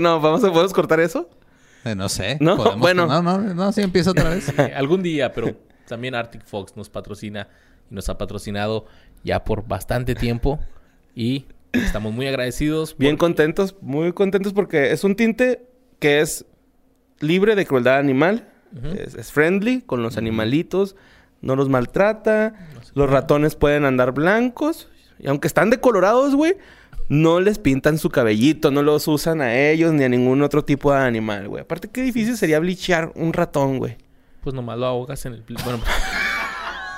[0.00, 1.28] no, vamos a, ¿podemos cortar eso?
[1.84, 2.38] Eh, no sé.
[2.40, 2.56] ¿No?
[2.56, 3.06] podemos- Bueno.
[3.06, 4.48] No, no, no, sí, empieza otra vez.
[4.58, 7.48] Eh, algún día, pero también Arctic Fox nos patrocina
[7.90, 8.86] y nos ha patrocinado
[9.24, 10.60] ya por bastante tiempo
[11.14, 12.96] y estamos muy agradecidos.
[12.96, 15.66] Bien porque- contentos, muy contentos porque es un tinte
[15.98, 16.44] que es
[17.20, 18.48] libre de crueldad animal,
[18.98, 20.96] es, es friendly con los animalitos,
[21.40, 22.54] no los maltrata,
[22.94, 24.88] los ratones pueden andar blancos
[25.18, 26.56] y aunque están decolorados, güey,
[27.12, 30.94] no les pintan su cabellito, no los usan a ellos ni a ningún otro tipo
[30.94, 31.62] de animal, güey.
[31.62, 33.98] Aparte, qué difícil sería blichear un ratón, güey.
[34.40, 35.44] Pues nomás lo ahogas en el...
[35.62, 35.80] Bueno,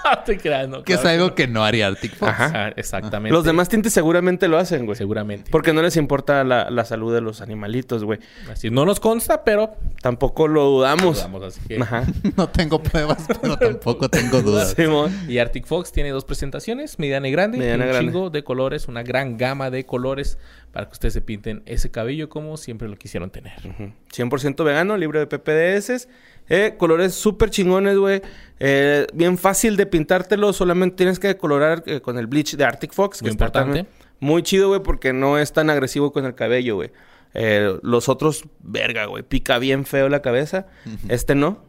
[0.42, 0.82] creas, no.
[0.82, 2.30] que es claro algo que no haría Arctic Fox.
[2.30, 2.68] Ajá.
[2.76, 3.32] Exactamente.
[3.32, 4.96] Los demás tintes seguramente lo hacen, güey.
[4.96, 5.50] Seguramente.
[5.50, 8.18] Porque no les importa la, la salud de los animalitos, güey.
[8.50, 9.76] Así no nos consta, pero...
[10.00, 11.22] Tampoco lo dudamos.
[11.22, 11.80] Vamos, así que...
[11.80, 12.04] Ajá.
[12.36, 14.74] No tengo pruebas, pero tampoco tengo dudas.
[14.76, 15.14] Simón.
[15.28, 17.58] Y Arctic Fox tiene dos presentaciones, mediana y grande.
[17.58, 18.12] Mediana y un grande.
[18.12, 20.38] chingo de colores, una gran gama de colores
[20.72, 23.52] para que ustedes se pinten ese cabello como siempre lo quisieron tener.
[23.64, 23.92] Ujú.
[24.12, 26.08] 100% vegano, libre de PPDS.
[26.48, 28.22] Eh, colores súper chingones, güey.
[28.60, 30.52] Eh, bien fácil de pintártelo.
[30.52, 33.22] Solamente tienes que decolorar eh, con el bleach de Arctic Fox.
[33.22, 33.86] Muy está importante.
[34.20, 36.92] Muy chido, güey, porque no es tan agresivo con el cabello, güey.
[37.34, 39.22] Eh, los otros, verga, güey.
[39.22, 40.66] Pica bien feo la cabeza.
[41.08, 41.62] Este no.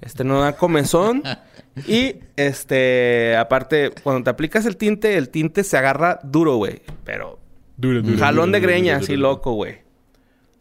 [0.00, 1.22] Este no da comezón.
[1.86, 6.82] y, este, aparte, cuando te aplicas el tinte, el tinte se agarra duro, güey.
[7.04, 7.38] Pero
[7.76, 9.78] Duro, jalón de greña, así loco, güey.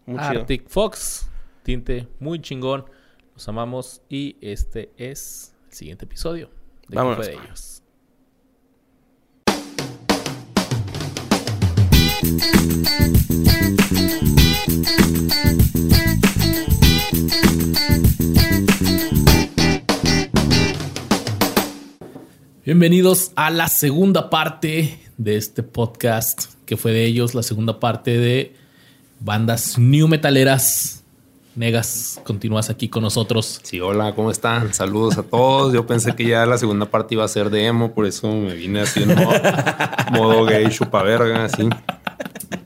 [0.06, 0.40] Muy chido.
[0.40, 1.30] Arctic Fox,
[1.64, 2.86] tinte muy chingón.
[3.40, 7.26] Los amamos y este es el siguiente episodio de ¿Qué Vámonos.
[7.26, 7.82] fue de ellos.
[22.66, 28.18] Bienvenidos a la segunda parte de este podcast que fue de ellos, la segunda parte
[28.18, 28.54] de
[29.22, 30.99] bandas new metaleras.
[31.60, 33.60] Negas, continúas aquí con nosotros.
[33.64, 34.74] Sí, hola, ¿cómo están?
[34.74, 35.74] Saludos a todos.
[35.74, 38.54] Yo pensé que ya la segunda parte iba a ser de emo, por eso me
[38.54, 39.34] vine así en modo,
[40.14, 41.68] modo gay, chupa verga, así.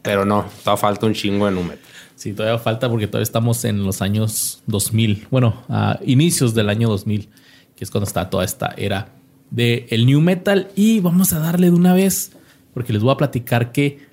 [0.03, 1.79] Pero no, todavía falta un chingo de número.
[2.13, 5.25] Sí, todavía falta porque todavía estamos en los años 2000.
[5.31, 7.29] Bueno, a inicios del año 2000,
[7.75, 9.11] que es cuando está toda esta era
[9.49, 10.67] de el new metal.
[10.75, 12.33] Y vamos a darle de una vez,
[12.75, 14.05] porque les voy a platicar que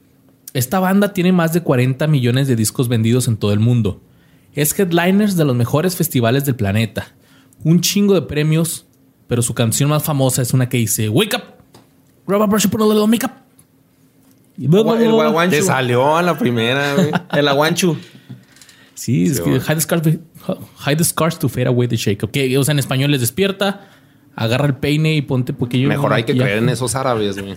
[0.55, 4.01] esta banda tiene más de 40 millones de discos vendidos en todo el mundo.
[4.55, 7.09] Es headliners de los mejores festivales del planeta.
[7.63, 8.87] Un chingo de premios,
[9.27, 11.43] pero su canción más famosa es una que dice Wake up,
[12.27, 13.33] grab a brush and put a little makeup.
[14.59, 15.15] Y bla, bla, El bla, bla.
[15.25, 15.57] guaguancho.
[15.57, 17.11] Te salió a la primera, güey.
[17.33, 17.97] El aguanchu.
[18.95, 22.29] Sí, es Sí, que hide the, scars, hide the scars to fade away the shake.
[22.31, 23.89] Que, o sea, en español les despierta,
[24.37, 25.89] agarra el peine y ponte pequeño.
[25.89, 27.57] Mejor hay que creer en esos árabes, güey.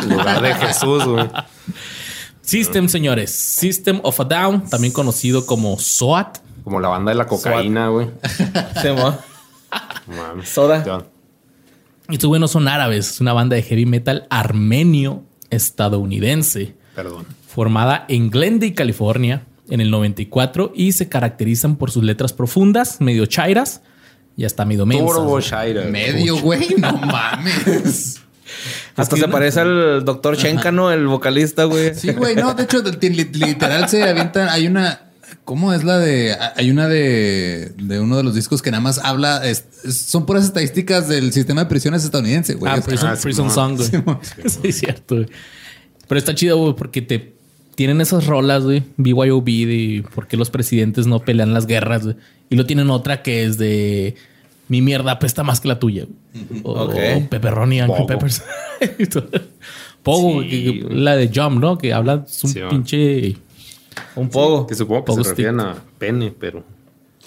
[0.00, 1.26] En lugar de Jesús, güey.
[2.46, 3.30] System, señores.
[3.32, 6.38] System of a Down, también conocido como SOAT.
[6.64, 8.08] Como la banda de la cocaína, güey.
[10.44, 10.84] Soda.
[10.84, 11.04] Ya.
[12.08, 17.26] Estos güey no son árabes, es una banda de heavy metal armenio estadounidense, Perdón.
[17.48, 23.26] formada en Glendale, California, en el 94 y se caracterizan por sus letras profundas, medio
[23.26, 23.82] chairas
[24.36, 25.16] y hasta medio mensas.
[25.16, 25.86] Turbo Shire.
[25.90, 28.20] Medio, güey, no mames.
[28.96, 31.94] Hasta se parece al doctor Chencano, el vocalista, güey.
[31.94, 34.48] Sí, güey, no, de hecho, li- li- literal se avientan.
[34.48, 35.02] Hay una.
[35.44, 36.36] ¿Cómo es la de.?
[36.56, 39.46] Hay una de, de uno de los discos que nada más habla.
[39.46, 42.72] es- son puras estadísticas del sistema de prisiones estadounidense, güey.
[42.72, 43.52] Ah, Prison, Ah, sí, Prison no.
[43.52, 43.88] Song, güey.
[43.88, 45.28] Sí, Sí, es cierto, güey.
[46.08, 47.34] Pero está chido, güey, porque te
[47.74, 48.82] tienen esas rolas, güey.
[48.96, 52.16] BYOB de por qué los presidentes no pelean las guerras, güey.
[52.48, 54.14] Y lo tienen otra que es de
[54.68, 56.06] mi mierda apesta más que la tuya.
[56.62, 56.94] O, Ok.
[57.16, 58.06] o Pepperoni, Pogo.
[58.06, 58.42] Peppers.
[60.02, 61.78] Pogo, que- que- la de Jump, ¿no?
[61.78, 63.36] Que habla es un Sí, pinche.
[64.14, 64.66] Un poco.
[64.66, 66.64] Que supongo que Pogo se refieren a pene, pero.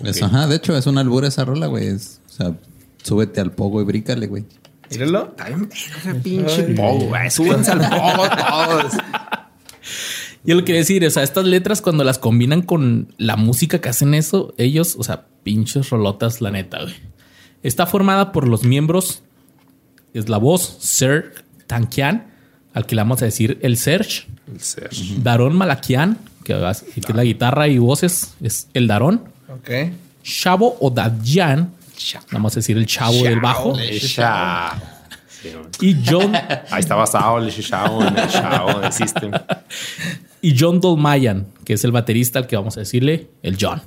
[0.03, 1.87] es- ajá, de hecho, es una albura esa rola, güey.
[1.87, 2.55] Es- o sea,
[3.03, 4.45] súbete al pogo y brícale, güey.
[4.91, 5.35] Mírenlo.
[6.23, 7.29] Pinche pogo, güey.
[7.29, 8.93] Súbanse al pogo todos.
[10.45, 13.89] Yo lo quería decir, o sea, estas letras cuando las combinan con la música que
[13.89, 16.95] hacen eso, ellos, o sea, pinches rolotas, la neta, güey.
[17.63, 19.21] Está formada por los miembros,
[20.13, 22.27] es la voz, Ser Tankian,
[22.73, 24.89] al que le vamos a decir el Serge, El ser.
[25.17, 29.69] Daron Malakian, que, que es la guitarra y voces, es el Darón, Ok.
[30.23, 31.73] Chavo Odadjian,
[32.31, 33.75] vamos a decir el chavo del bajo.
[33.75, 33.81] Sí,
[35.53, 35.91] güey.
[35.91, 36.35] y John,
[36.69, 39.31] Ahí está basado el chavo en el chavo de System.
[40.41, 43.81] y John Dolmayan, que es el baterista al que vamos a decirle el John.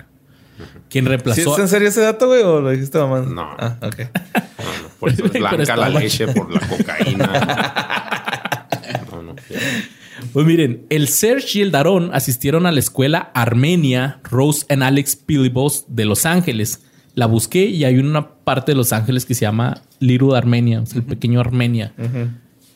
[0.89, 2.43] Quien ¿Sí reemplazó es en serio ese dato, güey?
[2.43, 3.21] ¿O lo dijiste mamá?
[3.21, 3.43] No.
[3.59, 3.99] Ah, ok.
[3.99, 8.49] No, no, por eso es blanca la leche por la cocaína.
[9.13, 9.35] No, no.
[10.33, 15.17] Pues miren, el Serge y el Darón asistieron a la escuela Armenia Rose and Alex
[15.17, 16.83] Pilibos de Los Ángeles.
[17.15, 20.87] La busqué y hay una parte de Los Ángeles que se llama Little Armenia, o
[20.87, 21.93] sea, el pequeño Armenia.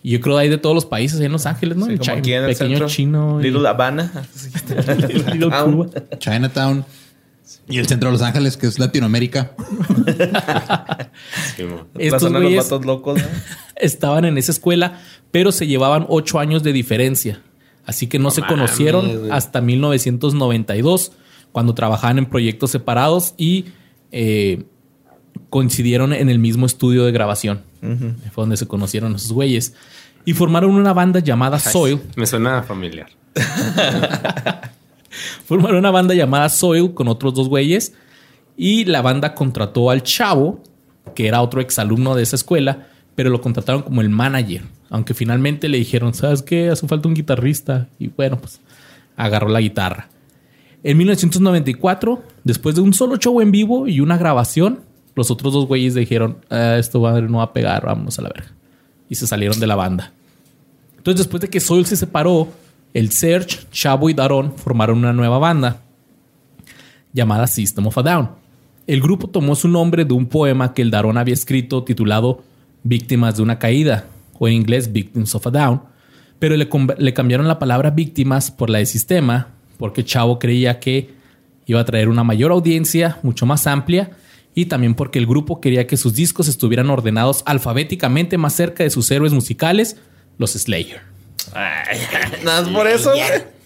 [0.03, 1.87] Y yo creo que hay de todos los países ahí en Los Ángeles, ¿no?
[1.87, 2.89] Sí, el como chi- aquí en el pequeño centro.
[2.89, 3.41] chino.
[3.41, 4.12] y- Little Habana.
[5.32, 5.50] Little.
[5.50, 5.87] Cuba.
[6.19, 6.85] Chinatown.
[7.69, 9.53] Y el centro de Los Ángeles, que es Latinoamérica.
[11.57, 11.65] Sí,
[11.99, 13.19] Estos los vatos locos.
[13.19, 13.27] ¿no?
[13.77, 17.41] estaban en esa escuela, pero se llevaban ocho años de diferencia.
[17.85, 19.31] Así que no, se conocieron güey.
[19.31, 21.13] hasta 1992,
[21.53, 23.67] cuando trabajaban en proyectos separados y
[24.13, 24.65] eh,
[25.51, 27.63] coincidieron en el mismo estudio de grabación.
[28.33, 29.75] Fue donde se conocieron esos güeyes.
[30.25, 32.01] Y formaron una banda llamada Soil.
[32.17, 33.09] Me suena familiar.
[35.47, 37.95] Formaron una banda llamada Soil con otros dos güeyes.
[38.57, 40.63] Y la banda contrató al chavo,
[41.15, 44.63] que era otro exalumno de esa escuela, pero lo contrataron como el manager.
[44.89, 46.71] Aunque finalmente le dijeron, ¿sabes qué?
[46.71, 47.89] Hace falta un guitarrista.
[47.99, 48.61] Y bueno, pues
[49.17, 50.09] agarró la guitarra.
[50.83, 54.81] En 1994, después de un solo show en vivo y una grabación,
[55.15, 58.29] los otros dos güeyes dijeron, "Ah, esto va, no va a pegar, vámonos a la
[58.29, 58.53] verga.
[59.09, 60.13] Y se salieron de la banda.
[60.97, 62.49] Entonces, después de que Soil se separó,
[62.96, 65.82] el Serge, Chavo y Daron formaron una nueva banda
[67.12, 68.31] llamada System of a Down.
[68.87, 72.43] El grupo tomó su nombre de un poema que el Daron había escrito titulado
[72.84, 74.06] Víctimas de una caída,
[74.38, 75.82] o en inglés Victims of a Down,
[76.38, 81.10] pero le cambiaron la palabra víctimas por la de sistema, porque Chavo creía que
[81.66, 84.12] iba a traer una mayor audiencia, mucho más amplia,
[84.54, 88.90] y también porque el grupo quería que sus discos estuvieran ordenados alfabéticamente más cerca de
[88.90, 89.98] sus héroes musicales,
[90.38, 91.16] los Slayer.
[91.54, 93.56] Nada más por eso, güey.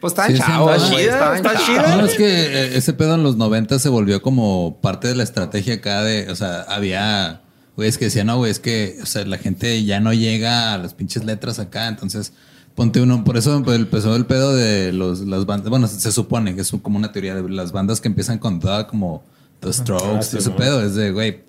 [0.00, 1.66] Pues está Sí, chavo, está güey, chida, está chavos.
[1.66, 1.96] chida.
[1.96, 5.24] No, es que eh, ese pedo en los 90 se volvió como parte de la
[5.24, 7.40] estrategia acá de, o sea, había
[7.74, 10.78] güeyes que decían, no, güey, es que, o sea, la gente ya no llega a
[10.78, 12.32] las pinches letras acá, entonces
[12.76, 16.54] ponte uno, por eso pues, empezó el pedo de los, las bandas, bueno, se supone
[16.54, 19.24] que es como una teoría de las bandas que empiezan con toda como
[19.60, 21.40] The Strokes, sí, ese pedo, es de, güey,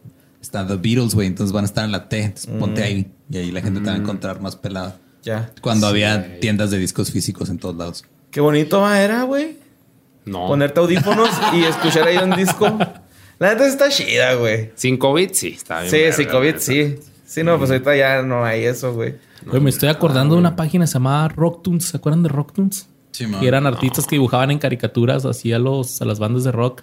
[0.42, 3.38] está The Beatles, güey, entonces van a estar en la T, entonces ponte ahí, y
[3.38, 4.98] ahí la gente te va a encontrar más pelada.
[5.30, 5.52] Ya.
[5.62, 8.04] Cuando había tiendas de discos físicos en todos lados.
[8.32, 9.58] Qué bonito era, güey.
[10.26, 10.48] No.
[10.48, 12.66] Ponerte audífonos y escuchar ahí un disco.
[13.38, 14.72] La neta está chida, güey.
[14.76, 15.92] Sin COVID, sí, está bien.
[16.14, 16.96] Sí, la COVID, sí.
[17.26, 19.16] Sí, no, pues ahorita ya no hay eso, güey.
[19.46, 21.86] Güey, me estoy acordando de una página llamada Rocktunes.
[21.86, 22.88] ¿Se acuerdan de Rocktunes?
[23.12, 23.40] Sí, man.
[23.40, 26.82] Que eran artistas que dibujaban en caricaturas así a, los, a las bandas de rock.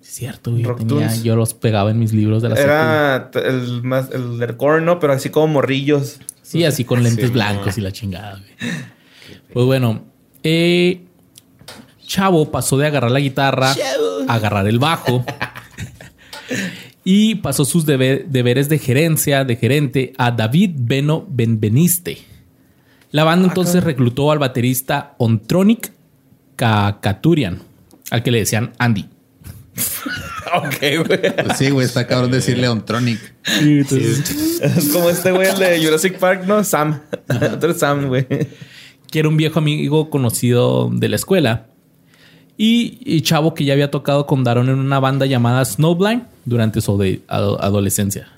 [0.00, 0.62] Es cierto, güey.
[0.62, 1.22] yo tenía- Rocktunes.
[1.22, 2.54] yo los pegaba en mis libros de la.
[2.56, 6.18] Era el más el del corno, pero así como morrillos.
[6.52, 7.80] Sí, así con lentes Sí, blancos no.
[7.80, 8.72] y la chingada, güey.
[9.52, 10.04] Pues bueno,
[10.42, 11.00] eh,
[12.06, 13.74] Chavo pasó de agarrar la guitarra
[14.28, 15.24] a agarrar el bajo.
[17.04, 22.18] y pasó sus debe- deberes de gerencia, de gerente, a David Beno Benveniste.
[23.10, 25.92] La banda entonces reclutó al baterista Ontronic
[26.56, 27.60] Kakaturian,
[28.10, 29.06] al que le decían Andy.
[30.54, 31.34] Ok, güey.
[31.44, 33.18] Pues sí, güey, está cabrón decirle Ontronic.
[33.46, 36.62] Es como este güey, el de Jurassic Park, ¿no?
[36.64, 37.00] Sam.
[37.54, 38.26] Otro es Sam, güey.
[39.10, 41.66] que era un viejo amigo conocido de la escuela.
[42.56, 46.80] Y, y Chavo que ya había tocado con Daron en una banda llamada Snowblind durante
[46.80, 48.28] su adolescencia.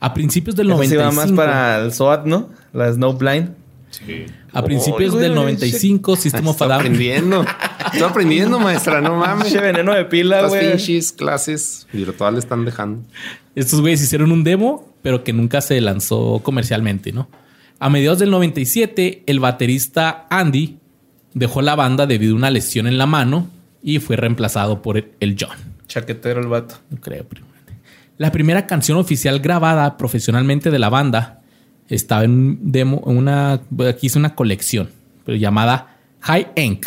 [0.00, 1.02] A principios del Eso sí 95.
[1.02, 2.50] va más para el SWAT, ¿no?
[2.72, 3.50] La Snowblind.
[4.04, 4.26] Sí.
[4.52, 6.80] A principios del 95, System of a Estoy Down.
[6.80, 7.44] aprendiendo.
[7.86, 9.44] Estoy aprendiendo, maestra, no mames.
[9.44, 10.70] Pinche veneno de pila, Estas güey.
[10.72, 13.02] pinches clases virtuales están dejando.
[13.54, 17.28] Estos güeyes hicieron un demo, pero que nunca se lanzó comercialmente, ¿no?
[17.78, 20.78] A mediados del 97, el baterista Andy
[21.34, 23.48] dejó la banda debido a una lesión en la mano
[23.82, 25.56] y fue reemplazado por el- John.
[25.88, 26.76] Chaquetero el vato.
[26.90, 27.42] No creo, pero-
[28.16, 31.42] La primera canción oficial grabada profesionalmente de la banda
[31.88, 33.52] estaba en un demo, en una,
[33.88, 34.90] aquí hice una colección,
[35.24, 36.86] pero llamada High Enk.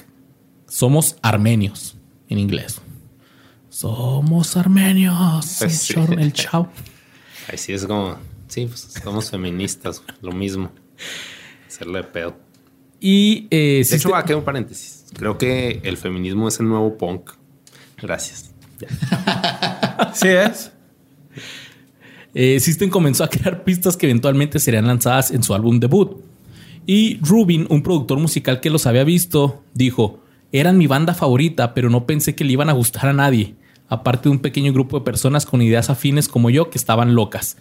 [0.68, 1.96] Somos armenios
[2.30, 2.82] en inglés.
[3.70, 5.56] Somos armenios.
[5.60, 5.94] Pues sí.
[5.94, 6.70] el, chor- el chavo.
[7.50, 10.72] Ahí sí es como, sí, pues somos feministas, lo mismo.
[11.68, 12.38] Hacerle de pedo.
[13.00, 15.06] Y eh, De hecho, aquí un paréntesis.
[15.14, 17.32] Creo que el feminismo es el nuevo punk.
[18.02, 18.52] Gracias.
[20.14, 20.72] Sí es.
[22.40, 26.22] Eh, System comenzó a crear pistas que eventualmente serían lanzadas en su álbum debut.
[26.86, 30.20] Y Rubin, un productor musical que los había visto, dijo,
[30.52, 33.56] eran mi banda favorita, pero no pensé que le iban a gustar a nadie,
[33.90, 37.58] aparte de un pequeño grupo de personas con ideas afines como yo que estaban locas.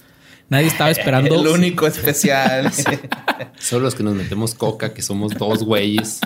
[0.51, 1.41] Nadie estaba esperando...
[1.41, 2.71] El único especial.
[3.59, 6.21] Solo los que nos metemos coca, que somos dos güeyes.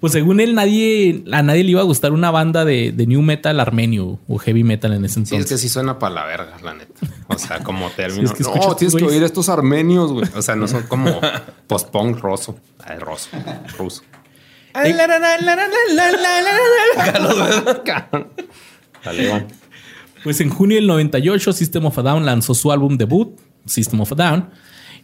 [0.00, 3.20] Pues según él, nadie, a nadie le iba a gustar una banda de, de new
[3.20, 5.40] metal armenio o heavy metal en ese Sí, entonces.
[5.40, 6.94] es que sí suena para la verga, la neta.
[7.26, 8.24] O sea, como término.
[8.24, 10.28] es que no, tienes que oír estos armenios, güey.
[10.36, 11.20] O sea, no son como
[11.66, 12.56] post-punk roso.
[12.84, 13.28] Ay, roso.
[13.76, 14.02] Ruso.
[19.04, 19.46] Dale, Iván.
[20.22, 23.36] Pues en junio del 98, System of a Down lanzó su álbum debut,
[23.66, 24.50] System of a Down.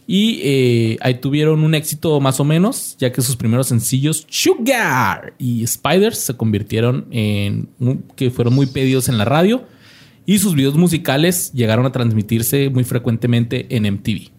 [0.07, 5.33] Y eh, ahí tuvieron un éxito más o menos, ya que sus primeros sencillos, Sugar
[5.39, 7.69] y Spiders, se convirtieron en
[8.15, 9.63] que fueron muy pedidos en la radio.
[10.27, 14.31] Y sus videos musicales llegaron a transmitirse muy frecuentemente en MTV.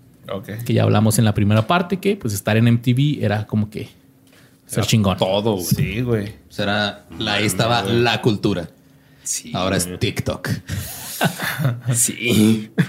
[0.65, 3.89] Que ya hablamos en la primera parte, que pues estar en MTV era como que
[4.67, 5.17] ser chingón.
[5.17, 5.65] Todo, güey.
[5.65, 6.33] Sí, güey.
[6.49, 8.69] Será, la, ahí estaba la cultura.
[9.23, 9.53] Sí.
[9.55, 10.49] Ahora es TikTok.
[11.95, 12.71] Sí.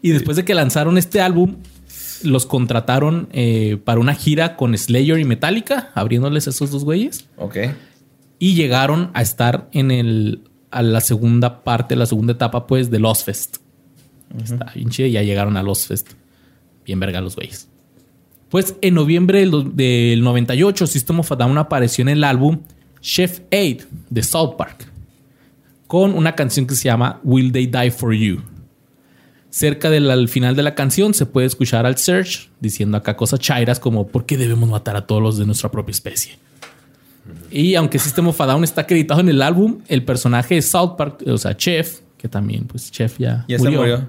[0.00, 1.56] Y después de que lanzaron este álbum,
[2.24, 7.26] los contrataron eh, para una gira con Slayer y Metallica, abriéndoles esos dos güeyes.
[7.36, 7.56] Ok.
[8.38, 10.42] Y llegaron a estar en el
[10.74, 13.58] a la segunda parte, la segunda etapa, pues, de Lost Fest.
[14.42, 15.08] Está bien chido.
[15.08, 16.12] Ya llegaron a Lost Fest.
[16.84, 17.68] Bien verga los güeyes.
[18.48, 22.60] Pues en noviembre del, del 98, System of a Down apareció en el álbum
[23.00, 24.90] Chef Aid de South Park.
[25.86, 28.42] Con una canción que se llama Will They Die For You.
[29.54, 33.38] Cerca del al final de la canción se puede escuchar al Search diciendo acá cosas
[33.38, 36.38] chairas como ¿por qué debemos matar a todos los de nuestra propia especie?
[37.52, 40.96] Y aunque System of a Down está acreditado en el álbum, el personaje de South
[40.98, 44.08] Park, o sea, Chef, que también, pues Chef ya, Ya se murió.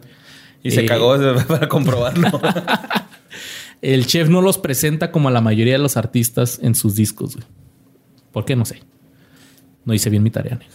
[0.64, 1.16] Y se Eh, cagó
[1.48, 2.42] para comprobarlo.
[3.84, 7.36] El Chef no los presenta como a la mayoría de los artistas en sus discos.
[7.36, 7.46] güey.
[8.32, 8.56] ¿Por qué?
[8.56, 8.82] No sé.
[9.84, 10.56] No hice bien mi tarea.
[10.56, 10.74] negro.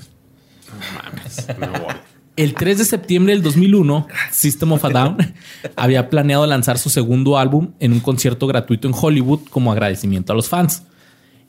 [0.94, 1.94] Mames, me voy.
[2.40, 5.16] El 3 de septiembre del 2001, System of a Down
[5.76, 10.36] había planeado lanzar su segundo álbum en un concierto gratuito en Hollywood como agradecimiento a
[10.36, 10.84] los fans.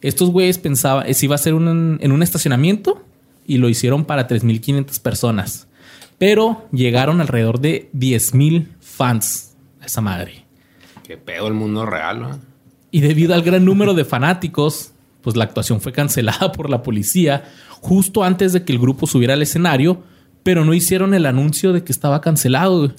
[0.01, 3.05] Estos güeyes pensaban, se iba a hacer un- en un estacionamiento
[3.47, 5.67] y lo hicieron para 3.500 personas.
[6.17, 10.43] Pero llegaron alrededor de 10.000 fans a esa madre.
[11.07, 12.39] Qué pedo el mundo real, ¿no?
[12.91, 17.45] Y debido al gran número de fanáticos, pues la actuación fue cancelada por la policía
[17.79, 20.03] justo antes de que el grupo subiera al escenario,
[20.43, 22.79] pero no hicieron el anuncio de que estaba cancelado.
[22.79, 22.91] güey.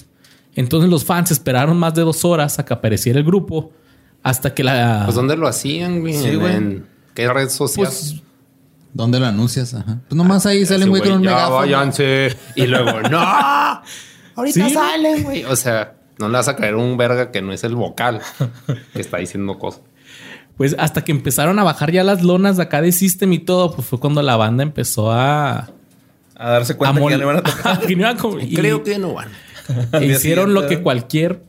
[0.55, 3.71] Entonces los fans esperaron más de dos horas a que apareciera el grupo
[4.21, 5.01] hasta que la...
[5.05, 6.13] Pues ¿dónde lo hacían, güey?
[6.13, 6.55] Sí, ¿En- güey.
[6.55, 6.85] ¿En
[7.15, 7.87] qué red social?
[7.87, 8.15] Pues,
[8.93, 9.73] ¿Dónde lo anuncias?
[9.73, 9.99] Ajá.
[10.07, 11.55] Pues nomás ahí sale un güey con un ya megáfono.
[11.57, 12.37] váyanse.
[12.55, 13.19] Y luego, ¡no!
[13.19, 14.73] Ahorita Sí.
[14.73, 15.43] salen, güey.
[15.45, 18.21] O sea, no le vas a caer un verga que no es el vocal
[18.93, 19.81] que está diciendo cosas.
[20.57, 23.73] pues hasta que empezaron a bajar ya las lonas de acá de System y todo,
[23.75, 25.71] pues fue cuando la banda empezó a...
[26.35, 27.79] A darse cuenta que ya no a tocar.
[27.81, 29.29] que no iban a y- Creo que no van.
[29.93, 31.41] e hicieron lo que cualquier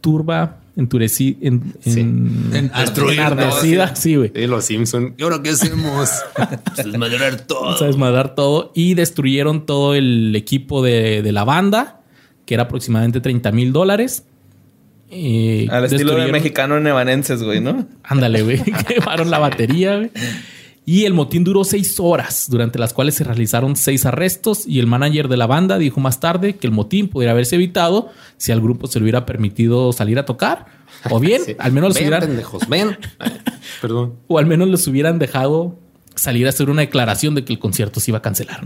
[0.00, 2.00] turba entureci, en, Sí.
[2.00, 4.32] en- enardecida, sí, güey.
[4.34, 5.14] Sí, los Simpson.
[5.16, 6.10] ¿Y ahora qué hacemos?
[6.74, 7.82] Pues desmadrar todo.
[7.82, 12.00] A desmadrar todo y destruyeron todo el equipo de, de la banda,
[12.44, 14.24] que era aproximadamente 30 mil dólares.
[15.10, 17.86] Eh, Al estilo de mexicano en Evanenses, güey, ¿no?
[18.02, 18.60] Ándale, güey.
[18.88, 20.10] Quemaron la batería, güey.
[20.86, 24.66] Y el motín duró seis horas, durante las cuales se realizaron seis arrestos.
[24.66, 28.10] Y el manager de la banda dijo más tarde que el motín pudiera haberse evitado
[28.36, 30.66] si al grupo se le hubiera permitido salir a tocar.
[31.10, 31.56] O bien, Sí.
[31.58, 32.98] al menos les ven, hubieran, pendejos, ven.
[33.18, 33.32] Ay,
[33.80, 34.14] Perdón.
[34.28, 35.78] o al menos les hubieran dejado
[36.14, 38.60] salir a hacer una declaración de que el concierto se iba a cancelar.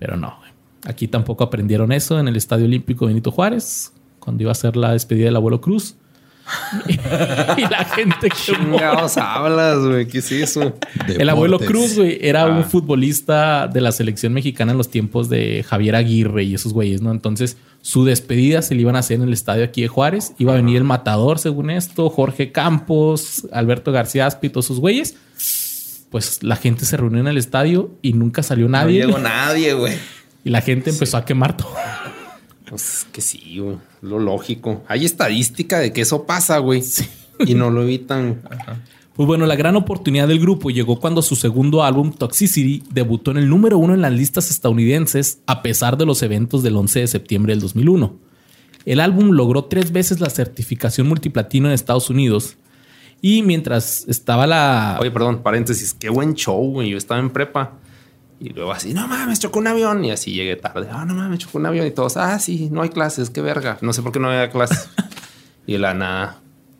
[0.00, 0.34] Pero no,
[0.84, 4.92] aquí tampoco aprendieron eso en el Estadio Olímpico Benito Juárez, cuando iba a ser la
[4.92, 5.94] despedida del abuelo Cruz.
[7.56, 8.76] y la gente quemó.
[8.76, 10.06] Chingados hablas, güey.
[10.06, 10.74] ¿Qué es eso?
[11.06, 11.58] El abuelo.
[11.58, 12.46] Cruz, güey, era Ah.
[12.46, 17.02] un futbolista de la selección mexicana en los tiempos de Javier Aguirre y esos güeyes,
[17.02, 17.10] ¿no?
[17.10, 20.32] Entonces, su despedida se le iban a hacer en el estadio aquí de Juárez.
[20.38, 25.16] Iba a venir el matador, según esto, Jorge Campos, Alberto García Aspi, todos esos güeyes.
[26.10, 29.00] Pues la gente se reunió en el estadio y nunca salió nadie.
[29.02, 29.94] No llegó nadie, güey.
[30.44, 31.74] y la gente empezó a quemar todo.
[32.68, 33.76] Pues que sí, güey.
[34.00, 34.82] Lo lógico.
[34.88, 36.82] Hay estadística de que eso pasa, güey.
[37.46, 38.42] Y no lo evitan.
[39.14, 43.38] Pues bueno, la gran oportunidad del grupo llegó cuando su segundo álbum, Toxicity, debutó en
[43.38, 47.06] el número uno en las listas estadounidenses a pesar de los eventos del 11 de
[47.08, 48.16] septiembre del 2001.
[48.84, 52.56] El álbum logró tres veces la certificación multiplatino en Estados Unidos
[53.20, 54.98] y mientras estaba la...
[55.00, 55.92] Oye, perdón, paréntesis.
[55.94, 56.90] Qué buen show, güey.
[56.90, 57.72] Yo estaba en prepa.
[58.40, 60.04] Y luego así, no mames, chocó un avión.
[60.04, 60.88] Y así llegué tarde.
[60.92, 61.86] Ah, no mames, chocó un avión.
[61.86, 63.78] Y todos, ah, sí, no hay clases, qué verga.
[63.80, 64.88] No sé por qué no había clases.
[65.66, 66.38] y la nada,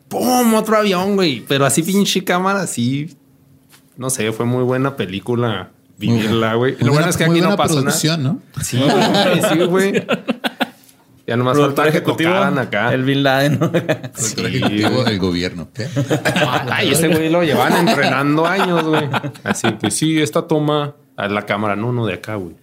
[0.08, 0.54] ¡pum!
[0.54, 1.40] Otro avión, güey.
[1.46, 3.16] Pero así pinche cámara, así.
[3.96, 6.76] No sé, fue muy buena película vivirla, güey.
[6.78, 8.16] Lo bueno es que aquí no pasó nada.
[8.16, 8.40] ¿no?
[8.62, 10.06] Sí, güey, sí, güey.
[11.26, 12.94] Ya nomás Productor falta que tocaran acá.
[12.94, 13.58] el Bin Laden.
[13.58, 13.68] ¿no?
[13.68, 15.68] Del gobierno.
[16.70, 19.10] Ay, ese güey lo llevan entrenando años, güey.
[19.44, 22.54] Así, pues sí, esta toma a la cámara, no, no de acá, güey.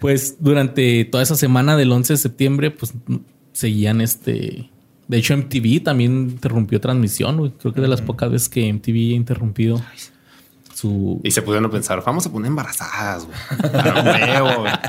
[0.00, 2.92] Pues durante toda esa semana del 11 de septiembre, pues
[3.52, 4.68] seguían este.
[5.08, 7.36] De hecho, MTV también interrumpió transmisión.
[7.38, 7.52] güey.
[7.52, 9.80] Creo que de las pocas veces que MTV ha interrumpido
[10.74, 11.20] su.
[11.22, 13.36] Y se pusieron a pensar, vamos a poner embarazadas, güey.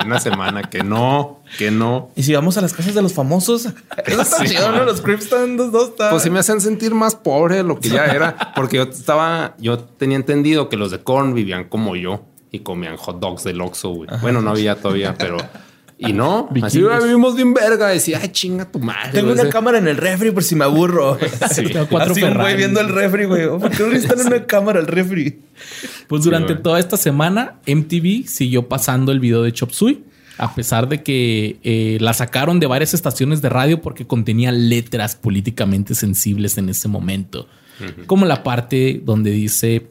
[0.06, 2.10] Una semana que no, que no.
[2.15, 3.63] Y si vamos a las casas de los famosos,
[4.46, 4.72] Sí, ¿no?
[4.72, 4.86] man.
[4.86, 7.80] Los Crips están dos, dos, está- Pues sí me hacen sentir más pobre de lo
[7.80, 8.53] que ya era.
[8.56, 12.95] Porque yo estaba, yo tenía entendido que los de Korn vivían como yo y comían
[12.95, 14.10] hot dogs del Oxxo, güey.
[14.22, 15.36] Bueno, no había todavía, pero...
[15.98, 16.83] Y no, así.
[16.91, 17.88] "Ah, vivimos bien verga.
[17.88, 19.12] Decía, ay, chinga tu madre.
[19.12, 19.39] Tengo güey".
[19.41, 21.17] una cámara en el refri por si me aburro.
[21.51, 21.63] Sí.
[21.65, 23.45] Tengo cuatro Así un güey viendo el refri, güey.
[23.45, 25.39] Oh, ¿Por qué no necesitan una cámara al refri?
[26.07, 30.03] Pues durante toda esta semana, MTV siguió pasando el video de Chop Suey,
[30.38, 35.15] a pesar de que eh, la sacaron de varias estaciones de radio porque contenía letras
[35.15, 37.48] políticamente sensibles en ese momento.
[38.07, 39.88] Como la parte donde dice...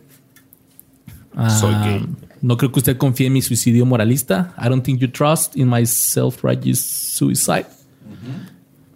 [1.37, 2.07] ah, Soy gay.
[2.43, 4.55] No creo que usted confíe en mi suicidio moralista.
[4.59, 7.67] I don't think you trust in my self-righteous suicide.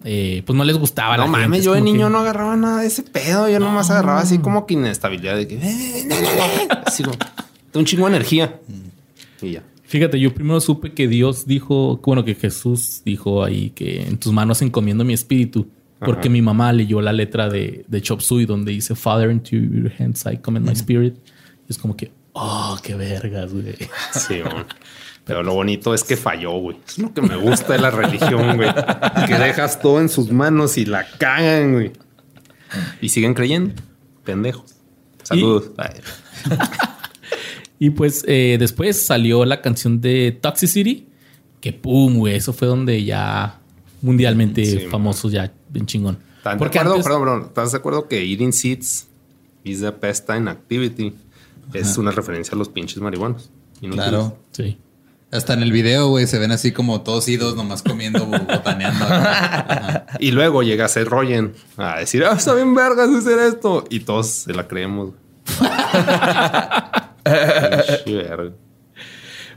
[0.05, 1.17] Eh, pues no les gustaba.
[1.17, 1.41] la No gente.
[1.49, 3.49] mames, Es yo de niño que- no agarraba nada de ese pedo.
[3.49, 5.59] Yo nomás agarraba así como que inestabilidad de que...
[6.85, 7.17] Así como...
[7.73, 8.61] de un chingo de energía.
[9.43, 9.62] Y ya.
[9.85, 14.33] Fíjate, yo primero supe que Dios dijo, bueno, que Jesús dijo ahí que en tus
[14.33, 15.69] manos encomiendo mi espíritu.
[15.99, 16.31] Porque Ajá.
[16.31, 20.25] mi mamá leyó la letra de, de Chop Suey donde dice Father into your hands
[20.31, 21.15] I commend my spirit.
[21.69, 23.75] Y es como que, oh, qué vergas, güey.
[24.12, 24.64] Sí, güey.
[25.25, 26.76] Pero lo bonito es que falló, güey.
[26.87, 28.69] Es lo que me gusta de la religión, güey.
[29.26, 31.93] Que dejas todo en sus manos y la cagan, güey.
[33.00, 33.75] Y siguen creyendo.
[34.25, 34.75] Pendejos.
[35.25, 35.71] Saludos.
[37.78, 41.09] Y pues eh, después salió la canción de Toxicity,
[41.61, 43.59] que pum, güey, eso fue donde ya
[44.00, 46.19] mundialmente Sí, famosos, ya bien chingón.
[46.38, 46.95] ¿Estás de Porque acuerdo?
[46.95, 47.43] antes- Perdón, perdón.
[47.49, 49.09] ¿Estás de acuerdo que Eating Seeds
[49.64, 51.12] is the pastime activity?
[51.75, 53.50] Es una referencia a los pinches marihuanos.
[53.80, 54.08] Inútiles.
[54.08, 54.38] Claro.
[54.52, 54.78] Sí.
[55.32, 59.04] Hasta en el video, güey, se ven así como todos idos, nomás comiendo, bo- botaneando.
[60.20, 63.85] Y luego llega Seth Rogen a decir, ah, está bien vergas hacer esto.
[63.90, 65.11] Y todos se la creemos.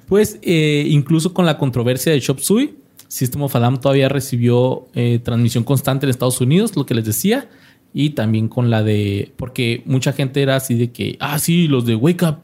[0.07, 2.75] Pues eh, incluso con la controversia de Chop Suey,
[3.07, 7.05] System of a Down todavía recibió eh, transmisión constante en Estados Unidos, lo que les
[7.05, 7.49] decía,
[7.93, 11.85] y también con la de, porque mucha gente era así de que, ah, sí, los
[11.85, 12.37] de Wake Up,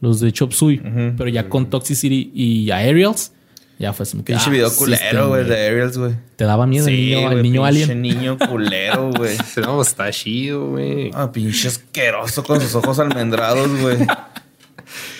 [0.00, 0.80] los de Chop Suey,
[1.16, 3.32] pero ya con Toxicity y Aerials,
[3.80, 4.18] ya fue así.
[4.18, 5.56] Pinche ah, video culero, güey, güey.
[5.56, 6.12] de Aerials, güey.
[6.36, 8.02] Te daba miedo el niño, el güey, niño pinche alien.
[8.02, 9.38] niño culero, güey.
[9.56, 11.10] No, está chido, güey.
[11.14, 13.98] Ah, pinche asqueroso con sus ojos almendrados, güey.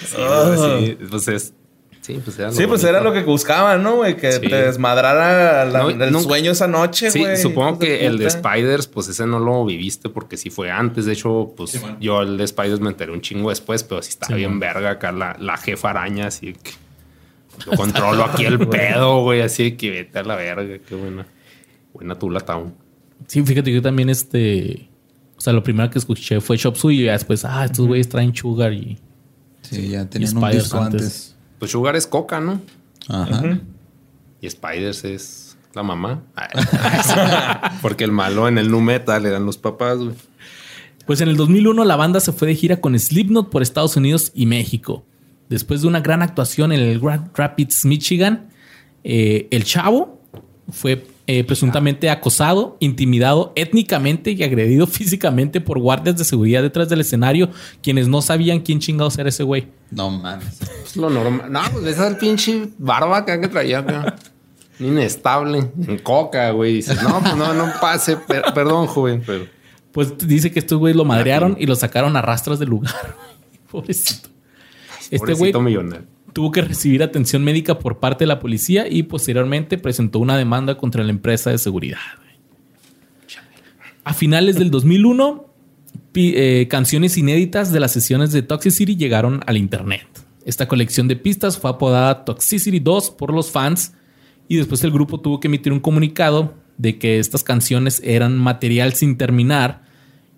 [0.04, 1.54] Sí, sí, pues es.
[2.00, 4.16] Sí, pues era lo Sí, pues era lo que buscaban, ¿no, güey?
[4.16, 4.40] Que Sí.
[4.40, 8.30] te desmadrara la- No, el nunca- sueño esa noche, Sí, supongo de que el de.
[8.30, 11.04] Spiders, pues ese no lo viviste porque sí fue antes.
[11.04, 14.28] De hecho, pues yo el de Spiders me enteré un chingo después, pero sí estaba
[14.28, 14.60] Sí, bien man.
[14.60, 16.70] verga acá la, la jefa araña, así que
[17.66, 21.26] yo controlo aquí el pedo, güey, así que vete a la verga, qué buena.
[21.92, 22.72] Buena tula town.
[23.26, 24.88] Sí, fíjate, yo también este...
[25.36, 28.72] O sea, lo primero que escuché fue Suey y después, ah, estos güeyes traen Sugar
[28.72, 28.98] y...
[29.62, 31.02] Sí, ya tenían Y un disco antes.
[31.02, 31.36] antes.
[31.60, 32.60] Pues Sugar es coca, ¿no?
[33.08, 33.60] Ajá.
[34.40, 36.22] Y Spiders es la mamá.
[37.82, 40.14] Porque el malo en el nu metal eran los papás, güey.
[41.06, 44.32] Pues en el 2001 la banda se fue de gira con Slipknot por Estados Unidos
[44.34, 45.04] y México.
[45.48, 48.48] Después de una gran actuación en el Grand Rapids, Michigan,
[49.04, 50.22] eh, el chavo
[50.70, 57.02] fue eh, presuntamente acosado, intimidado étnicamente y agredido físicamente por guardias de seguridad detrás del
[57.02, 57.50] escenario,
[57.84, 59.68] quienes no sabían quién chingados era ese güey.
[59.92, 60.58] No mames.
[60.58, 61.52] Pues lo normal.
[61.52, 64.16] No, pues esa es el pinche barba acá que traía acá.
[64.80, 65.70] Inestable.
[65.86, 66.74] En coca, güey.
[66.74, 68.16] Dices, no, pues no, no pase.
[68.16, 69.46] Per- perdón, joven, pero.
[69.92, 73.16] Pues dice que estos güeyes lo madrearon y lo sacaron a rastras del lugar.
[73.70, 74.28] Pobrecito.
[75.12, 76.06] Este güey pobrecito millonario.
[76.32, 80.76] Tuvo que recibir atención médica por parte de la policía y posteriormente presentó una demanda
[80.78, 81.98] contra la empresa de seguridad.
[84.04, 85.46] A finales del 2001,
[86.12, 90.06] pi- eh, canciones inéditas de las sesiones de Toxicity llegaron al internet.
[90.44, 93.92] Esta colección de pistas fue apodada Toxicity 2 por los fans
[94.48, 98.94] y después el grupo tuvo que emitir un comunicado de que estas canciones eran material
[98.94, 99.82] sin terminar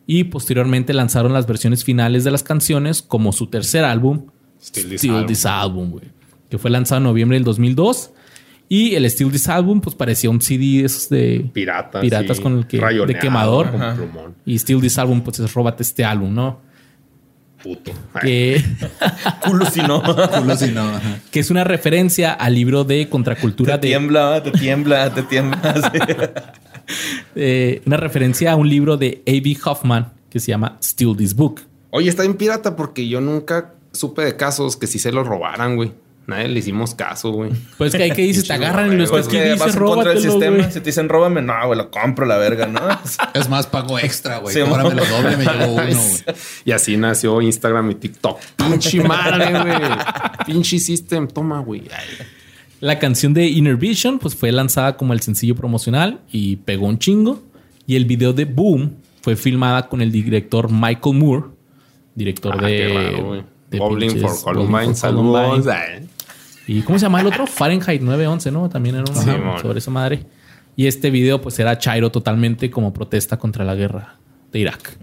[0.06, 4.26] y posteriormente lanzaron las versiones finales de las canciones como su tercer álbum,
[4.62, 5.26] Still This Still Album.
[5.26, 6.04] This Album, güey.
[6.48, 8.10] Que fue lanzado en noviembre del 2002.
[8.68, 12.00] Y el Still This Album, pues parecía un CD de esos de Piratas.
[12.00, 13.70] Piratas con el que- de quemador.
[13.70, 13.94] con Ajá.
[13.96, 14.34] plumón.
[14.46, 16.60] Y Still This Album, pues es róbate este álbum, ¿no?
[17.62, 17.92] Puto.
[18.20, 18.60] que,
[19.46, 20.02] Culo si no.
[20.02, 20.90] Culo si no.
[21.30, 25.74] que es una referencia al libro de contracultura te de tiembla, te tiembla, te tiembla.
[25.92, 25.98] sí.
[27.36, 29.56] eh, una referencia a un libro de A.B.
[29.64, 31.60] Hoffman que se llama Steal This Book.
[31.90, 35.76] Oye, está bien pirata porque yo nunca supe de casos que si se los robaran,
[35.76, 35.92] güey.
[36.24, 37.50] Nadie le hicimos caso, güey.
[37.78, 40.12] Pues que hay que dices, te agarran y lo estás Pues que vas en contra
[40.12, 40.56] del sistema.
[40.56, 40.66] güey.
[40.70, 42.80] Si te dicen róbame, no, güey, lo compro la verga, ¿no?
[43.34, 44.54] Es más, pago extra, güey.
[44.54, 46.36] Sí, Cóbrame lo doble, me llevo uno, güey.
[46.64, 48.38] Y así nació Instagram y TikTok.
[48.56, 49.76] Pinche madre, güey.
[50.46, 51.26] Pinche system.
[51.26, 51.82] Toma, güey.
[51.90, 52.24] Ay.
[52.78, 56.98] La canción de Inner Vision pues fue lanzada como el sencillo promocional y pegó un
[56.98, 57.42] chingo.
[57.86, 61.46] Y el video de Boom fue filmada con el director Michael Moore,
[62.14, 63.44] director Ah, de, qué raro,
[63.78, 63.90] güey.
[63.90, 64.94] de Bowling pinches for Columbine.
[64.94, 65.66] Saludos.
[66.66, 67.46] ¿Y cómo se llama el otro?
[67.46, 68.68] Fahrenheit 911, ¿no?
[68.68, 69.30] También era un Sí,
[69.60, 70.24] sobre esa madre.
[70.76, 74.16] Y este video pues era Chairo totalmente como protesta contra la guerra
[74.52, 74.96] de Irak.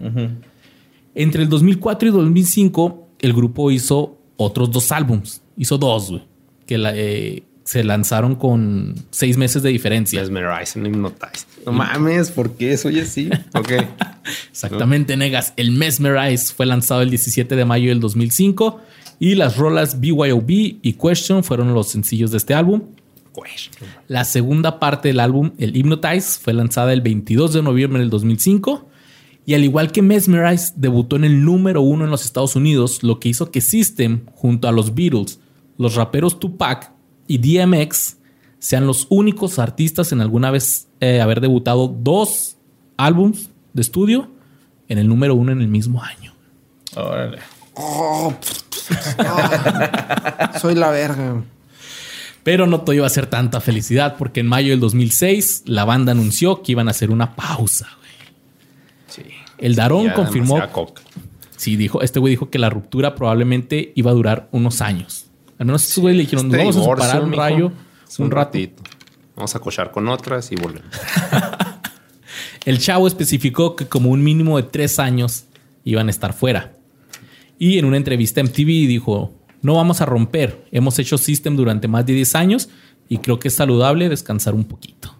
[1.14, 5.42] Entre el 2004 y 2005 el grupo hizo otros dos álbums.
[5.56, 6.22] Hizo dos, güey.
[6.66, 10.20] Que la- eh, se lanzaron con seis meses de diferencia.
[10.20, 11.46] Mesmerize and Hypnotize.
[11.64, 13.30] No mames, ¿por qué soy así?
[13.54, 13.74] Ok.
[14.50, 15.52] Exactamente, negas.
[15.56, 18.80] El Mesmerize fue lanzado el 17 de mayo del 2005
[19.20, 22.82] y las rolas BYOB y Question fueron los sencillos de este álbum.
[23.32, 23.88] Question.
[24.08, 28.88] La segunda parte del álbum, el Hypnotize, fue lanzada el 22 de noviembre del 2005
[29.46, 33.20] y al igual que Mesmerize, debutó en el número uno en los Estados Unidos, lo
[33.20, 35.38] que hizo que System, junto a los Beatles,
[35.78, 36.98] los raperos Tupac
[37.30, 38.16] y DMX,
[38.58, 42.56] sean los únicos artistas en alguna vez eh, haber debutado dos
[42.96, 44.28] álbums de estudio
[44.88, 46.34] en el número uno en el mismo año.
[46.96, 47.38] Órale.
[50.60, 51.44] Soy la verga.
[52.42, 56.10] Pero no todo iba a ser tanta felicidad porque en mayo del 2006 la banda
[56.10, 57.86] anunció que iban a hacer una pausa.
[57.98, 58.10] güey.
[59.06, 59.22] Sí.
[59.58, 60.60] El Darón confirmó,
[61.56, 65.29] sí, dijo, este güey dijo que la ruptura probablemente iba a durar unos años.
[65.60, 67.72] Al menos estos güeyes le dijeron, Este vamos a separar un rayo,
[68.08, 68.82] es un ratito.
[69.36, 70.88] Vamos a cochar con otras y volvemos.
[72.64, 75.44] El chavo especificó que como un mínimo de tres años
[75.84, 76.78] iban a estar fuera.
[77.58, 81.88] Y en una entrevista en MTV dijo, no vamos a romper, hemos hecho System durante
[81.88, 82.70] más de 10 años
[83.10, 85.14] y creo que es saludable descansar un poquito.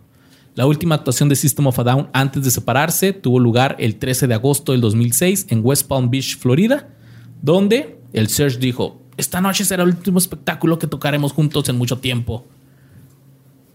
[0.55, 4.27] La última actuación de System of a Down antes de separarse tuvo lugar el 13
[4.27, 6.89] de agosto del 2006 en West Palm Beach, Florida,
[7.43, 11.99] donde el Serge dijo, esta noche será el último espectáculo que tocaremos juntos en mucho
[11.99, 12.45] tiempo.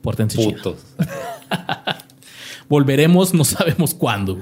[0.02, 0.44] Pórtense.
[0.44, 0.78] Putos.
[2.70, 4.40] Volveremos, no sabemos cuándo.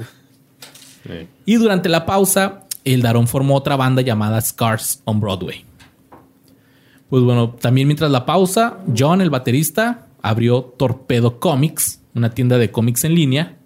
[1.03, 1.27] Sí.
[1.45, 5.65] Y durante la pausa, el Darón formó otra banda llamada Scars on Broadway.
[7.09, 12.71] Pues bueno, también mientras la pausa, John, el baterista, abrió Torpedo Comics, una tienda de
[12.71, 13.57] cómics en línea.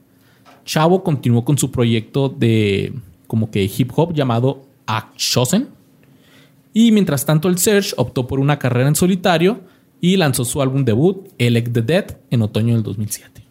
[0.66, 2.94] Chavo continuó con su proyecto de
[3.26, 5.77] como que hip hop llamado Akshosen.
[6.80, 9.62] Y mientras tanto, el Serge optó por una carrera en solitario
[10.00, 13.42] y lanzó su álbum debut, Elect the Dead, en otoño del 2007.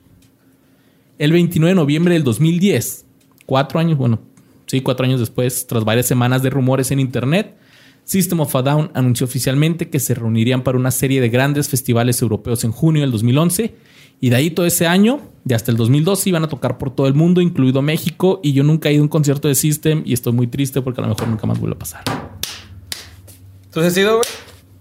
[1.19, 3.05] El 29 de noviembre del 2010,
[3.45, 4.21] cuatro años, bueno,
[4.67, 7.57] sí, cuatro años después, tras varias semanas de rumores en internet,
[8.05, 12.23] System of a Down anunció oficialmente que se reunirían para una serie de grandes festivales
[12.23, 13.75] europeos en junio del 2011
[14.21, 17.09] y de ahí todo ese año, de hasta el 2012, iban a tocar por todo
[17.09, 20.12] el mundo, incluido México, y yo nunca he ido a un concierto de System y
[20.12, 22.36] estoy muy triste porque a lo mejor nunca más vuelve a pasar.
[23.77, 24.29] ¿Tú has sido, güey?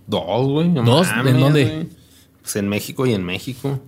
[0.08, 0.70] Dos, güey.
[0.70, 1.08] no ¿Dos?
[1.08, 1.66] mames, ¿En dónde?
[1.66, 1.88] güey.
[2.42, 3.82] Pues en México y en México.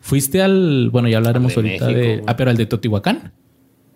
[0.00, 2.24] ¿Fuiste al, bueno, ya hablaremos de ahorita México, de, güey.
[2.28, 3.32] ah, pero al de Teotihuacán?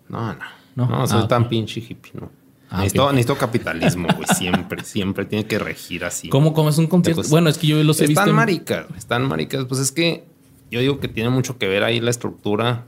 [0.09, 0.39] No, no.
[0.75, 0.87] No.
[0.89, 2.29] No, soy Ah, tan pinche hippie, no.
[2.69, 3.11] Ah, necesito, ok.
[3.13, 4.27] necesito capitalismo, güey.
[4.35, 6.27] Siempre, siempre tiene que regir así.
[6.27, 7.21] ¿Cómo, cómo es un concierto?
[7.21, 8.19] Pues, bueno, es que yo los he visto.
[8.21, 9.63] Están maricas, están maricas.
[9.65, 10.25] Pues es que
[10.69, 12.87] yo digo que tiene mucho que ver ahí la estructura.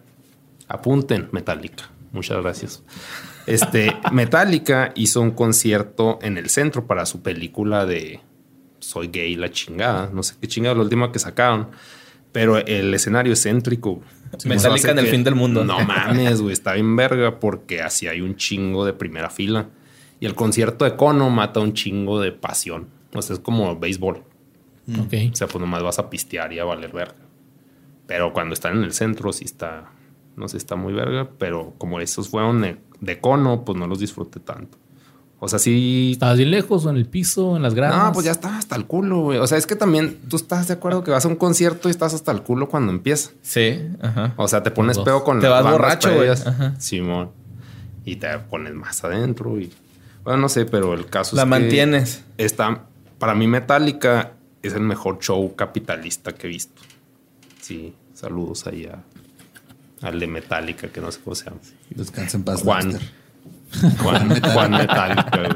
[0.68, 1.90] Apunten, Metallica.
[2.12, 2.84] Muchas gracias.
[3.48, 8.20] Este, Metallica hizo un concierto en el centro para su película de
[8.80, 10.10] Soy gay, la chingada.
[10.14, 11.70] No sé qué chingada, la última que sacaron.
[12.32, 14.02] Pero el escenario es céntrico.
[14.46, 15.64] Metallica en el que- fin del mundo.
[15.64, 16.54] No mames, güey.
[16.54, 19.70] Está bien verga porque así hay un chingo de primera fila.
[20.20, 22.88] Y el concierto de Cono mata un chingo de pasión.
[23.14, 24.18] O sea, es como béisbol.
[25.00, 25.14] Ok.
[25.32, 27.16] O sea, pues nomás vas a pistear y a valer verga.
[28.08, 29.92] Pero cuando están en el centro, sí está,
[30.36, 31.30] no sé, está muy verga.
[31.38, 32.64] Pero como esos fueron
[33.02, 34.78] de, cono, pues no los disfruté tanto.
[35.40, 36.10] O sea, sí.
[36.14, 38.06] ¿Estabas bien lejos o en el piso, en las gradas?
[38.08, 39.38] No, pues ya estaba hasta el culo, güey.
[39.38, 41.92] O sea, es que también tú estás de acuerdo que vas a un concierto y
[41.92, 43.32] estás hasta el culo cuando empieza.
[43.44, 44.34] Sí, ajá.
[44.38, 46.30] O sea, te pones pedo con Te vas borracho, güey.
[46.80, 47.30] Simón.
[48.04, 49.72] Y te pones más adentro y...
[50.24, 52.24] Bueno, no sé, pero el caso La es que mantienes.
[52.38, 52.86] Está...
[53.20, 54.34] Para mí Metallica
[54.64, 56.82] es el mejor show capitalista que he visto.
[57.62, 59.04] Sí, saludos ahí a-
[60.02, 61.58] al de Metallica, que no sé cómo se llama.
[61.90, 62.98] Descansa en paz, Juan.
[64.02, 64.52] Juan, Metallica.
[64.54, 65.52] Juan Metallica, güey.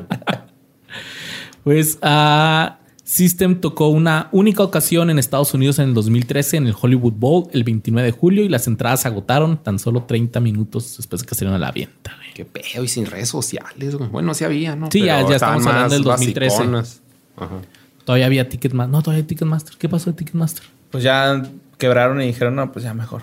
[1.64, 6.76] Pues ah, System tocó una única ocasión en Estados Unidos en el 2013 en el
[6.80, 10.96] Hollywood Bowl el 29 de julio y las entradas se agotaron tan solo 30 minutos
[10.98, 12.16] después de que salieron a la venta.
[12.18, 12.34] güey.
[12.34, 14.10] Qué pedo y sin redes sociales, güey.
[14.10, 14.90] Bueno, sí había, ¿no?
[14.92, 16.56] Sí, ya- Pero ya estamos hablando del 2013.
[16.58, 17.02] basiconas.
[17.38, 17.62] Ajá.
[18.06, 18.92] Todavía había Ticketmaster.
[18.92, 19.78] No, todavía hay Ticketmaster.
[19.78, 20.64] ¿Qué pasó de Ticketmaster?
[20.90, 21.44] Pues ya
[21.78, 23.22] quebraron y dijeron, no, pues ya mejor.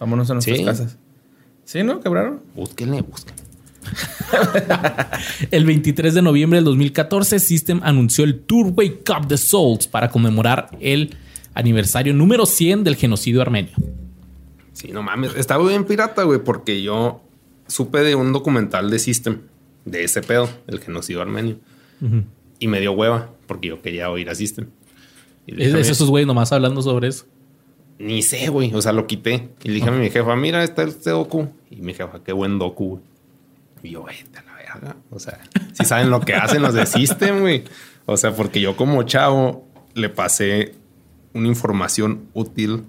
[0.00, 0.64] Vámonos a nuestras Sí.
[0.64, 0.98] casas.
[1.64, 2.00] ¿Sí, no?
[2.00, 2.40] ¿Quebraron?
[2.56, 3.42] Búsquenle, búsquenle.
[5.50, 10.10] El 23 de noviembre del 2014, System anunció el Tour Wake Up the Souls para
[10.10, 11.16] conmemorar el
[11.54, 13.72] aniversario número 100 del genocidio armenio.
[14.72, 15.34] Sí, no mames.
[15.36, 17.22] Estaba bien pirata, güey, porque yo
[17.66, 19.38] supe de un documental de System,
[19.84, 21.58] de ese pedo, el genocidio armenio.
[22.58, 24.68] Y me dio hueva, porque yo quería oír a System.
[25.46, 27.26] Y Es, es esos güeyes nomás hablando sobre eso.
[28.00, 28.72] Ni sé, güey.
[28.74, 29.50] O sea, lo quité.
[29.62, 31.50] Y le dije a mi jefa, mira, está este docu.
[31.70, 33.02] Y mi jefa, qué buen docu, güey.
[33.82, 34.96] Y yo, vete a la verga.
[35.10, 35.38] O sea,
[35.74, 37.64] si saben lo que hacen los de System, güey.
[38.06, 40.74] O sea, porque yo como chavo le pasé
[41.34, 42.84] una información útil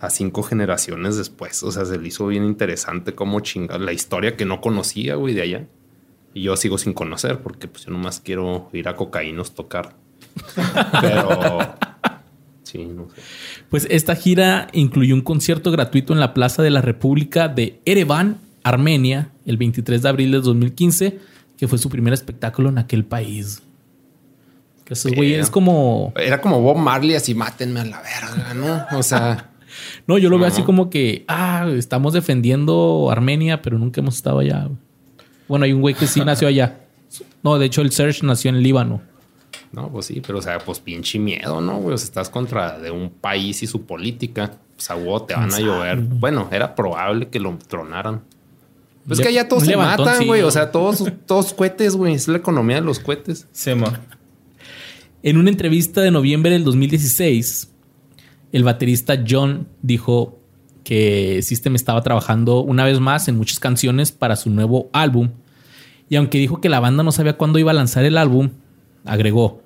[0.00, 1.62] a cinco generaciones después.
[1.62, 5.34] O sea, se le hizo bien interesante cómo chingar la historia que no conocía, güey,
[5.34, 5.66] de allá.
[6.34, 9.94] Y yo sigo sin conocer porque pues yo nomás quiero ir a cocaínos tocar.
[11.00, 11.76] Pero...
[12.68, 13.22] Sí, no sé.
[13.70, 18.38] Pues esta gira incluyó un concierto gratuito en la Plaza de la República de Ereván,
[18.62, 21.18] Armenia, el 23 de abril de 2015,
[21.56, 23.62] que fue su primer espectáculo en aquel país.
[24.84, 26.12] Que Esos güeyes es como...
[26.16, 28.98] Era como Bob Marley, así mátenme a la verga, ¿no?
[28.98, 29.50] O sea,
[30.06, 34.40] No, yo lo veo así como que, ah, estamos defendiendo Armenia, pero nunca hemos estado
[34.40, 34.68] allá.
[35.46, 36.80] Bueno, hay un güey que sí nació allá.
[37.42, 39.02] No, de hecho el Serge nació en Líbano.
[39.72, 41.78] No, pues sí, pero o sea, pues pinche miedo, ¿no?
[41.78, 44.52] Güey, o sea, estás contra de un país y su política.
[44.76, 45.98] Pues a huevo te van a llover.
[45.98, 48.22] Bueno, era probable que lo tronaran.
[49.06, 50.26] Pues Le- que allá todos se levantón, matan, sí.
[50.26, 50.42] güey.
[50.42, 52.14] O sea, todos, todos cohetes, güey.
[52.14, 53.46] Es la economía de los cohetes.
[53.76, 53.86] Mo.
[55.22, 57.72] En una entrevista de noviembre del 2016,
[58.52, 60.38] el baterista John dijo
[60.84, 65.30] que System estaba trabajando una vez más en muchas canciones para su nuevo álbum.
[66.08, 68.50] Y aunque dijo que la banda no sabía cuándo iba a lanzar el álbum,
[69.08, 69.62] agregó,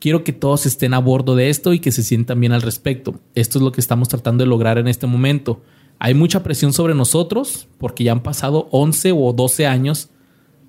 [0.00, 3.20] quiero que todos estén a bordo de esto y que se sientan bien al respecto.
[3.34, 5.62] Esto es lo que estamos tratando de lograr en este momento.
[5.98, 10.10] Hay mucha presión sobre nosotros porque ya han pasado 11 o 12 años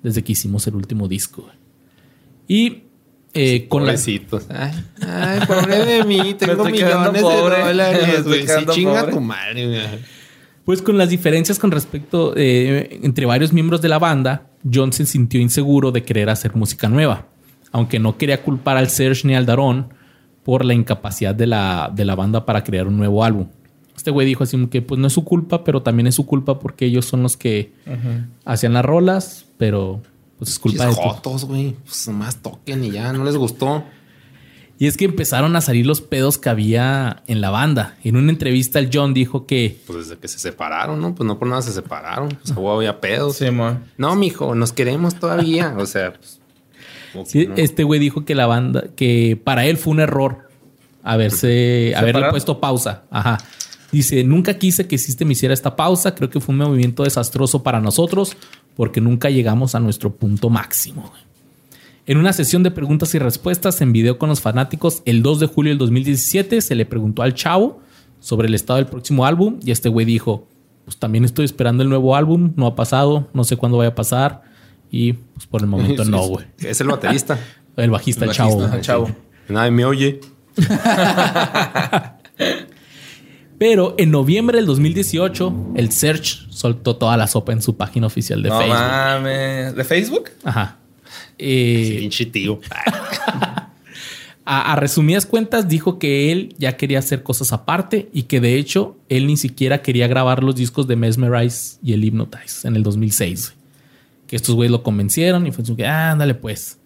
[0.02, 1.46] desde que hicimos el último disco.
[2.46, 2.82] Y
[3.34, 3.92] eh, con la...
[3.92, 4.26] Ay,
[5.00, 6.34] ay, pobre de mí.
[6.38, 7.56] Tengo millones pobre.
[7.56, 8.40] de dólares, estoy güey.
[8.40, 9.14] Sí, quedando chinga pobre.
[9.14, 10.12] tu madre, güey.
[10.64, 15.06] Pues con las diferencias con respecto eh, entre varios miembros de la banda, John se
[15.06, 17.26] sintió inseguro de querer hacer música nueva,
[17.72, 19.88] aunque no quería culpar al Serge ni al Daron
[20.44, 23.48] por la incapacidad de la, de la banda para crear un nuevo álbum.
[23.96, 26.26] Este güey dijo así como que pues no es su culpa, pero también es su
[26.26, 27.72] culpa porque ellos son los que
[28.44, 30.00] hacían las rolas, pero
[30.38, 31.16] pues es culpa de Pinches todos.
[31.16, 31.76] jotos, güey.
[31.84, 33.12] Pues nomás toquen y ya.
[33.12, 33.84] No les gustó.
[34.78, 37.94] Y es que empezaron a salir los pedos que había en la banda.
[38.02, 41.14] En una entrevista el John dijo que Pues desde que se separaron, ¿no?
[41.14, 42.30] Pues no por nada se separaron.
[42.30, 43.36] Pues a huevo había pedos.
[43.36, 43.78] Sí, mo.
[43.96, 45.76] No, mijo, nos queremos todavía.
[45.78, 46.40] O sea, pues,
[47.24, 47.54] Sí, no.
[47.56, 50.48] este güey dijo que la banda, que para él fue un error
[51.02, 53.04] haberse, haberle puesto pausa.
[53.10, 53.38] Ajá.
[53.90, 56.14] Dice, nunca quise que System hiciera esta pausa.
[56.14, 58.36] Creo que fue un movimiento desastroso para nosotros
[58.74, 61.12] porque nunca llegamos a nuestro punto máximo.
[62.06, 65.46] En una sesión de preguntas y respuestas en video con los fanáticos el 2 de
[65.46, 67.80] julio del 2017 se le preguntó al chavo
[68.18, 70.48] sobre el estado del próximo álbum y este güey dijo,
[70.84, 73.94] pues también estoy esperando el nuevo álbum, no ha pasado, no sé cuándo vaya a
[73.94, 74.42] pasar
[74.92, 76.46] y pues por el momento no, güey.
[76.58, 77.36] Es el baterista.
[77.76, 78.58] El bajista, El chavo.
[78.58, 78.80] bajista.
[78.82, 79.10] Chavo.
[79.48, 80.20] Nadie me oye.
[83.58, 88.42] Pero en noviembre del 2018, el Search soltó toda la sopa en su página oficial
[88.42, 88.76] de no Facebook.
[88.78, 89.74] mames.
[89.76, 90.30] ¿De Facebook?
[90.42, 90.78] Ajá.
[91.38, 92.60] Eh, Pinche tío.
[94.44, 98.56] a, a resumidas cuentas, dijo que él ya quería hacer cosas aparte y que de
[98.58, 102.82] hecho él ni siquiera quería grabar los discos de Mesmerize y el Hypnotize en el
[102.82, 103.54] 2006.
[104.32, 106.78] Que estos güeyes lo convencieron y fue que, "Ah, ándale pues.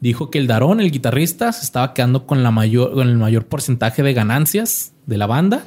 [0.00, 3.46] Dijo que el Darón, el guitarrista, se estaba quedando con, la mayor, con el mayor
[3.46, 5.62] porcentaje de ganancias de la banda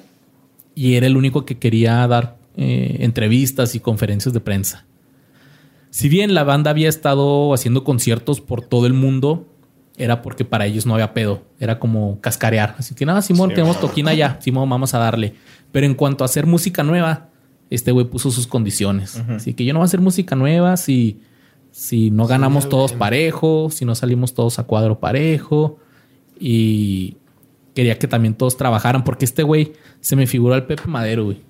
[0.76, 4.86] y era el único que quería dar eh, entrevistas y conferencias de prensa.
[5.92, 9.48] Si bien la banda había estado haciendo conciertos por todo el mundo,
[9.96, 11.44] era porque para ellos no había pedo.
[11.58, 12.76] Era como cascarear.
[12.78, 14.42] Así que nada, Simón, Sí, tenemos toquina ya.
[14.42, 15.36] Simón, vamos a darle.
[15.72, 17.30] Pero en cuanto a hacer música nueva,
[17.70, 19.18] este güey puso sus condiciones.
[19.30, 21.22] Así que yo no voy a hacer música nueva si,
[21.72, 25.80] si no ganamos todos parejo, si no salimos todos a cuadro parejo.
[26.40, 27.18] Y
[27.74, 31.42] quería que también todos trabajaran, porque este güey se me figuró al Pepe Madero, güey.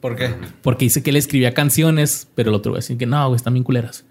[0.00, 0.30] ¿Por qué?
[0.62, 3.54] Porque dice que él escribía canciones, pero el otro güey así que no, güey, están
[3.54, 4.04] bien culeras.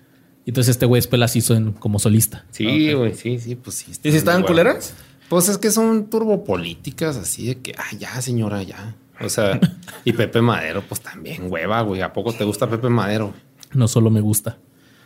[0.46, 2.46] Y entonces este güey después las hizo en, como solista.
[2.52, 3.92] Sí, güey, sí, sí, pues sí.
[4.04, 4.94] ¿Y si estaban culeras?
[5.30, 8.96] Pues es que son turbopolíticas así de que, ah, ya, señora, ya.
[9.22, 9.60] O sea,
[10.06, 12.02] y Pepe Madero, pues también, hueva, güey.
[12.02, 13.34] ¿A poco te gusta Pepe Madero?
[13.74, 14.58] No solo me gusta.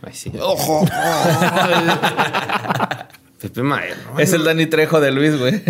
[0.01, 0.31] Ay, sí.
[0.39, 0.85] ¡Ojo!
[3.41, 3.95] Pepe Madero.
[4.13, 4.19] ¿no?
[4.19, 5.61] Es el Dani Trejo de Luis, güey.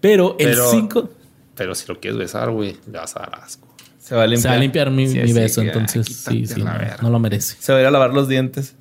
[0.00, 1.10] Pero el Pero- 5
[1.56, 3.68] Pero si lo quieres besar, güey, le vas a dar asco.
[3.98, 4.52] Se va a se limpiar.
[4.52, 7.56] va a limpiar mi, Sí, mi sí, beso, entonces sí, sí, no, no lo merece.
[7.58, 8.74] Se va a ir a lavar los dientes.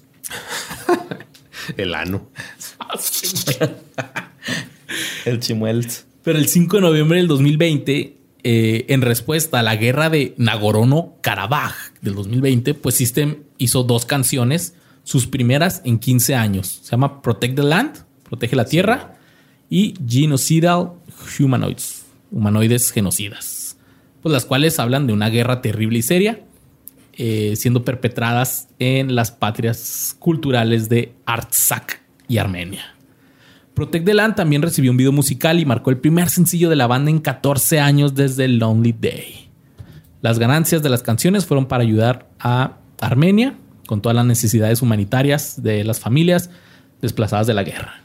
[1.77, 2.27] El ano.
[5.25, 6.05] El chimuels.
[6.23, 11.73] Pero el 5 de noviembre del 2020, eh, en respuesta a la guerra de Nagorno-Karabaj
[12.01, 16.79] del 2020, pues System hizo dos canciones, sus primeras en 15 años.
[16.83, 19.17] Se llama Protect the Land, Protege la Tierra,
[19.69, 20.93] y Genocidal
[21.39, 23.77] Humanoids, humanoides genocidas,
[24.21, 26.41] pues las cuales hablan de una guerra terrible y seria,
[27.13, 32.92] eh, siendo perpetradas en las patrias culturales de Artsakh y Armenia.
[33.73, 36.87] Protect the Land también recibió un video musical y marcó el primer sencillo de la
[36.87, 39.49] banda en 14 años desde Lonely Day.
[40.21, 43.55] Las ganancias de las canciones fueron para ayudar a Armenia
[43.87, 46.49] con todas las necesidades humanitarias de las familias
[47.01, 48.01] desplazadas de la guerra.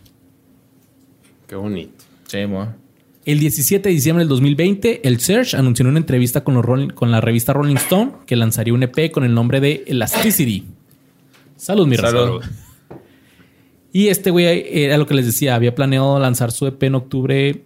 [1.47, 2.05] Qué bonito.
[2.27, 2.75] Sí, mo.
[3.25, 6.95] El 17 de diciembre del 2020, el Search anunció en una entrevista con, los Rolling-
[6.95, 10.65] con la revista Rolling Stone que lanzaría un EP con el nombre de Elasticity.
[11.57, 11.97] Salud, mi.
[11.97, 12.43] Salud.
[13.93, 17.65] Y este güey era lo que les decía, había planeado lanzar su EP en octubre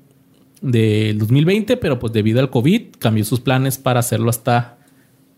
[0.60, 4.78] del 2020, pero pues debido al COVID cambió sus planes para hacerlo hasta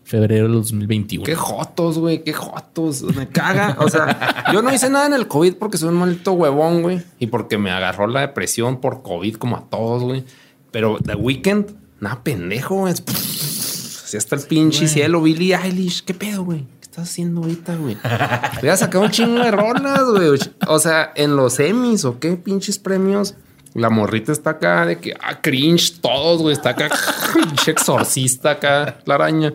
[0.03, 1.25] febrero del 2021.
[1.25, 3.01] Qué jotos, güey, qué jotos.
[3.15, 3.75] Me caga.
[3.79, 7.01] O sea, yo no hice nada en el COVID porque soy un maldito huevón, güey.
[7.19, 10.23] Y porque me agarró la depresión por COVID como a todos, güey.
[10.69, 12.93] Pero The Weeknd, nada pendejo, güey.
[12.93, 15.23] Así hasta el pinche cielo.
[15.23, 16.65] Billie Eilish, ¿qué pedo, güey?
[16.95, 17.97] ¿Qué estás haciendo ahorita, güey?
[18.61, 20.39] Voy a sacar un chingo de rolas, güey.
[20.67, 23.35] O sea, en los Emmys o qué pinches premios.
[23.73, 26.55] La morrita está acá de que, ah, cringe todos, güey.
[26.55, 26.87] Está acá,
[27.33, 29.53] pinche exorcista acá, la araña.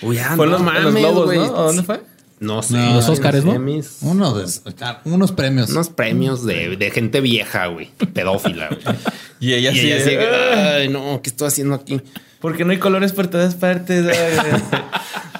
[0.00, 1.38] Uy, ya, Fue no los, los mames, globos, güey.
[1.38, 1.44] ¿no?
[1.56, 2.02] ¿A dónde fue?
[2.38, 2.74] No sé.
[2.74, 3.54] No, los Óscares, ¿no?
[3.54, 3.98] Emmys.
[4.02, 4.46] Uno de,
[5.06, 5.70] unos premios.
[5.70, 7.90] Unos premios de, de gente vieja, güey.
[8.14, 8.96] Pedófila, güey.
[9.40, 9.90] Y ella Y sí.
[9.92, 12.00] ella así, "Ah, ay, no, ¿qué estoy haciendo aquí?
[12.40, 14.06] ¿Por qué no hay colores por todas partes?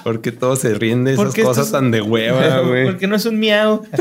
[0.03, 2.85] Porque todos se ríen de esas ¿Por qué esto cosas es- tan de hueva, güey.
[2.85, 3.83] ¿Por qué no es un miau?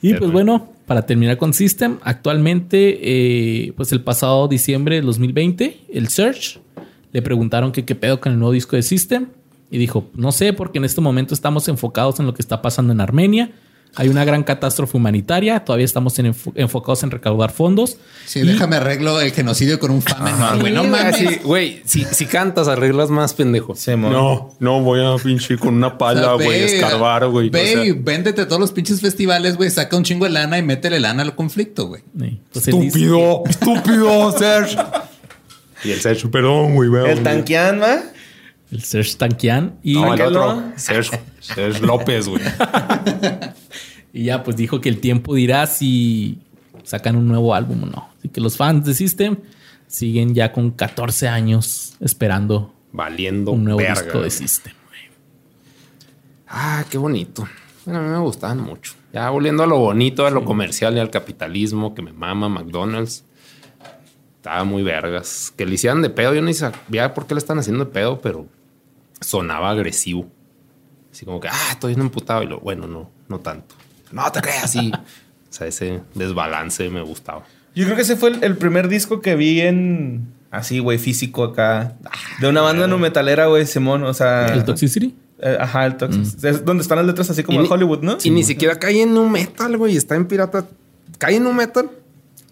[0.00, 5.76] Y pues bueno, para terminar con System, actualmente, eh, pues el pasado diciembre del 2020,
[5.92, 6.60] el Search
[7.12, 9.26] le preguntaron que qué pedo con el nuevo disco de System
[9.72, 12.92] y dijo, no sé, porque en este momento estamos enfocados en lo que está pasando
[12.92, 13.50] en Armenia.
[13.96, 17.96] Hay una gran catástrofe humanitaria, todavía estamos en enfo- enfocados en recaudar fondos.
[18.26, 20.30] Sí, Y- déjame arreglo el genocidio con un fame.
[20.30, 21.42] No, güey, no mames.
[21.42, 23.74] Güey, si, si cantas, arreglas más, pendejo.
[23.74, 27.50] Sí, no, no voy a pinche con una pala, güey, escarbar, güey.
[27.50, 29.68] Ve O sea, y véndete todos los pinches festivales, güey.
[29.70, 32.02] Saca un chingo de lana y métele lana al conflicto, güey.
[32.18, 34.76] Sí, pues estúpido, estúpido, Serge.
[35.84, 37.10] Y el Serge, perdón, güey, güey.
[37.10, 38.00] El tanquean, ¿va?
[38.70, 39.78] El Serge Tankian.
[39.82, 40.62] Y, No, el otro.
[40.76, 42.42] Serge, Serge López, güey.
[44.12, 46.38] y ya pues dijo que el tiempo dirá si
[46.84, 48.08] sacan un nuevo álbum o no.
[48.18, 49.36] Así que los fans de System
[49.86, 54.30] siguen ya con 14 años esperando Valiendo un nuevo verga, disco de güey.
[54.30, 54.72] System.
[56.48, 57.46] Ah, qué bonito.
[57.84, 58.94] Bueno, a mí me gustaban mucho.
[59.12, 63.24] Ya volviendo a lo bonito, a lo comercial y al capitalismo que me mama McDonald's.
[64.36, 65.52] Estaba muy vergas.
[65.56, 66.34] Que le hicieran de pedo.
[66.34, 68.46] Yo ni sabía por qué le están haciendo de pedo, pero
[69.20, 70.28] sonaba agresivo.
[71.12, 72.42] Así como que, ah, estoy bien emputado.
[72.42, 73.74] Y lo, bueno, no, no tanto.
[74.12, 74.92] No te creas así.
[74.94, 77.44] o sea, ese desbalance me gustaba.
[77.74, 80.32] Yo creo que ese fue el, el primer disco que vi en...
[80.50, 81.96] Así, güey, físico acá.
[82.40, 84.02] De una banda no metalera, güey, Simón.
[84.04, 84.46] O sea...
[84.46, 85.14] ¿El Toxicity?
[85.40, 86.42] eh, ajá, el Toxic.
[86.42, 88.16] Es donde están las letras así como Y de ni- Hollywood, ¿no?
[88.22, 89.96] Y ni siquiera cae en un metal, güey.
[89.96, 90.66] Está en pirata.
[91.18, 91.90] ¿Cae en un metal?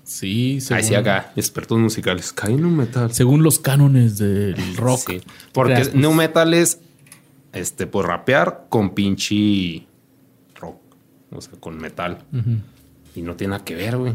[0.07, 2.33] Sí, según, Ahí sí, acá, expertos musicales.
[2.33, 3.13] Cae en un metal.
[3.13, 5.01] según los cánones del rock.
[5.11, 5.21] Sí,
[5.53, 6.79] porque Creas, nu metal es
[7.53, 9.85] este, pues rapear con pinche
[10.61, 10.77] rock,
[11.33, 12.19] o sea, con metal.
[13.17, 14.15] Y no tiene nada que ver, güey.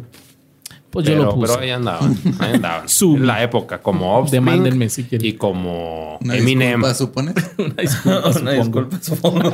[0.91, 1.47] Pues yo pero, lo puse.
[1.53, 2.85] pero ahí andaban, ahí andaban.
[3.01, 5.25] En la época, como Offspring Demándenme si quieren.
[5.27, 6.81] y como Una Eminem.
[6.81, 7.33] disculpa, supone.
[7.57, 9.51] Una disculpa, Una disculpa, supongo.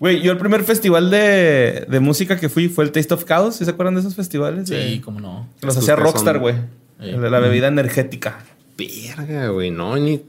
[0.00, 3.56] Güey, yo el primer festival de, de música que fui fue el Taste of Chaos.
[3.56, 4.68] ¿Sí se acuerdan de esos festivales?
[4.68, 5.48] Sí, De- cómo no.
[5.60, 6.54] Los hacía Rockstar, güey.
[7.00, 8.38] El de la bebida energética.
[8.76, 10.22] Verga, güey, no, ni...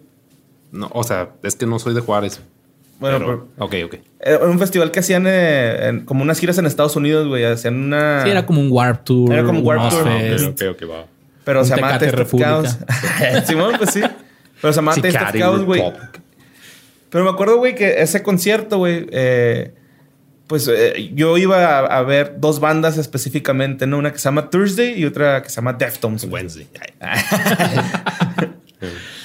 [0.72, 2.42] No, o sea, es que no soy de Juárez.
[3.00, 3.96] Bueno, pero, ok, ok.
[4.20, 7.44] Era un festival que hacían eh, en- como unas giras en Estados Unidos, güey.
[7.46, 8.24] Hacían una...
[8.24, 9.32] Sí, era como un Warp Tour.
[9.34, 10.70] Era como un Warped Tour.
[10.72, 11.06] Ok, va.
[11.44, 12.42] Pero un se llamaba Tecate Taste of.
[12.42, 12.78] Chaos.
[13.48, 14.02] Simón, pues sí.
[14.62, 15.82] Pero se llamaba Taste of Chaos, güey.
[17.10, 19.74] Pero me acuerdo, güey, que ese concierto, güey, eh,
[20.48, 23.98] pues eh, yo iba a, a ver dos bandas específicamente, ¿no?
[23.98, 26.24] Una que se llama Thursday y otra que se llama Deftones.
[26.26, 26.68] Wednesday.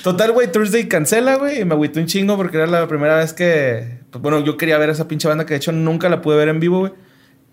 [0.02, 3.32] Total, güey, Thursday cancela, güey, y me agüité un chingo porque era la primera vez
[3.32, 6.36] que, pues, bueno, yo quería ver esa pinche banda que de hecho nunca la pude
[6.36, 6.92] ver en vivo, güey.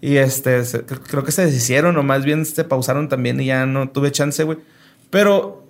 [0.02, 3.46] Y este, se- cre- creo que se deshicieron o más bien se pausaron también y
[3.46, 4.58] ya no tuve chance, güey.
[5.12, 5.61] Pero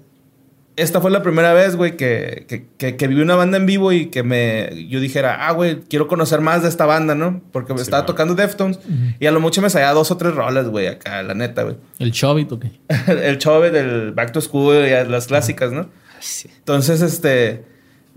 [0.76, 3.92] esta fue la primera vez, güey, que, que, que, que viví una banda en vivo
[3.92, 7.42] y que me, yo dijera, ah, güey, quiero conocer más de esta banda, ¿no?
[7.52, 8.08] Porque me Sí, estaba man.
[8.08, 8.80] tocando Deftones
[9.20, 11.78] y a lo mucho me salía dos o tres rolas, güey, acá, la neta, güey.
[12.00, 12.66] El Chobit, ok.
[13.08, 15.90] El chove del Back to School y las clásicas, ¿no?
[16.20, 16.50] Sí.
[16.58, 17.64] Entonces, este,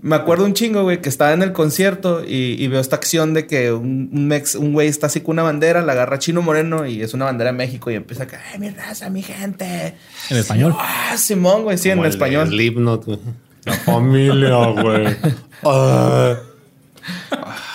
[0.05, 3.33] me acuerdo un chingo, güey, que estaba en el concierto y, y veo esta acción
[3.33, 6.43] de que un, un mex, un güey está así con una bandera, la agarra Chino
[6.43, 9.23] Moreno y es una bandera de México y empieza a caer, ¡ay, mi raza, mi
[9.23, 9.95] gente!
[10.29, 10.75] En español.
[10.77, 11.79] ¡Ah, Simón, güey!
[11.79, 12.47] Sí, en el español.
[12.49, 13.19] Slipknot, güey.
[13.65, 15.07] La familia, güey.
[15.63, 16.35] Ah.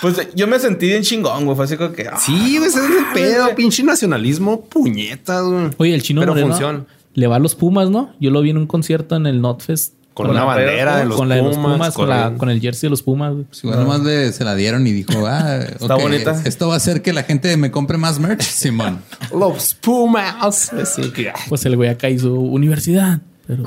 [0.01, 1.55] Pues yo me sentí bien chingón, güey.
[1.55, 2.07] Fue así como que.
[2.07, 3.55] ah, Sí, güey, ese es el pedo.
[3.55, 5.69] Pinche nacionalismo, puñetas, güey.
[5.77, 6.85] Oye, el chino Pero moreno funciona.
[7.13, 8.13] le va a los Pumas, ¿no?
[8.19, 9.93] Yo lo vi en un concierto en el Notfest.
[10.13, 11.71] Con, Con una la bandera de los con la de los Pumas.
[11.73, 13.33] Pumas, con, la- con el jersey de los Pumas.
[13.47, 16.41] Pues igual nomás le, se la dieron y dijo, ah, Está ok, bonita.
[16.43, 19.01] Esto va a hacer que la gente me compre más merch, Simón.
[19.33, 20.69] Los Pumas.
[21.47, 23.19] Pues el güey acá hizo universidad.
[23.47, 23.63] Pero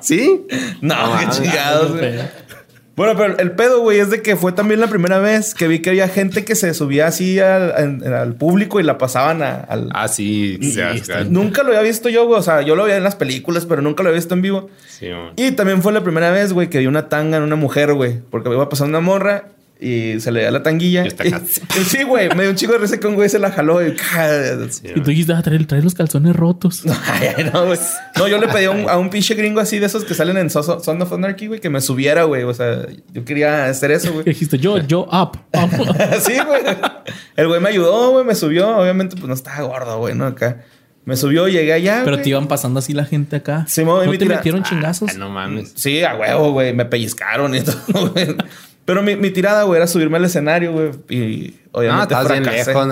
[0.00, 0.46] ¿Sí?
[0.80, 2.18] No, qué chingados, güey.
[2.98, 5.78] Bueno, pero el pedo, güey, es de que fue también la primera vez que vi
[5.78, 9.88] que había gente que se subía así al, público y la pasaban a- al.
[9.94, 10.58] Ah, sí.
[10.60, 12.38] Y- se y- hace- nunca lo había visto yo, güey.
[12.38, 14.68] O sea, yo lo veía en las películas, pero nunca lo había visto en vivo.
[14.88, 15.06] Sí.
[15.36, 18.18] Y también fue la primera vez, güey, que vi una tanga en una mujer, güey.
[18.30, 19.44] Porque iba a pasar una morra
[19.80, 21.04] y se le veía la tanguilla.
[21.04, 21.40] Y está acá.
[21.86, 22.28] Sí, güey.
[22.34, 23.90] Me dio un chico de risa un güey se la jaló y...
[24.70, 25.04] Sí, y tú güey.
[25.06, 26.82] dijiste, ah, traer, traer los calzones rotos.
[27.06, 27.78] Ay, ay, no, güey.
[28.16, 30.36] No, yo le pedí a un, a un pinche gringo así de esos que salen
[30.36, 32.42] en So- So- Son of Anarchy, güey, que me subiera, güey.
[32.42, 34.24] O sea, yo quería hacer eso, güey.
[34.26, 35.38] dijiste, yo, yo, up.
[35.54, 35.70] up.
[36.20, 36.62] sí, güey.
[37.36, 38.76] El güey me ayudó, güey, me subió.
[38.78, 40.26] Obviamente, pues no estaba gordo, güey, ¿no?
[40.26, 40.64] Acá.
[41.04, 42.00] Me subió, llegué allá.
[42.04, 42.24] Pero güey.
[42.24, 43.64] te iban pasando así la gente acá.
[43.66, 45.12] Simón, y ¿No mi te tira- metieron chingazos?
[45.14, 45.72] Ah, no mames.
[45.74, 46.74] Sí, a huevo, güey.
[46.74, 48.36] Me pellizcaron y todo, güey.
[48.88, 50.90] Pero mi, mi tirada, güey, era subirme al escenario, güey.
[51.10, 52.70] Y Ah, obviamente estás bien fracasé.
[52.72, 52.90] lejos.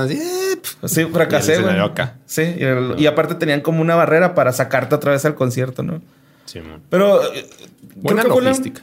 [0.82, 0.94] Así.
[0.94, 1.60] Sí, fracasé, güey.
[1.64, 2.16] escenario acá.
[2.26, 5.82] Sí, y, el- y aparte tenían como una barrera para sacarte otra vez al concierto,
[5.82, 6.02] ¿no?
[6.44, 6.82] Sí, man.
[6.90, 7.22] Pero...
[7.32, 7.46] eh,
[7.94, 8.82] Buena logística.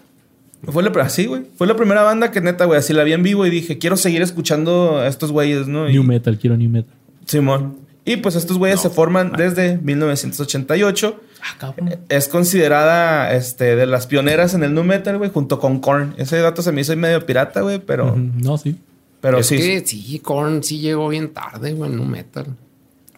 [0.66, 1.44] Fue la, sí, güey.
[1.56, 3.96] Fue la primera banda que neta, güey, así la vi en vivo y dije, quiero
[3.96, 5.88] seguir escuchando a estos güeyes, ¿no?
[5.88, 6.96] Y- New metal, quiero new metal.
[7.28, 7.78] Simón.
[8.06, 11.22] Y pues estos güeyes se forman desde 1988.
[11.46, 12.00] Ah, cabrón.
[12.08, 16.16] Es considerada este, de las pioneras en el nu metal, güey, junto con Korn.
[16.18, 18.78] Ese dato se me hizo medio pirata, güey, pero, No, sí.
[19.20, 19.58] pero es sí.
[19.58, 22.46] que sí, Korn sí llegó bien tarde, güey, en un metal.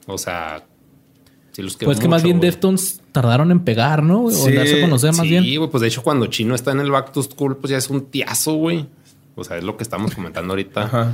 [0.08, 0.64] O sea,
[1.52, 2.40] sí los Pues que más mucho, bien.
[2.40, 4.24] Deftones tardaron en pegar, ¿no?
[4.26, 5.44] O Sí, darse a conocer más sí, bien.
[5.60, 7.90] güey, pues de hecho cuando Chino está en el Back to School, pues ya es
[7.92, 8.88] un tiazo, güey.
[9.38, 10.84] O sea, es lo que estamos comentando ahorita.
[10.84, 11.14] Ajá.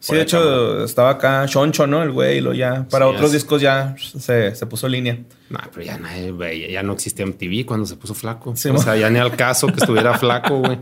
[0.00, 2.02] Sí, de hecho, estaba acá Choncho, ¿no?
[2.02, 2.86] El güey, y lo ya.
[2.90, 3.32] Para Sí, otros es.
[3.32, 5.18] discos ya se, se puso línea.
[5.50, 8.56] No, pero ya, nadie, güey, ya no existía MTV cuando se puso flaco.
[8.56, 10.78] Sí, o sea, ya ni al caso que estuviera flaco, güey.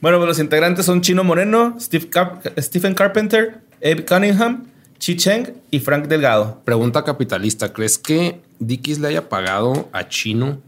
[0.00, 4.64] Bueno, pues los integrantes son Chino Moreno, Steve Cap- Stephen Carpenter, Abe Cunningham,
[4.98, 6.62] Chi Cheng y Frank Delgado.
[6.64, 10.60] Pregunta capitalista: ¿crees que Dickies le haya pagado a Chino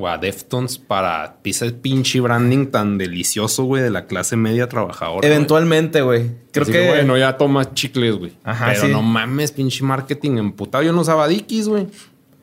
[0.00, 5.26] o a Deftones para ese pinche branding tan delicioso, güey, de la clase media trabajadora?
[5.26, 6.30] Eventualmente, güey.
[6.52, 6.86] Creo Así que.
[6.88, 8.32] bueno, ya tomas chicles, güey.
[8.44, 8.88] Ajá, Pero sí.
[8.92, 10.82] no mames, pinche marketing emputado.
[10.82, 11.86] Yo no usaba Dickies, güey.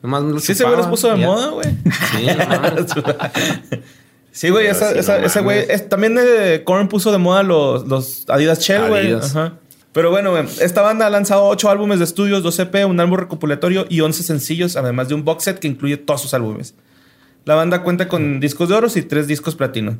[0.02, 1.26] Nomás me lo Sí, ese güey los puso de ya.
[1.26, 1.66] moda, güey.
[2.12, 3.78] Sí, no.
[4.30, 5.64] Sí, güey, esa- sí, esa- no ese güey.
[5.68, 9.12] es- También eh, Korn puso de moda los, los Adidas Shell, güey.
[9.14, 9.54] Ajá.
[9.92, 13.16] Pero bueno, güey, esta banda ha lanzado 8 álbumes de estudios, 2 EP, un álbum
[13.16, 16.74] recopilatorio y 11 sencillos, además de un box set que incluye todos sus álbumes.
[17.44, 19.98] La banda cuenta con discos de oro y 3 discos platino.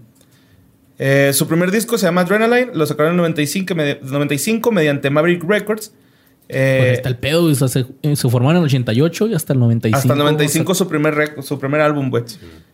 [0.99, 5.11] Eh, su primer disco se llama Adrenaline, lo sacaron en el 95, medi- 95 mediante
[5.11, 5.95] Maverick Records.
[6.51, 7.45] Eh, Pues está el pedo.
[7.45, 9.97] O sea, se, eh, se formaron en el 88 y hasta el 95.
[9.99, 12.24] hasta el 95 su primer, rec- su primer álbum, güey.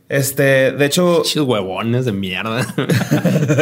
[0.08, 2.66] Este, de hecho, Pinches huevones de mierda.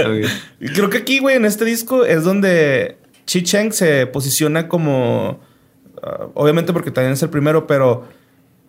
[0.75, 2.97] Creo que aquí, güey, en este disco es donde
[3.27, 5.41] Chi Cheng se posiciona como.
[6.03, 8.07] ah, obviamente porque también es el primero, pero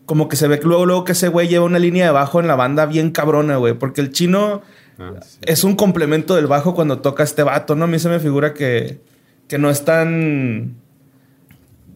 [0.05, 2.39] como que se ve que luego, luego que ese güey lleva una línea de bajo
[2.39, 3.73] en la banda bien cabrona, güey.
[3.73, 4.61] Porque el chino
[4.99, 5.39] Ah, sí.
[5.41, 7.85] es un complemento del bajo cuando toca este vato, ¿no?
[7.85, 9.01] A mí se me figura que,
[9.47, 10.75] que no es tan.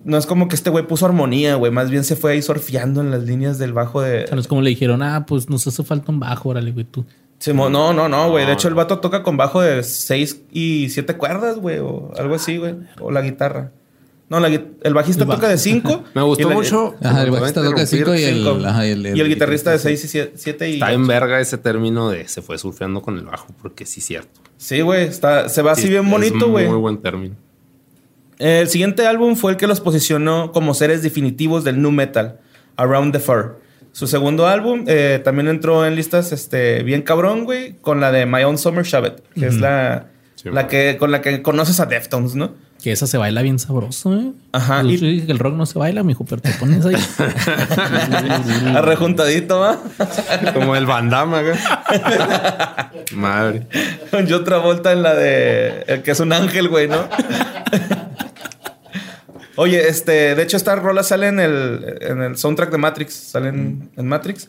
[0.03, 1.71] No es como que este güey puso armonía, güey.
[1.71, 4.23] Más bien se fue ahí surfeando en las líneas del bajo de.
[4.23, 6.71] O sea, no es como le dijeron, ah, pues nos hace falta un bajo, órale,
[6.71, 7.05] güey, tú.
[7.53, 8.45] No, no, no, güey.
[8.47, 11.77] De hecho, el vato toca con bajo de 6 y 7 cuerdas, güey.
[11.79, 12.75] O algo así, güey.
[12.99, 13.71] O la guitarra.
[14.29, 16.03] No, la el bajista El toca de 5.
[16.13, 16.95] Me gustó mucho.
[17.01, 20.03] Ajá, el bajista toca de 5 y el, y el, Y el guitarrista de 6
[20.03, 20.73] y 7 y...
[20.73, 24.05] Está en verga ese término de se fue surfeando con el bajo, porque sí es
[24.05, 24.41] cierto.
[24.57, 25.05] Sí, güey.
[25.05, 26.67] Está, se va así Sí, bien bonito, güey.
[26.67, 27.35] Muy buen término.
[28.37, 32.39] El siguiente álbum fue el que los posicionó como seres definitivos del nu metal,
[32.75, 33.59] Around the Fur.
[33.93, 38.27] Su segundo álbum eh, también entró en listas este, bien cabrón, güey, con la de
[38.27, 41.87] My Own Summer Shabbat, que es la, Sí, la que, con la que conoces a
[41.87, 42.51] Deftones, ¿no?
[42.81, 44.31] Que esa se baila bien sabroso, ¿eh?
[44.51, 46.95] Ajá, Yo y- dije que el rock no se baila, mijo, pero te pones ahí.
[48.75, 49.79] Arrejuntadito, ¿va?
[50.53, 51.41] Como el bandama,
[53.15, 53.67] Madre.
[54.11, 56.97] Con otra vuelta en la de el que es un ángel, güey, ¿no?
[59.55, 63.13] Oye, este, de hecho, esta rola sale en el, en el soundtrack de Matrix.
[63.13, 64.47] Sale en, en Matrix.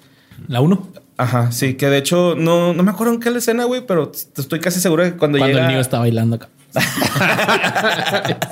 [0.48, 0.86] La uno.
[1.18, 4.60] Ajá, sí, que de hecho no, no me acuerdo en qué escena, güey, pero estoy
[4.60, 5.66] casi seguro de que cuando, Cuando llega.
[5.66, 6.48] el niño está bailando acá.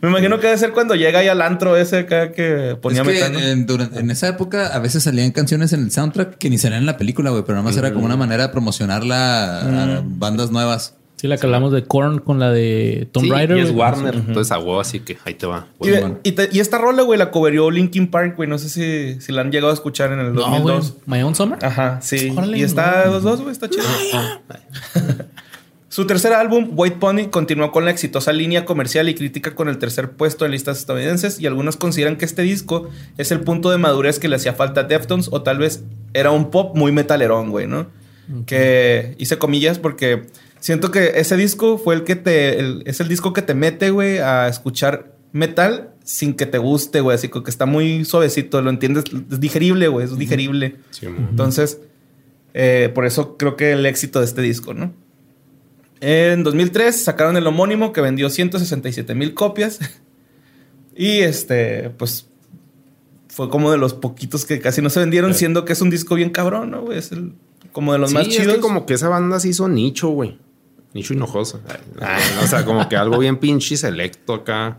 [0.00, 3.22] Me imagino que debe ser cuando llega ahí al antro ese acá que ponía es
[3.22, 6.80] en, durante- en esa época a veces salían canciones en el soundtrack que ni salían
[6.80, 9.60] en la película, güey, pero nada más era como una manera de promocionarla
[9.98, 10.94] a bandas nuevas.
[11.22, 13.56] Sí, la que hablamos de Korn con la de Tomb Sí, Raider.
[13.56, 13.78] y es güey.
[13.78, 14.16] Warner.
[14.16, 15.68] Entonces a huevo, así que ahí te va.
[15.80, 18.48] Y, de- y te- y esta rola, güey, la coverió Linkin Park, güey.
[18.48, 20.60] No sé si, si la han llegado a escuchar en el No, güey.
[20.62, 20.96] 2002.
[21.06, 21.64] My Own Summer.
[21.64, 22.32] Ajá, sí.
[22.36, 23.12] Órale, y está güey.
[23.12, 23.84] dos dos, güey, está chido.
[25.88, 29.76] Su tercer álbum, White Pony, continuó con la exitosa línea comercial y crítica con el
[29.76, 33.76] tercer puesto en listas estadounidenses y algunos consideran que este disco es el punto de
[33.76, 37.50] madurez que le hacía falta a Deftones o tal vez era un pop muy metalerón,
[37.50, 37.88] güey, ¿no?
[38.46, 40.22] Que hice comillas porque
[40.62, 42.58] siento que ese disco fue el que te...
[42.58, 47.00] el- es el disco que te mete, güey, a escuchar metal sin que te guste,
[47.00, 50.76] güey, así que está muy suavecito, lo entiendes, es digerible, güey, es digerible.
[50.90, 51.06] Sí.
[51.06, 51.80] Entonces,
[52.54, 54.92] eh, por eso creo que el éxito de este disco, ¿no?
[56.00, 59.78] En 2003 sacaron el homónimo que vendió 167 mil copias.
[60.96, 62.26] y este, pues,
[63.28, 66.14] fue como de los poquitos que casi no se vendieron, siendo que es un disco
[66.16, 66.82] bien cabrón, ¿no?
[66.82, 66.98] güey?
[66.98, 67.32] Es el,
[67.72, 68.54] como de los Sí, más es chidos.
[68.56, 70.38] que como que esa banda se hizo nicho, güey.
[70.94, 71.44] Nicho no, o
[72.46, 74.78] sea, como que algo bien pinche selecto acá.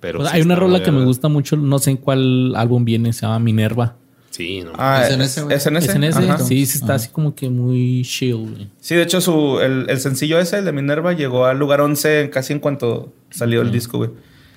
[0.00, 2.84] Pero Pues sí hay una rola que me gusta mucho, no sé en cuál álbum
[2.84, 3.96] viene, se llama Minerva.
[4.30, 4.72] Sí, no.
[4.78, 5.56] Ah, ¿Es en es ese, güey?
[5.56, 5.88] es en ese.
[5.90, 6.18] ¿Es en ese?
[6.30, 6.38] Ajá.
[6.38, 6.94] Sí, sí está Ajá.
[6.94, 8.70] así como que muy chill, güey.
[8.80, 12.30] Sí, de hecho, su, el, el sencillo ese, el de Minerva, llegó al lugar 11
[12.32, 14.10] casi en cuanto salió el disco, güey.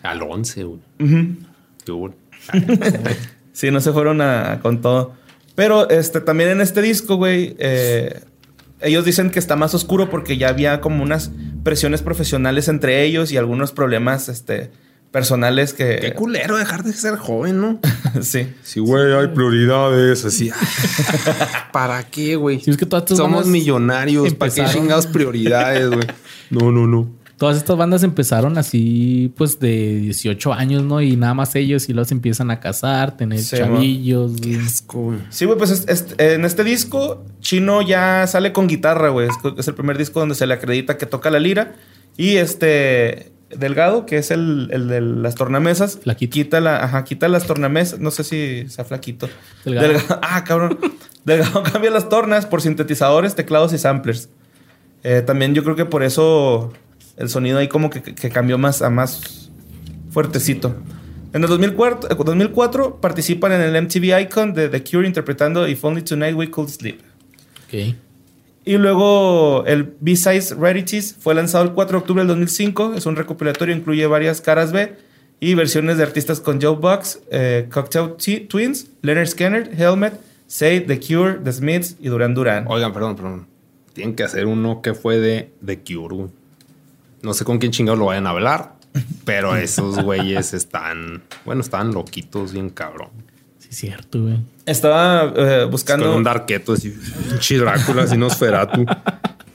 [0.04, 0.80] Al 11, güey.
[1.00, 1.36] Ujú.
[1.86, 2.16] Qué bueno.
[3.54, 5.14] Sí, no se fueron a, con todo.
[5.56, 8.22] Pero este, también en este disco, güey, eh,
[8.84, 11.32] ellos dicen que está más oscuro porque ya había como unas
[11.64, 14.72] presiones profesionales entre ellos y algunos problemas este,
[15.12, 16.00] personales que...
[16.02, 17.80] Qué culero dejar de ser joven, ¿no?
[18.22, 18.54] sí.
[18.64, 20.52] Sí, güey, hay prioridades, así.
[21.72, 22.62] ¿Para qué, güey?
[22.66, 24.34] Es que todas Somos millonarios.
[24.34, 26.08] ¿Para qué chingados prioridades, güey?
[26.50, 27.23] No, no, no.
[27.44, 31.02] Todas estas bandas empezaron así, pues de 18 años, ¿no?
[31.02, 34.38] Y nada más ellos y los empiezan a casar, tener Sí, chavillos.
[34.40, 34.56] güey.
[34.56, 35.20] Asco, güey.
[35.30, 39.28] Sí, güey, pues es- es- en este disco, Chino ya sale con guitarra, güey.
[39.28, 41.74] Es, es el primer disco donde se le acredita que toca la lira.
[42.16, 46.32] Y este Delgado, que es el, el de las tornamesas, Flaquito.
[46.34, 48.00] quita la, ajá, quita las tornamesas.
[48.00, 49.28] No sé si sea flaquito.
[49.66, 49.90] Delgado.
[49.90, 50.80] Delgado- ah, cabrón.
[51.26, 54.30] Delgado cambia las tornas por sintetizadores, teclados y samplers.
[55.04, 56.72] Eh, también yo creo que por eso
[57.18, 59.50] el sonido ahí como que, que cambió más a más
[60.12, 60.76] fuertecito.
[61.34, 65.84] En el 2004, eh, 2004 participan en el MTV Icon de The Cure interpretando If
[65.84, 67.00] Only Tonight We Could Sleep.
[67.68, 67.96] Ok.
[68.66, 72.94] Y luego el B-Size Rarities fue lanzado el 4 de octubre del 2005.
[72.96, 74.96] Es un recopilatorio, incluye varias caras B
[75.42, 80.14] y versiones de artistas con Joe Bucks, eh, Cocktail T- Twins, Leonard Skinner, Helmet,
[80.48, 82.66] Say, The Cure, The Smiths y Duran Duran.
[82.70, 83.48] Oigan, perdón, perdón.
[83.94, 86.30] Tienen que hacer uno que fue de The Cure, güey.
[87.24, 88.76] No sé con quién chingados lo vayan a hablar,
[89.26, 93.10] pero esos güeyes están, bueno, están loquitos, bien cabrón.
[93.58, 94.40] Sí, es cierto, güey.
[94.66, 96.16] Estaba eh, Con buscando.
[96.16, 96.94] un darketo así,
[97.58, 98.86] Drácula, así Nosferatu.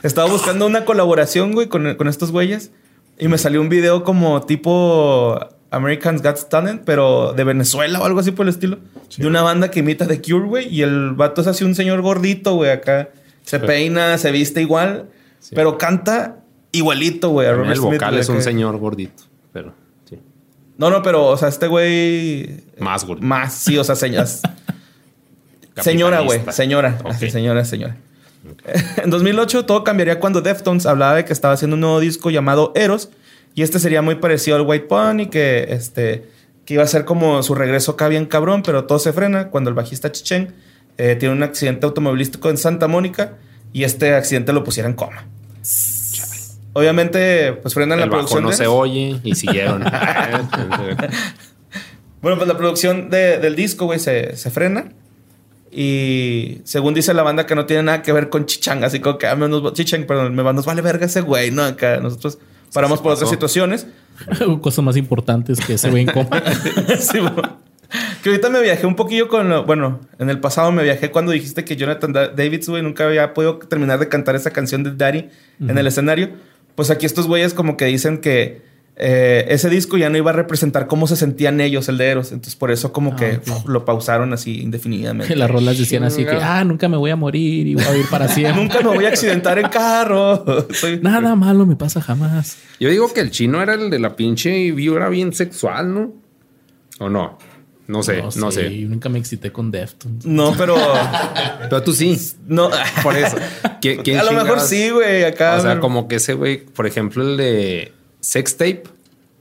[0.03, 2.71] Estaba buscando una colaboración, güey, con, con estos güeyes.
[3.19, 5.39] Y me salió un video como tipo
[5.71, 8.79] Americans Got Talent, pero de Venezuela o algo así por el estilo.
[9.17, 10.69] De una banda que imita The Cure, güey.
[10.75, 13.09] Y el vato es así un señor gordito, güey, acá.
[13.43, 15.09] Se peina, se viste igual,
[15.41, 15.55] Sí.
[15.55, 17.49] pero canta igualito, güey.
[17.49, 19.75] a Robert el vocal es un señor gordito, pero
[20.09, 20.19] sí.
[20.77, 22.65] No, no, pero, o sea, este güey.
[22.79, 23.27] Más gordito.
[23.27, 24.43] Más, sí, o sea, señas.
[25.77, 26.41] señora, güey.
[26.51, 26.99] Señora.
[27.03, 27.11] Ok.
[27.11, 27.97] Así, señora, señora.
[29.03, 32.73] En 2008 todo cambiaría cuando Deftones hablaba de que estaba haciendo un nuevo disco llamado
[32.75, 33.11] Eros
[33.55, 36.29] y este sería muy parecido al White Pony que este
[36.65, 39.71] que iba a ser como su regreso acá bien cabrón, pero todo se frena cuando
[39.71, 40.55] el bajista Chichen
[40.99, 43.39] eh, tiene un accidente automovilístico en Santa Mónica
[43.73, 45.27] y este accidente lo pusiera en coma.
[46.79, 48.45] Obviamente, pues frenan El la bajo producción.
[48.45, 49.85] no de se oye y siguieron.
[52.21, 54.87] Bueno, pues la producción de- del disco, güey, se, se frena.
[55.71, 59.19] Y según dice la banda que no tiene nada que ver con Chichang, así como
[59.19, 61.63] que ah, me nos, Chichang, perdón, me, nos vale verga ese güey, ¿no?
[61.63, 62.39] Acá nosotros
[62.73, 63.87] paramos sí por otras situaciones.
[64.63, 66.31] Cosas más importantes que se ven como.
[66.99, 67.59] Sí, bueno.
[68.23, 71.31] Que ahorita me viajé un poquillo con lo- Bueno, en el pasado me viajé cuando
[71.33, 74.93] dijiste que Jonathan Da- Davis, güey, nunca había podido terminar de cantar esa canción de
[74.97, 75.29] Daddy
[75.61, 76.31] en el escenario.
[76.79, 78.63] Pues aquí estos güeyes como que dicen que
[78.95, 82.31] eh, ese disco ya no iba a representar cómo se sentían ellos, el de Eros.
[82.31, 85.35] Entonces por eso como Ah, que uf, lo pausaron así indefinidamente.
[85.37, 88.07] Las rolas decían así que, ah, nunca me voy a morir y voy a vivir
[88.09, 88.63] para siempre.
[88.63, 90.45] Nunca me voy a accidentar en carro.
[90.73, 92.59] Soy- Nada malo me pasa jamás.
[92.79, 96.13] Yo digo que el chino era el de la pinche vibra bien sexual, ¿no?
[97.01, 97.39] ¿O no?
[97.89, 98.81] No sé, no, sé.
[98.83, 100.25] Yo nunca me excité con Deftones.
[100.27, 100.77] No, pero...
[101.63, 102.17] Pero tú sí.
[102.47, 102.71] No.
[103.03, 103.37] Por eso.
[103.81, 105.25] ¿Qui- quién a lo mejor sí, güey.
[105.25, 105.57] Acá...
[105.57, 108.85] O sea, como que ese güey, por ejemplo, el de Sex Tape.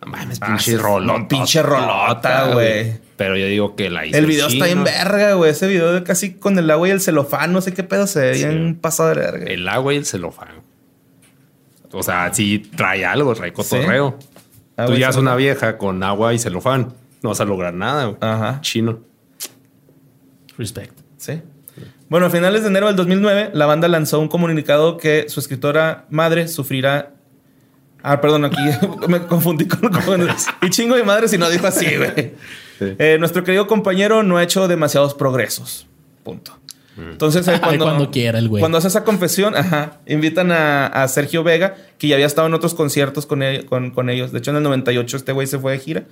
[0.01, 1.27] No mames, Ah, pinche sí, rolota.
[1.27, 2.93] pinche rolota, güey.
[3.17, 5.51] Pero yo digo que la hizo El video está en verga, güey.
[5.51, 8.19] Ese video de casi con el agua y el celofán, no sé qué pedo se
[8.21, 8.55] veía Sí.
[8.55, 9.45] en pasado de verga.
[9.47, 10.61] El agua y el celofán.
[11.91, 14.17] O sea, sí trae algo, trae cotorreo.
[14.77, 16.93] Ah, Tú güey, ya es una vieja con agua y celofán.
[17.27, 18.15] No vas a lograr nada.
[18.21, 18.61] Ajá.
[18.61, 18.99] Chino.
[20.57, 20.97] Respect.
[21.17, 21.41] Sí.
[22.07, 26.05] Bueno, a finales de enero del 2009, la banda lanzó un comunicado que su escritora
[26.09, 27.15] madre sufrirá.
[28.01, 28.55] Ah, perdón, aquí
[29.09, 29.91] me confundí con.
[29.91, 30.25] con-
[30.61, 32.33] y chingo de madre si no dijo así, güey.
[32.79, 32.95] Sí.
[32.97, 35.85] Eh, nuestro querido compañero no ha hecho demasiados progresos.
[36.23, 36.57] Punto.
[36.97, 38.59] Entonces, eh, Ay, cuando, cuando quiera el güey.
[38.61, 42.53] Cuando hace esa confesión, ajá, invitan a, a Sergio Vega, que ya había estado en
[42.53, 44.31] otros conciertos con, el- con, con ellos.
[44.31, 46.03] De hecho, en el 98 este güey se fue de gira.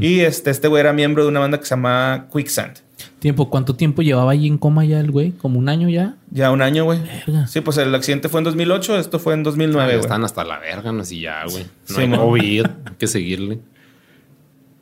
[0.00, 2.78] Y este, este güey era miembro de una banda que se llama Quicksand.
[3.20, 5.30] Tiempo, ¿cuánto tiempo llevaba ahí en coma ya el güey?
[5.32, 6.16] ¿Como un año ya?
[6.32, 7.00] Ya un año, güey.
[7.00, 7.46] Verga.
[7.46, 10.00] Sí, pues el accidente fue en 2008, esto fue en 2009, Ah, güey.
[10.00, 11.62] están hasta la verga, no sé ya, güey.
[11.88, 12.16] No Sí, hay mo.
[12.18, 13.60] COVID, hay que seguirle.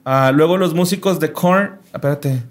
[0.04, 2.42] Ah, luego los músicos de Korn, espérate.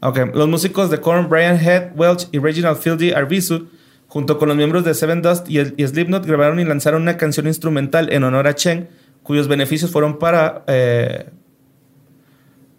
[0.00, 3.66] Ok, los músicos de Korn, Brian Head, Welch y Reginald Fieldy Arvizu,
[4.08, 7.16] junto con los miembros de Seven Dust y, el- y Slipknot, grabaron y lanzaron una
[7.16, 8.88] canción instrumental en honor a Chen,
[9.22, 11.26] cuyos beneficios fueron para eh,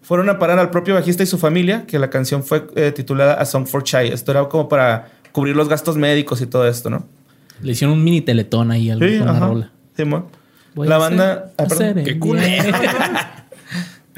[0.02, 3.34] fueron a parar al propio bajista y su familia, que la canción fue eh, titulada
[3.34, 4.08] A Song for Chai.
[4.08, 7.06] Esto era como para cubrir los gastos médicos y todo esto, ¿no?
[7.60, 9.72] Le hicieron un mini teletón ahí al Sí, con la rola.
[9.96, 10.26] Simón.
[10.74, 11.32] Voy La a banda.
[11.32, 11.62] hacer- ah,
[11.94, 12.72] hacer Qué culero.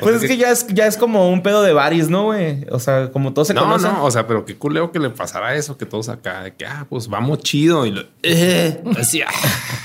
[0.00, 2.66] Pues es que ya es, ya es como un pedo de baris, ¿no, güey?
[2.70, 3.92] O sea, como todos se No, conocen.
[3.92, 6.66] no, o sea, pero qué culeo que le pasara eso, que todos acá, de que,
[6.66, 7.86] ah, pues vamos chido.
[7.86, 9.30] Y lo, eh, así, ah.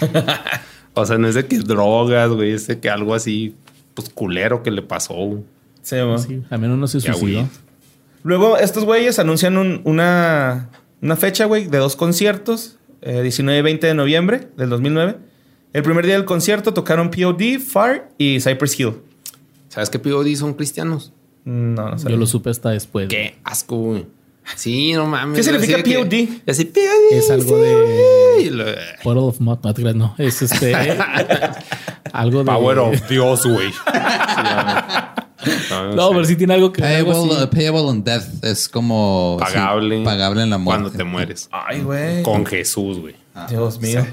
[0.93, 3.55] O sea, no es de que drogas, güey, es de que algo así,
[3.93, 5.41] pues culero que le pasó.
[5.81, 5.97] Sí.
[6.27, 7.47] Sí, al menos no se suicidó.
[8.23, 10.69] Luego, estos güeyes anuncian un- una,
[11.01, 15.17] una fecha, güey, de dos conciertos, eh, 19 y 20 de noviembre del 2009.
[15.73, 18.93] El primer día del concierto tocaron POD, FAR y Cypress Hill.
[19.75, 21.13] ¿Sabes qué POD son cristianos?
[21.43, 22.09] No, no sé.
[22.09, 23.07] Yo lo supe hasta después.
[23.07, 24.07] Qué asco, güey.
[24.55, 25.37] Sí, no mames.
[25.37, 26.49] ¿Qué significa POD?
[26.49, 27.11] Así, POD.
[27.17, 28.65] Es algo de- lo-
[29.03, 29.57] Puddle of Mud,
[29.95, 30.15] no.
[30.17, 30.73] Es este.
[32.13, 32.45] algo de.
[32.45, 33.69] Power of Dios, güey.
[35.95, 40.03] No, pero sí tiene algo que algo Payable, payable on death es como sí, Pagable.
[40.03, 40.81] pagable en la muerte.
[40.83, 41.49] Cuando te mueres.
[41.51, 42.23] Ay, güey.
[42.23, 43.15] Con Jesús, güey.
[43.49, 44.05] Dios mío.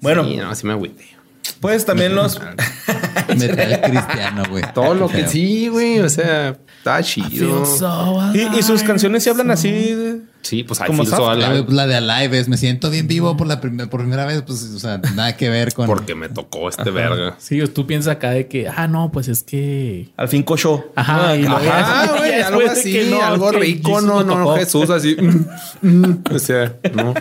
[0.00, 1.06] Bueno, Sí, no, así me agüité.
[1.64, 2.38] Pues también los...
[3.38, 4.62] Metal cristiano, güey.
[4.74, 5.98] Todo lo que sí, güey.
[6.00, 7.64] O sea, está chido.
[7.64, 9.70] so y, y sus canciones sí hablan así.
[9.70, 11.34] de- Sí, pues I Como so.
[11.34, 11.66] La, alive.
[11.70, 14.62] la de Alive es me siento bien vivo por la primer- por primera vez, pues,
[14.76, 15.86] o sea, nada que ver con.
[15.86, 17.34] Porque me tocó este verga.
[17.38, 20.10] Sí, tú piensas acá de que, ah, no, pues es que.
[20.18, 20.92] Al fin cochó.
[20.96, 24.54] Ajá, y luego ya- Ajá, ya güey, algo así, no, algo rico, no, no.
[24.56, 25.16] Jesús así.
[25.80, 27.14] mm, mm, o sea, no.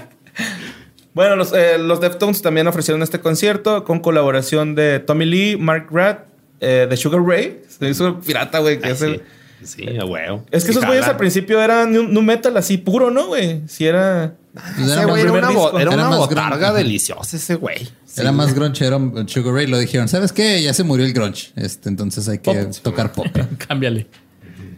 [1.14, 5.88] Bueno, los, eh, los Deftones también ofrecieron este concierto con colaboración de Tommy Lee, Mark
[5.91, 6.26] Rath,
[6.59, 7.61] eh, de Sugar Ray.
[7.68, 8.80] Se hizo pirata, güey.
[8.80, 9.22] que Ay, hace-
[9.64, 10.43] sí, sí, a huevo.
[10.51, 13.61] Es que Sí, esos güeyes al principio eran nu, metal así puro, ¿no, güey?
[13.68, 14.36] Si era...
[14.53, 16.78] Pues era, güey era una, era Era una más botarga grande.
[16.84, 17.89] deliciosa ese güey.
[18.18, 19.68] era más grunchero Sugar Ray.
[19.68, 20.61] Lo dijeron, ¿sabes qué?
[20.61, 21.51] Ya se murió el grunge.
[21.55, 23.26] Este, entonces hay que tocar pop.
[23.68, 24.07] Cámbiale.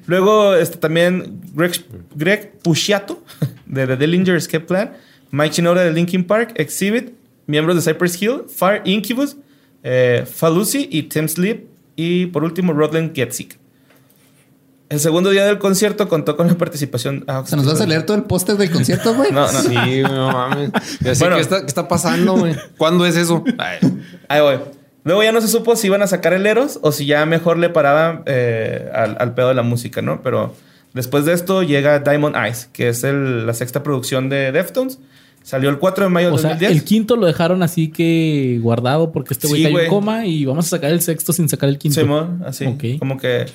[0.07, 1.83] Luego este, también Greg,
[2.15, 3.23] Greg Puciato
[3.65, 4.93] de The Dillinger Escape Plan,
[5.31, 7.11] Mike Shinoda de Linkin Park, Exhibit,
[7.47, 9.37] miembros de Cypress Hill, Fire Incubus,
[9.83, 11.65] eh, Falusi y Tim Sleep
[11.95, 13.57] y por último Rodland Getzik.
[14.87, 17.23] El segundo día del concierto contó con la participación...
[17.27, 19.31] ah, ¿Se nos vas a leer todo el póster del concierto, güey?
[19.31, 19.59] No, no.
[19.61, 20.69] Sí, no mames.
[20.75, 21.35] Así, Bueno.
[21.37, 22.55] ¿qué, está, qué está pasando, güey?
[22.77, 23.43] ¿Cuándo es eso?
[23.57, 23.79] Ay,
[24.29, 24.59] Ahí voy.
[25.03, 27.57] Luego ya no se supo si iban a sacar el Eros o si ya mejor
[27.57, 30.21] le paraban eh, al, al pedo de la música, ¿no?
[30.21, 30.53] Pero
[30.93, 34.99] después de esto llega Diamond Eyes, que es el- la sexta producción de Deftones.
[35.45, 36.71] Salió el 4 de mayo O del sea, 2010.
[36.71, 40.43] el quinto lo dejaron así que guardado porque este güey Sí, cayó en coma y
[40.43, 42.01] vamos a sacar el sexto sin sacar el quinto.
[42.01, 42.65] Simón, así.
[42.65, 42.97] Ok.
[42.97, 43.45] Como que.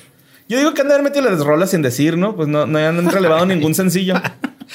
[0.47, 2.33] Yo digo que han de haber metido las rolas sin decir, ¿no?
[2.35, 4.13] Pues no, no han relevado ningún sencillo.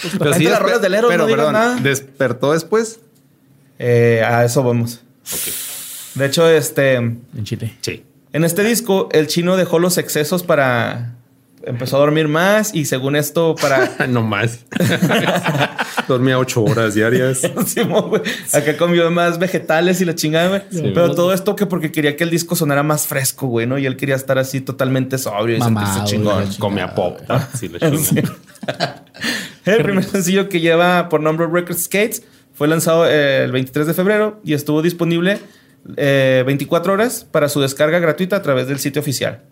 [0.03, 1.77] Pues, Pero sí, las rolas del Eros, pero, no perdón, nada.
[1.81, 3.01] ¿despertó después?
[3.79, 5.01] Eh, a eso vamos.
[6.17, 6.97] De hecho, este.
[6.97, 7.75] En Chile.
[7.81, 8.03] Sí.
[8.35, 11.15] En este disco, el chino dejó los excesos para.
[11.67, 14.07] Empezó a dormir más y según esto, para.
[14.09, 14.65] no más.
[16.09, 17.43] Dormía ocho horas diarias.
[18.53, 20.63] Acá comió más vegetales y la chingada, güey.
[20.71, 20.93] Sí.
[20.95, 23.79] Pero todo esto que porque quería que el disco sonara más fresco, güey, ¿no?
[23.79, 26.45] Y él quería estar así totalmente sobrio y Mamado, sentirse chingón.
[26.45, 26.57] güey.
[26.59, 27.19] Comía pop.
[27.59, 28.33] Sí, chingo.
[29.65, 32.23] El primer sencillo que lleva por nombre Record Skates
[32.55, 35.41] fue lanzado eh, el 23 de febrero y estuvo disponible
[35.97, 39.43] eh, 24 horas para su descarga gratuita a través del sitio oficial.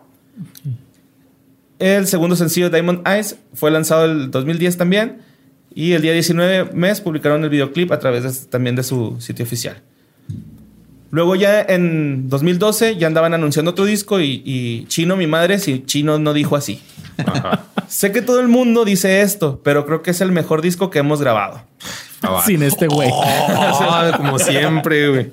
[1.78, 5.18] El segundo sencillo Diamond Eyes fue lanzado el 2010 también
[5.74, 9.44] y el día 19 mes publicaron el videoclip a través de- también de su sitio
[9.44, 9.82] oficial.
[11.10, 15.84] Luego ya en 2012 ya andaban anunciando otro disco y, y Chino, mi madre, si
[15.84, 16.80] Chino no dijo así.
[17.18, 17.66] Ajá.
[17.88, 20.98] Sé que todo el mundo dice esto, pero creo que es el mejor disco que
[20.98, 21.62] hemos grabado.
[22.22, 22.42] Ah.
[22.44, 23.10] Sin este güey.
[23.12, 25.30] Ah, como siempre, güey.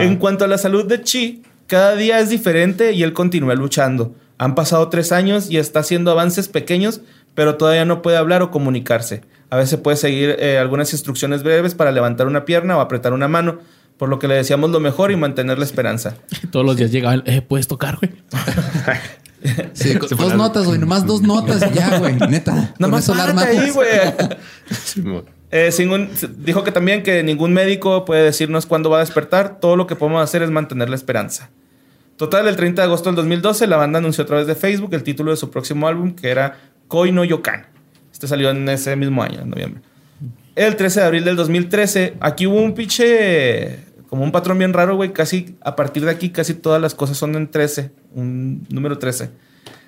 [0.00, 4.14] En cuanto a la salud de Chi, cada día es diferente y él continúa luchando.
[4.38, 7.00] Han pasado tres años y está haciendo avances pequeños,
[7.34, 9.22] pero todavía no puede hablar o comunicarse.
[9.50, 13.28] A veces puede seguir eh, algunas instrucciones breves para levantar una pierna o apretar una
[13.28, 13.58] mano,
[13.98, 16.16] por lo que le deseamos lo mejor y mantener la esperanza.
[16.50, 18.12] Todos los días llegaban, eh, ¿puedes tocar, güey?
[19.72, 20.78] Sí, con- dos notas, güey.
[20.78, 22.14] Nomás dos notas y ya, güey.
[22.14, 22.52] Neta.
[22.54, 23.88] Nada Con más eso la párate ahí, güey.
[25.50, 29.58] Eh, sin un- dijo que también que ningún médico puede decirnos cuándo va a despertar.
[29.60, 31.50] Todo lo que podemos hacer es mantener la esperanza.
[32.22, 35.02] Total, el 30 de agosto del 2012, la banda anunció a través de Facebook el
[35.02, 36.56] título de su próximo álbum, que era
[36.86, 37.66] Koi no Yokan.
[38.12, 39.82] Este salió en ese mismo año, en noviembre.
[40.54, 44.94] El 13 de abril del 2013, aquí hubo un pinche, como un patrón bien raro,
[44.94, 45.12] güey.
[45.12, 49.30] Casi, a partir de aquí, casi todas las cosas son en 13, un número 13.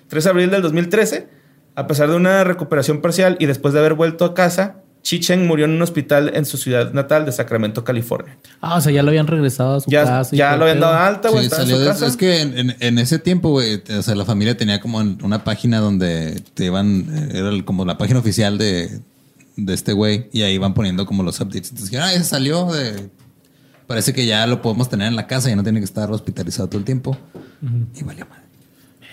[0.08, 1.28] 13 de abril del 2013,
[1.76, 5.66] a pesar de una recuperación parcial y después de haber vuelto a casa, Chichen murió
[5.66, 8.36] en un hospital en su ciudad natal de Sacramento, California.
[8.62, 10.34] Ah, o sea, ya lo habían regresado a su Ya, casa.
[10.34, 11.42] ya lo habían dado alta, güey.
[11.42, 12.06] Sí, estaba en salió su de- casa.
[12.06, 15.18] es que en, en- en ese tiempo, güey, o sea, la familia tenía como en
[15.22, 18.98] una página donde te iban, eh, era como la página oficial de,
[19.56, 21.68] de este güey, y ahí iban poniendo como los updates.
[21.68, 23.10] Entonces dijeron, ah, ya salió de.
[23.86, 26.68] Parece que ya lo podemos tener en la casa y no tiene que estar hospitalizado
[26.70, 27.14] todo el tiempo.
[27.94, 28.43] Y valió madre.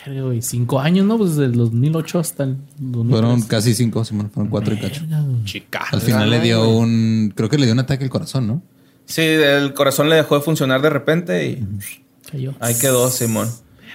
[0.06, 1.18] Verga, güey, Cinco años, ¿no?
[1.18, 3.10] Pues desde el 2008 hasta el 2013.
[3.12, 5.04] Fueron casi cinco, Simón, fueron cuatro y cacho.
[5.45, 5.84] Chica.
[5.91, 7.32] Al final le dio un.
[7.36, 8.62] Creo que le dio un ataque al corazón, ¿no?
[9.06, 11.68] Sí, el corazón le dejó de funcionar de repente y
[12.32, 12.54] Cayó.
[12.60, 13.49] ahí quedó Simón.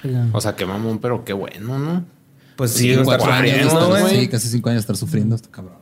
[0.04, 0.28] Verga.
[0.32, 2.04] O sea, qué mamón, pero qué bueno, ¿no?
[2.57, 4.20] Pues sí, Sí, está sufriendo, estar- güey.
[4.20, 5.76] Sí, casi cinco años estar sufriendo esto, cabrón.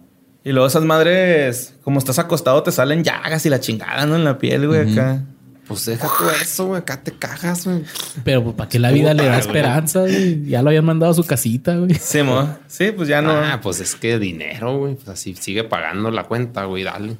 [0.44, 4.16] Y luego esas madres, como estás acostado, te salen llagas y la chingada, ¿no?
[4.16, 5.24] En la piel, güey, acá.
[5.66, 6.80] Pues deja todo eso, güey.
[6.80, 7.82] Acá te cagas, güey.
[8.22, 10.44] Pero pues, ¿para qué la vida le da esperanza, güey?
[10.44, 11.94] Ya lo habían mandado a su casita, güey.
[11.94, 12.58] Simón.
[12.66, 13.30] Sí, pues ya no.
[13.32, 14.94] Ah, pues es que dinero, güey.
[14.94, 16.82] Pues así sigue pagando la cuenta, güey.
[16.84, 17.16] Dale.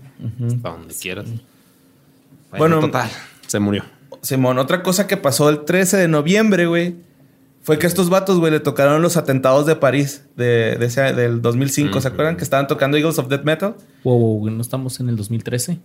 [0.47, 1.25] Hasta donde quieras.
[2.51, 3.09] Bueno, Bueno, total.
[3.47, 3.85] Se murió.
[4.23, 6.97] Simón, otra cosa que pasó el 13 de noviembre, güey,
[7.63, 11.43] fue que estos vatos, güey, le tocaron los atentados de París de, de ese- del
[11.43, 12.01] 2005.
[12.01, 13.75] ¿Se acuerdan que estaban tocando Eagles of Death Metal?
[14.03, 15.79] Wow, wow, güey, no estamos en el 2013.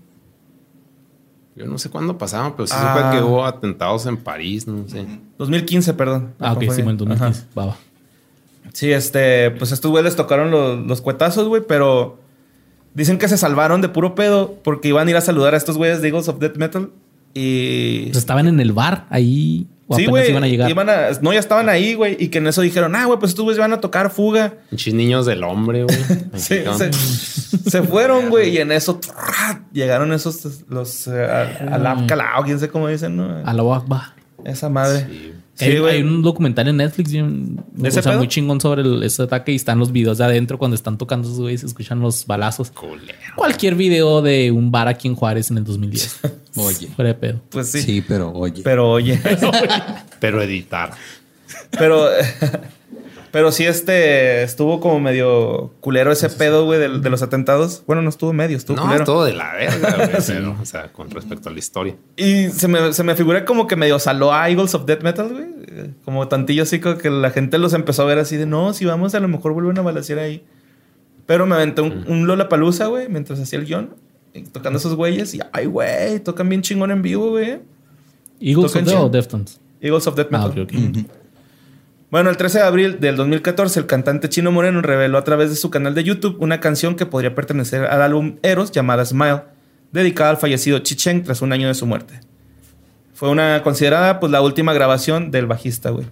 [1.60, 2.96] Yo no sé cuándo pasaron, pero sí Ah.
[3.12, 5.06] supe que hubo atentados en París, no sé.
[5.38, 6.34] 2015, perdón.
[6.40, 7.42] Ah, ok, sí, en el 2015.
[7.42, 7.50] Ajá.
[7.60, 7.78] Va, va.
[8.72, 12.18] Sí, este, pues estos güeyes les tocaron los, los cuetazos, güey, pero
[12.94, 15.76] dicen que se salvaron de puro pedo porque iban a ir a saludar a estos
[15.78, 16.90] güeyes de Eagles of Death Metal
[17.34, 18.06] y...
[18.06, 19.68] Pues estaban en el bar ahí.
[19.92, 20.70] O sí, güey, iban a llegar.
[20.70, 23.32] iban a- no, ya estaban ahí, güey, y que en eso dijeron, ah, güey, pues
[23.32, 24.54] estos güeyes van a tocar fuga.
[24.70, 25.98] Pinches niños del hombre, güey.
[26.36, 26.92] Sí, se,
[27.70, 29.00] se fueron, güey, y en eso
[29.74, 33.42] llegaron esos, los, eh, a- Alab Calao, quién sé cómo dicen, ¿no?
[33.46, 34.14] A la.
[34.46, 35.08] Esa madre.
[35.10, 35.34] Sí.
[35.60, 38.18] Sí, hay, un documental en Netflix bien- ¿De o sea, pedo?
[38.18, 41.28] muy chingón sobre el- ese ataque y están los videos de adentro cuando están tocando
[41.28, 42.72] esos güeyes, se escuchan los balazos.
[42.72, 43.18] Culero.
[43.36, 46.20] Cualquier video de un bar aquí en Juárez en el 2010.
[46.56, 46.88] Oye.
[46.96, 47.42] Fuera de pedo.
[47.50, 48.04] Pues Sí, sí.
[48.08, 48.62] pero oye.
[48.64, 49.20] Pero oye,
[50.20, 50.92] Pero editar.
[51.78, 52.08] pero,
[53.32, 57.84] pero sí, este estuvo como medio culero ese pedo, güey, de, de los atentados.
[57.88, 59.06] Bueno, no estuvo medio, estuvo No, culero.
[59.06, 60.10] todo de la verga, güey.
[60.28, 61.96] pero, o sea, con respecto a la historia.
[62.18, 65.30] Y se me, se me figura como que medio saló a Eagles of Death Metal,
[65.30, 65.46] güey.
[66.06, 69.14] Como tantillo así, que la gente los empezó a ver así de no, si vamos,
[69.16, 70.44] a lo mejor vuelven a balasear ahí.
[71.26, 73.92] Pero me aventé un, un Lollapalooza, güey, mientras hacía el guion,
[74.52, 75.34] tocando esos güeyes.
[75.36, 77.60] Y ay, güey, tocan bien chingón en vivo, güey.
[78.42, 79.10] Eagles Tocan of Death o.
[79.10, 79.62] Deftones.
[79.82, 80.62] Eagles of Death Ah, Metal.
[80.64, 81.12] ok, ok.
[82.12, 85.56] Bueno, el 13 de abril del 2014, el cantante Chino Moreno reveló a través de
[85.56, 89.42] su canal de YouTube una canción que podría pertenecer al álbum Eros llamada Smile.
[89.92, 92.20] dedicada al fallecido Chicheng tras un año de su muerte.
[93.14, 96.08] Fue una considerada pues la última grabación del bajista, güey.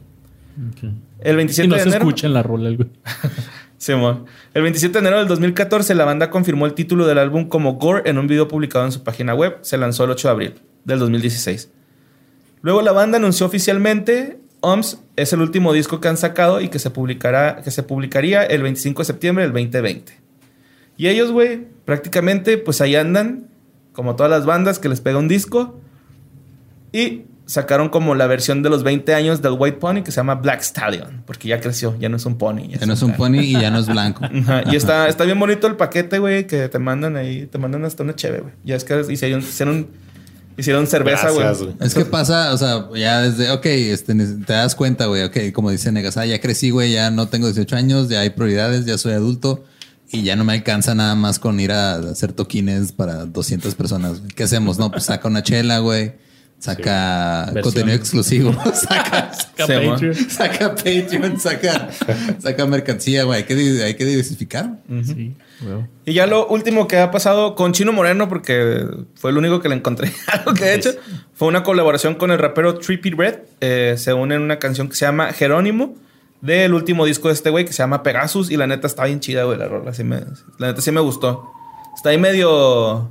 [1.21, 2.03] El 27 Y no de se enero.
[2.05, 2.89] escucha en la rola, güey.
[3.77, 4.25] Simón.
[4.53, 8.07] El 27 de enero del 2014, la banda confirmó el título del álbum como Gore
[8.09, 9.57] en un video publicado en su página web.
[9.61, 11.71] Se lanzó el 8 de abril del 2016.
[12.61, 16.79] Luego la banda anunció oficialmente OMS es el último disco que han sacado y que
[16.79, 20.13] se, publicará, que se publicaría el 25 de septiembre del 2020.
[20.97, 23.47] Y ellos, güey, prácticamente, pues ahí andan,
[23.93, 25.79] como todas las bandas que les pega un disco.
[26.91, 30.35] Y sacaron como la versión de los 20 años del White Pony que se llama
[30.35, 32.67] Black Stallion, porque ya creció, ya no es un pony.
[32.67, 34.25] Ya no es un pony y ya no es blanco.
[34.25, 37.85] Ajá, Y está, está bien bonito el paquete, güey, que te mandan ahí, te mandan
[37.85, 38.53] hasta una cheve, güey.
[38.63, 39.87] Ya es que hicieron, hicieron,
[40.57, 41.45] hicieron cerveza, güey.
[41.79, 45.71] Es que pasa, o sea, ya desde, ok, este, te das cuenta, güey, ok, como
[45.71, 48.97] dice Negas, ah, ya crecí, güey, ya no tengo 18 años, ya hay prioridades, ya
[48.97, 49.63] soy adulto
[50.11, 54.21] y ya no me alcanza nada más con ir a hacer toquines para 200 personas.
[54.35, 54.79] ¿Qué hacemos?
[54.79, 56.13] No, pues saca una chela, güey,
[56.59, 59.57] saca contenido exclusivo, saca, Saca.
[59.57, 60.15] Patreon.
[60.29, 61.89] saca Patreon, saca,
[62.39, 64.79] saca mercancía, güey, hay que, hay que diversificar.
[65.03, 65.35] Sí.
[66.05, 68.85] Y ya lo último que ha pasado con Chino Moreno, porque
[69.15, 70.91] fue el único que le encontré algo que he hecho,
[71.33, 73.39] fue una colaboración con el rapero Trippy Red.
[73.61, 75.95] Eh, se une en una canción que se llama Jerónimo,
[76.41, 78.51] del último disco de este güey que se llama Pegasus.
[78.51, 79.93] Y la neta está bien chida, güey, la rola.
[79.93, 80.21] Sí me,
[80.59, 81.51] la neta sí me gustó.
[81.95, 83.09] Está ahí medio.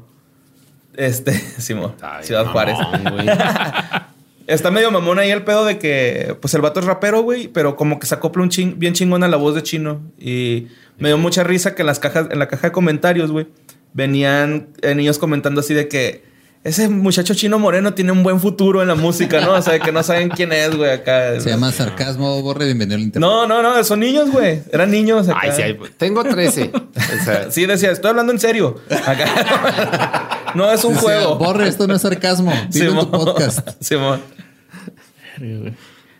[0.96, 2.76] Este, Simón, Ay, Ciudad Juárez.
[3.10, 3.26] güey.
[4.46, 7.74] Está medio mamón ahí el pedo de que, pues el vato es rapero, güey, pero
[7.74, 10.00] como que se acopla un ching, bien chingón a la voz de chino.
[10.20, 10.68] Y
[10.98, 13.48] me dio mucha risa que en las cajas, en la caja de comentarios, güey,
[13.92, 16.22] venían eh, niños comentando así de que
[16.68, 19.52] ese muchacho chino moreno tiene un buen futuro en la música, ¿no?
[19.52, 21.40] O sea, que no saben quién es, güey, acá.
[21.40, 23.28] Se llama sarcasmo, borre, bienvenido al internet.
[23.28, 24.62] No, no, no, son niños, güey.
[24.72, 25.28] Eran niños.
[25.28, 25.38] Acá.
[25.42, 26.72] Ay, sí, hay- tengo 13.
[26.74, 28.80] O sea, Sí, decía, estoy hablando en serio.
[28.90, 30.52] Acá.
[30.54, 31.36] no es un juego.
[31.36, 32.52] Borre, esto no es sarcasmo.
[32.70, 33.10] Dilo en tu Simón.
[33.10, 33.68] podcast.
[33.80, 34.20] Simón.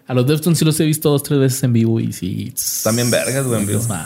[0.06, 2.52] A los Deftones sí los he visto dos, tres veces en vivo y sí.
[2.84, 3.80] También vergas, güey, en vivo.
[3.86, 3.98] güey.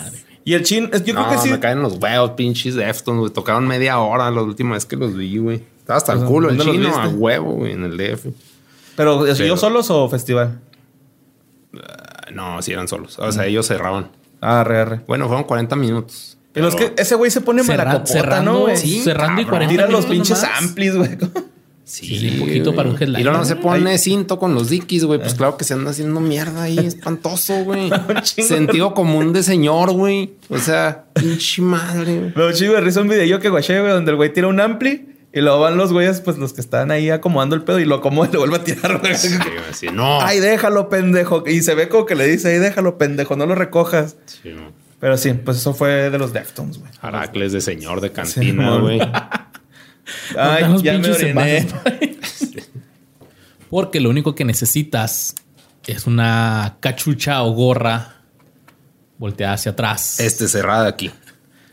[0.45, 1.51] Y el chin, es- yo no, creo que sí.
[1.53, 3.33] me caen los huevos, pinches Deftones, güey.
[3.33, 5.63] Tocaron media hora la última vez que los vi, güey.
[5.95, 8.27] Estaba hasta el culo el ¿Dónde los chino a huevo, güey, en el DF.
[8.97, 10.61] Pero, ¿ellos Pero- solos o festival?
[11.77, 13.19] Ah, No, sí eran solos.
[13.19, 14.09] O sea, ellos cerraban.
[14.41, 15.01] Ah, re, re.
[15.07, 16.37] Bueno, fueron 40 minutos.
[16.53, 18.77] Pero es que ese güey se pone Cerra- malacopota, cerrando, ¿no, güey?
[18.77, 19.67] sí, cerrando y cabrón.
[19.67, 20.63] 40 Tira los pinches nomás.
[20.63, 21.11] amplis, güey.
[21.85, 23.21] Sí, un poquito para un headliner.
[23.21, 23.99] Y luego no se pone Ay.
[23.99, 25.19] cinto con los dickies, güey.
[25.21, 26.79] Pues claro que se anda haciendo mierda ahí.
[26.79, 27.91] Espantoso, güey.
[28.23, 28.49] chingo.
[28.49, 30.35] Sentido común de señor, güey.
[30.49, 32.33] O sea, pinche madre, güey.
[32.37, 35.10] Lo chido de risa un video que guaché, güey, donde el güey tira un ampli
[35.33, 37.97] y luego van los güeyes, pues los que están ahí acomodando el pedo y lo
[37.97, 39.15] acomoda y lo vuelve a tirar, güey.
[39.15, 40.21] Sí, güey, así, no.
[40.21, 41.45] Ay, déjalo, pendejo.
[41.47, 44.17] Y se ve como que le dice, ay, déjalo, pendejo, no lo recojas.
[44.27, 44.73] Sí, no.
[44.99, 46.91] Pero sí, pues eso fue de los Deftones, güey.
[47.01, 49.01] Aracles de señor de cantina, güey.
[50.37, 51.69] Ay, los ya me oriné.
[53.71, 55.37] Porque lo único que necesitas
[55.91, 58.15] es una cachucha o gorra
[59.19, 60.21] volteada hacia atrás.
[60.21, 61.11] Este cerrada aquí.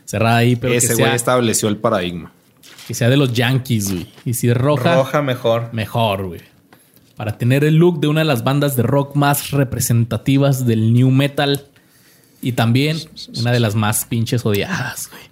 [0.04, 2.32] cerrada ahí, pero Ese que güey sea, estableció el paradigma.
[2.88, 4.06] Que sea de los Yankees, güey.
[4.24, 5.68] Y si es roja, Roja mejor.
[5.72, 6.40] mejor, güey.
[7.16, 11.10] Para tener el look de una de las bandas de rock más representativas del new
[11.10, 11.66] metal
[12.40, 12.96] y también
[13.40, 15.22] una de las más pinches odiadas, güey.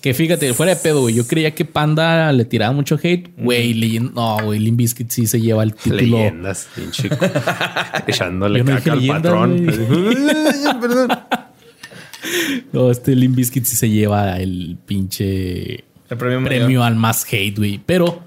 [0.00, 1.14] Que fíjate, fuera de pedo, güey.
[1.14, 3.30] Yo creía que Panda le tiraba mucho hate.
[3.36, 4.58] Güey, leyen- no, güey.
[4.58, 6.00] Limp Bizkit sí se lleva el título.
[6.00, 7.10] Leyendas, pinche.
[8.06, 9.66] Echándole no caca al patrón.
[9.66, 10.16] güey.
[12.72, 17.80] No, este Limp Bizkit sí se lleva el pinche El premio, al más hate, güey.
[17.84, 18.20] Pero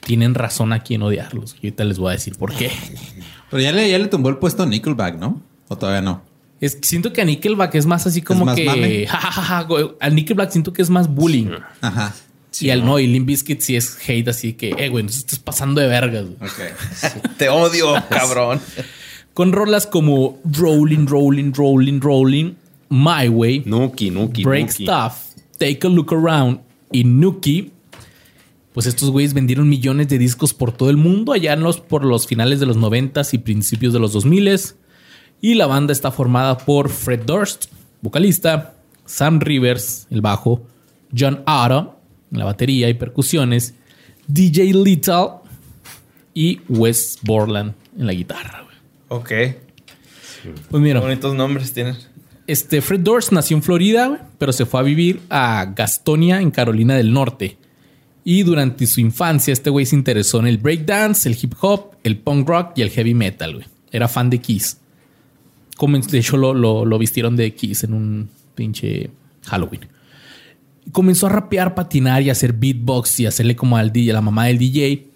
[0.00, 1.56] tienen razón aquí en odiarlos.
[1.60, 2.70] Y ahorita les voy a decir por qué.
[3.50, 5.42] Pero ya le, ya le tumbó el puesto a Nickelback, ¿no?
[5.68, 6.22] O todavía no.
[6.60, 9.06] Es, siento que a Nickelback es más así como más que.
[9.10, 9.68] ja, ja, ja.
[10.00, 11.50] Al Nickelback siento que es más bullying.
[11.80, 12.14] Ajá.
[12.60, 15.40] y al no, y Limp Bizkit sí es hate, así que, eh, güey, no estás
[15.40, 16.24] pasando de vergas.
[16.24, 16.50] güey.
[16.50, 17.32] Ok.
[17.36, 18.60] Te odio, cabrón.
[19.34, 22.54] Con rolas como Rolling, Rolling, Rolling, Rolling,
[22.90, 24.84] My Way, Nuki, Nuki, Break Nuki.
[24.84, 26.60] Stuff, Take a Look Around
[26.94, 27.72] y Nuki.
[28.72, 32.04] Pues estos güeyes vendieron millones de discos por todo el mundo, allá en los, por
[32.04, 34.76] los finales de los 90s y principios de los 2000s.
[35.40, 37.66] Y la banda está formada por Fred Durst,
[38.00, 38.74] vocalista,
[39.04, 40.66] Sam Rivers, el bajo,
[41.16, 41.98] John Otto,
[42.32, 43.74] en la batería y percusiones,
[44.26, 45.28] DJ Little
[46.32, 48.62] y Wes Borland en la guitarra.
[48.62, 48.76] güey.
[49.08, 49.32] Ok.
[50.70, 51.96] Pues mira, Bonitos nombres tienen.
[52.46, 56.94] Este Fred Durst nació en Florida, pero se fue a vivir a Gastonia, en Carolina
[56.94, 57.56] del Norte.
[58.24, 62.16] Y durante su infancia, este güey se interesó en el breakdance, el hip hop, el
[62.18, 63.66] punk rock y el heavy metal.
[63.90, 64.78] Era fan de Kiss.
[65.76, 69.10] Como de hecho lo, lo- vistieron de Kiss en un pinche
[69.44, 69.88] Halloween.
[70.92, 74.46] Comenzó a rapear, patinar y hacer beatbox y hacerle como al DJ, a la mamá
[74.46, 75.06] del DJ.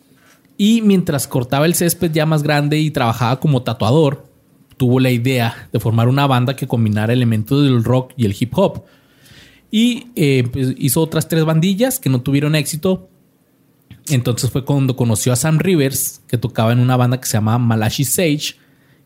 [0.57, 4.27] Y mientras cortaba el césped ya más grande y trabajaba como tatuador,
[4.79, 8.53] tuvo la idea de formar una banda que combinara elementos del rock y el hip
[8.57, 8.85] hop.
[9.71, 13.11] Y eh, pues, hizo otras tres bandillas que no tuvieron éxito.
[14.09, 17.59] Entonces fue cuando conoció a Sam Rivers, que tocaba en una banda que se llamaba
[17.59, 18.55] Malachi Sage,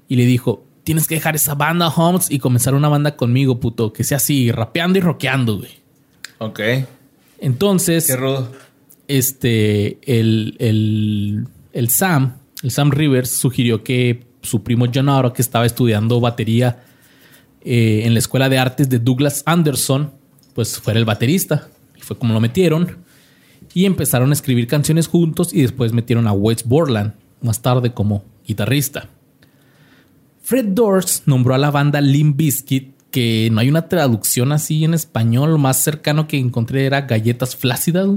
[0.07, 3.93] y le dijo: Tienes que dejar esa banda, Holmes, y comenzar una banda conmigo, puto,
[3.93, 5.71] que sea así, rapeando y rockeando, güey.
[6.39, 6.61] Ok.
[7.41, 8.53] Entonces, Qué rudo.
[9.09, 15.43] este, el, el, el Sam, el Sam Rivers, sugirió que su primo John Aro, que
[15.43, 16.83] estaba estudiando batería
[17.65, 20.13] eh, en la Escuela de Artes de Douglas Anderson,
[20.55, 21.69] pues fuera el baterista.
[21.97, 22.99] Y fue como lo metieron.
[23.75, 28.25] Y empezaron a escribir canciones juntos y después metieron a Wes Borland más tarde como
[28.47, 29.09] guitarrista.
[30.43, 34.95] Fred Durst nombró a la banda Limp Bizkit, que no hay una traducción así en
[34.95, 35.53] español.
[35.53, 38.09] Lo más cercano que encontré era galletas flácidas.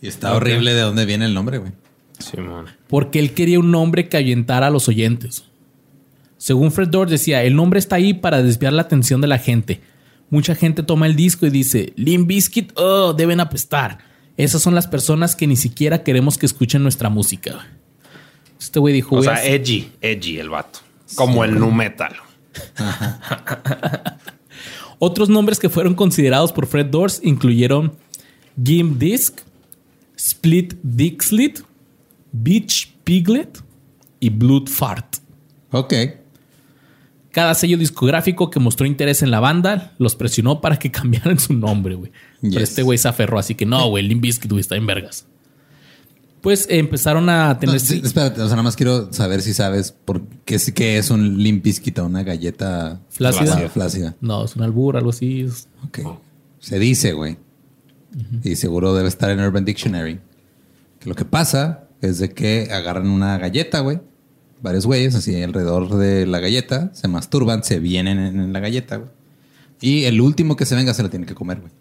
[0.00, 1.72] Y está horrible de dónde viene el nombre, güey.
[2.20, 2.66] Simón.
[2.88, 5.44] porque él quería un nombre que ahuyentara a los oyentes.
[6.36, 9.80] Según Fred Durst decía, el nombre está ahí para desviar la atención de la gente.
[10.30, 13.98] Mucha gente toma el disco y dice, Limp Bizkit, oh, deben apestar.
[14.36, 17.66] Esas son las personas que ni siquiera queremos que escuchen nuestra música.
[18.58, 20.78] Este güey dijo, O "Voy a sea, edgy, edgy el vato.
[21.14, 22.14] Como el nu metal.
[24.98, 27.92] Otros nombres que fueron considerados por Fred Durst incluyeron
[28.62, 29.40] Gim Disc,
[30.16, 31.60] Split Dixlit,
[32.32, 33.62] Beach Piglet
[34.20, 35.16] y Blood Fart.
[35.72, 35.94] Ok.
[37.32, 41.52] Cada sello discográfico que mostró interés en la banda los presionó para que cambiaran su
[41.54, 42.10] nombre, güey.
[42.42, 45.26] Pero este güey se aferró, así que no, güey, Limp Bizkit, güey, está en vergas.
[46.40, 47.78] Pues eh, empezaron a No, tener...
[47.80, 51.10] sí, espérate, o sea, nada más quiero saber si sabes por qué, es- qué es
[51.10, 53.68] un Limp Bizkit o una galleta Flácida.
[53.68, 54.16] flácida.
[54.22, 55.42] No, es un albur, algo así.
[55.42, 55.98] es- Ok.
[56.58, 57.36] Se dice, güey.
[58.42, 60.18] Y seguro debe estar en Urban Dictionary.
[60.98, 64.00] Que lo que pasa es de que agarran una galleta, güey.
[64.62, 68.96] Varios güeyes así alrededor de la galleta, se masturban, se vienen en, en la galleta,
[68.96, 69.10] güey.
[69.80, 71.72] Y el último que se venga se la tiene que comer, güey.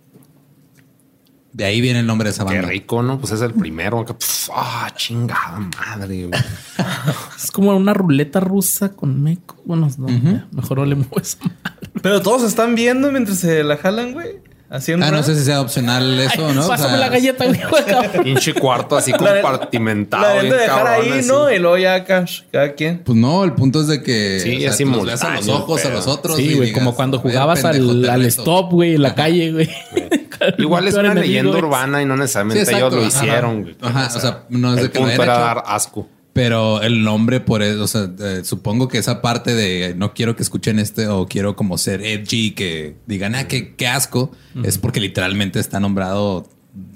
[1.51, 2.69] De ahí viene el nombre de esa Qué banda.
[2.69, 3.19] rico, ¿no?
[3.19, 4.05] Pues es el primero.
[4.53, 6.27] Ah, chingada madre.
[6.27, 6.39] güey.
[7.43, 9.57] Es como una ruleta rusa con meco.
[9.65, 10.07] Bueno, no,
[10.51, 11.89] mejor no le muevo esa madre.
[12.01, 14.37] Pero todos están viendo mientras se la jalan, güey.
[14.71, 15.03] Haciendo.
[15.05, 16.65] Ah, no sé si sea opcional eso, Ay, ¿no?
[16.65, 17.59] O Pásame sea, la galleta, güey.
[18.23, 19.11] Pinche cuarto así
[19.53, 20.21] compartimentado.
[20.23, 21.27] La deben de bien dejar cabrón, ahí, así.
[21.27, 21.51] ¿no?
[21.51, 22.99] Y luego ya acá, cada quien.
[22.99, 25.89] Pues no, el punto es de que Sí, o sea, los a los ojos a
[25.89, 26.37] los otros.
[26.37, 28.41] Sí, güey, como cuando "Vaya jugabas al, al reto".
[28.41, 29.69] stop, güey, en la calle, güey.
[30.57, 33.63] Igual es una leyenda urbana y no necesariamente ellos lo hicieron.
[33.63, 33.75] güey.
[33.81, 36.07] Ajá, o sea, no es de el que punto era dar asco.
[36.39, 40.37] Pero el nombre por eso, o sea, eh, supongo que esa parte de no quiero
[40.37, 44.31] que escuchen este o quiero como ser edgy, que digan, ah, qué, qué asco,
[44.63, 46.47] es porque literalmente está nombrado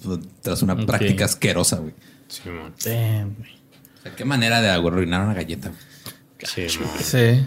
[0.05, 1.93] uh, tras una práctica asquerosa, güey.
[2.85, 3.51] Damn, güey.
[3.99, 5.73] O sea, qué manera de arruinar una galleta.
[6.55, 6.69] güey.
[6.69, 6.89] Simón.
[7.01, 7.45] Sí.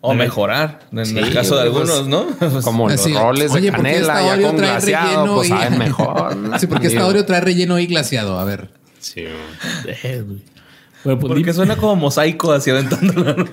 [0.00, 2.36] O mejorar, en Sí, el caso de pues, algunos, ¿no?
[2.38, 5.50] Pues, Como los Así, roles de oye, ¿por qué canela ya con glaseado, pues y-
[5.50, 6.58] saben mejor.
[6.58, 8.36] Sí, porque esta Oreo trae relleno y glaseado.
[8.40, 8.70] A ver.
[9.14, 10.42] Damn, güey.
[11.04, 13.34] Bueno, pues, Porque Limp- suena como mosaico así aventándolo.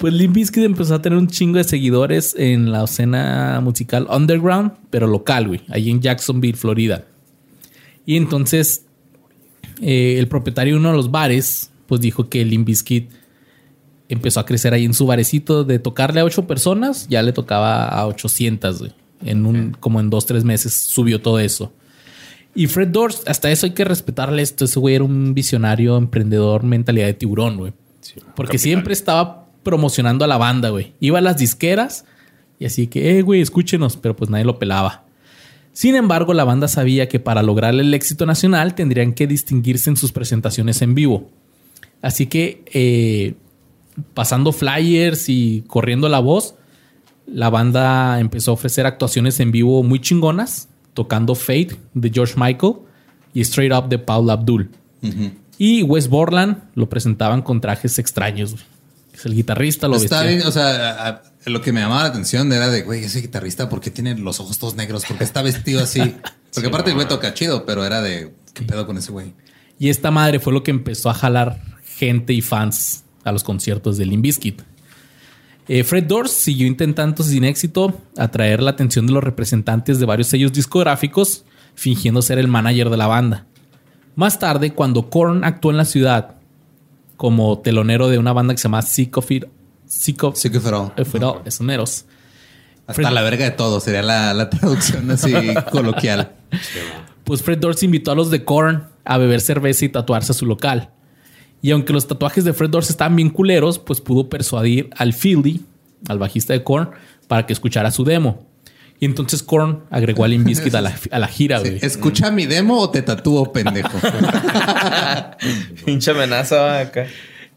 [0.00, 4.72] pues Limp Bizkit empezó a tener un chingo de seguidores en la escena musical underground,
[4.90, 7.04] pero local, güey, ahí en Jacksonville, Florida.
[8.06, 8.84] Y entonces
[9.82, 13.10] eh, el propietario de uno de los bares, pues dijo que Limp Bizkit
[14.08, 17.84] empezó a crecer ahí en su barecito de tocarle a ocho personas, ya le tocaba
[17.86, 18.92] a 800, güey.
[19.24, 21.72] En un, como en dos, tres meses subió todo eso.
[22.58, 24.64] Y Fred Durst, hasta eso hay que respetarle esto.
[24.64, 27.72] Ese güey era un visionario, emprendedor, mentalidad de tiburón, güey.
[28.34, 28.58] Porque capital.
[28.58, 30.92] siempre estaba promocionando a la banda, güey.
[30.98, 32.04] Iba a las disqueras
[32.58, 35.04] y así que, eh, güey, escúchenos, pero pues nadie lo pelaba.
[35.72, 39.96] Sin embargo, la banda sabía que para lograr el éxito nacional tendrían que distinguirse en
[39.96, 41.30] sus presentaciones en vivo.
[42.02, 43.34] Así que, eh,
[44.14, 46.56] pasando flyers y corriendo la voz,
[47.24, 50.68] la banda empezó a ofrecer actuaciones en vivo muy chingonas,
[50.98, 52.72] tocando Fate de George Michael
[53.32, 54.68] y Straight Up de Paul Abdul.
[55.56, 58.50] Y Wes Borland lo presentaban con trajes extraños.
[58.54, 58.64] güey.
[59.14, 60.36] Es el guitarrista, lo Está vestía.
[60.38, 63.20] bien, o sea, a- a- lo que me llamaba la atención era de, güey, ese
[63.20, 65.04] guitarrista, ¿por qué tiene los ojos todos negros?
[65.06, 66.00] ¿Por qué está vestido así?
[66.52, 69.34] Porque aparte el güey toca chido, pero era de, ¿qué pedo con ese güey?
[69.78, 73.98] Y esta madre fue lo que empezó a jalar gente y fans a los conciertos
[73.98, 74.62] de Limp Bizkit.
[75.68, 80.28] Eh, Fred Durst siguió intentando sin éxito atraer la atención de los representantes de varios
[80.28, 81.44] sellos discográficos,
[81.74, 83.46] fingiendo ser el manager de la banda.
[84.16, 86.36] Más tarde, cuando Korn actuó en la ciudad
[87.16, 89.44] como telonero de una banda que se llama Sick of It,
[89.88, 90.38] Sick of
[91.06, 92.04] fueron esoneros.
[92.86, 95.32] Hasta la verga de todo sería la, la traducción así
[95.70, 96.32] coloquial.
[97.24, 100.46] Pues Fred Durst invitó a los de Korn a beber cerveza y tatuarse a su
[100.46, 100.90] local.
[101.60, 105.62] Y aunque los tatuajes de Fred Durst estaban bien culeros, pues pudo persuadir al Fieldy,
[106.08, 106.90] al bajista de Korn,
[107.26, 108.46] para que escuchara su demo.
[109.00, 111.78] Y entonces Korn agregó a Limp Bizkit a la, a la gira, güey.
[111.82, 113.96] ¿Escucha mi demo o te tatúo, pendejo?
[115.84, 117.06] Pinche amenaza acá.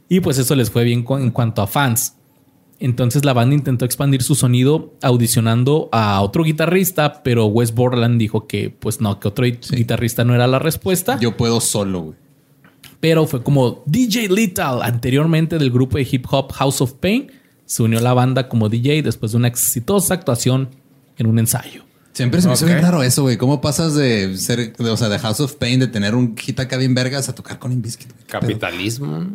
[0.08, 2.16] Y pues eso les fue bien en cuanto a fans.
[2.80, 8.48] Entonces la banda intentó expandir su sonido audicionando a otro guitarrista, pero Wes Borland dijo
[8.48, 11.20] que pues no, que otro guitarrista no era la respuesta.
[11.20, 12.21] Yo puedo solo, güey.
[13.02, 17.30] Pero fue como DJ Lethal, anteriormente del grupo de hip hop House of Pain,
[17.66, 20.70] se unió a la banda como DJ después de una exitosa actuación
[21.18, 21.84] en un ensayo.
[22.14, 23.38] Siempre se me hizo bien raro eso, güey.
[23.38, 26.60] ¿Cómo pasas de ser, de, o sea, de House of Pain, de tener un hit
[26.60, 28.12] acá bien vergas a tocar con Inviskit?
[28.28, 29.28] Capitalismo.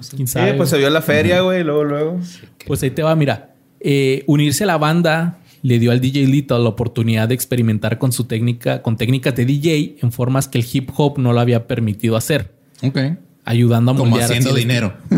[0.00, 0.16] Sé.
[0.16, 0.54] ¿Quién Sí, sabe?
[0.54, 2.20] pues se vio la feria, güey, luego, luego.
[2.66, 3.54] Pues ahí te va, mira.
[3.80, 8.12] Eh, unirse a la banda le dio al DJ Little la oportunidad de experimentar con
[8.12, 11.66] su técnica, con técnicas de DJ en formas que el hip hop no lo había
[11.68, 12.98] permitido hacer, Ok.
[13.44, 14.94] ayudando a Como haciendo así- dinero.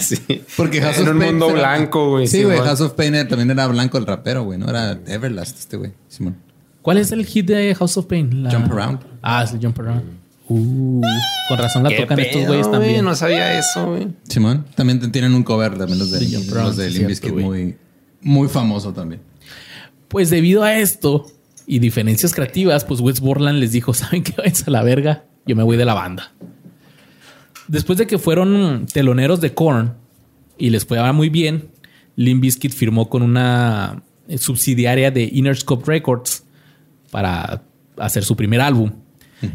[0.00, 0.42] sí.
[0.56, 2.26] Porque House en of un Pain mundo era- blanco, güey.
[2.26, 2.58] Sí, güey.
[2.58, 4.58] House of Pain era- también era blanco el rapero, güey.
[4.58, 5.92] No era Everlast este, güey.
[6.08, 6.36] Simón.
[6.82, 8.42] ¿Cuál es el hit de House of Pain?
[8.44, 9.00] La- Jump Around.
[9.22, 10.02] Ah, es el Jump Around.
[10.46, 11.00] Uh,
[11.48, 12.78] con razón la ¿Qué tocan estos güeyes güey?
[12.80, 13.04] también.
[13.04, 14.08] No sabía eso, güey.
[14.28, 14.66] Simón.
[14.74, 17.76] También te- tienen un cover también los de, Around, los de sí, Limp Bizkit muy,
[18.20, 19.22] muy famoso también.
[20.08, 21.26] Pues debido a esto
[21.66, 24.34] y diferencias creativas, pues Wes Borland les dijo, ¿saben qué?
[24.36, 26.32] Váyanse a la verga, yo me voy de la banda.
[27.68, 29.94] Después de que fueron teloneros de Korn
[30.58, 31.70] y les fue muy bien,
[32.16, 36.44] Limp Bizkit firmó con una eh, subsidiaria de Interscope Records
[37.10, 37.62] para
[37.96, 38.90] hacer su primer álbum.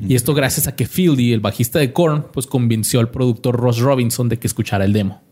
[0.07, 3.79] Y esto gracias a que Fieldy, el bajista de Korn, pues convenció al productor Ross
[3.79, 5.23] Robinson de que escuchara el demo.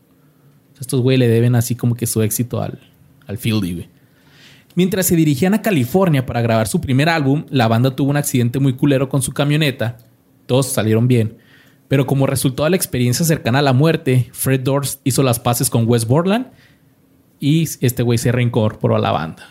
[0.80, 2.80] Estos güey le deben así como que su éxito al,
[3.28, 3.88] al Fieldy, güey.
[4.78, 8.60] Mientras se dirigían a California para grabar su primer álbum, la banda tuvo un accidente
[8.60, 9.96] muy culero con su camioneta.
[10.46, 11.36] Todos salieron bien.
[11.88, 15.68] Pero como resultado de la experiencia cercana a la muerte, Fred Durst hizo las paces
[15.68, 16.46] con Wes Borland
[17.40, 19.48] y este güey se reincorporó a la banda.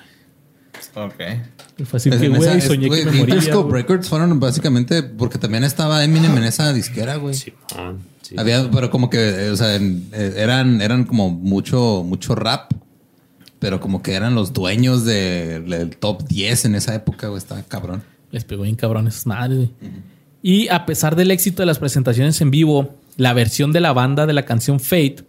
[0.96, 1.16] Ok.
[1.78, 3.36] Y fue así que, güey, esa- soñé güey, que me moría.
[3.36, 3.74] Interscope.
[3.74, 7.34] Records fueron básicamente porque también estaba Eminem en esa disquera, güey.
[7.36, 8.00] Simón.
[8.22, 8.36] Sí.
[8.38, 12.72] Había, pero como que, eh, o sea, eh, eran, eran como mucho, mucho rap,
[13.60, 17.38] pero como que eran los dueños de- del top 10 en esa época, güey.
[17.40, 18.04] Estaba cabrón.
[18.32, 19.58] Les pegó bien cabrón esas madres.
[19.58, 19.72] güey.
[20.44, 24.26] Y a pesar del éxito de las presentaciones en vivo, la versión de la banda
[24.26, 25.24] de la canción Fate,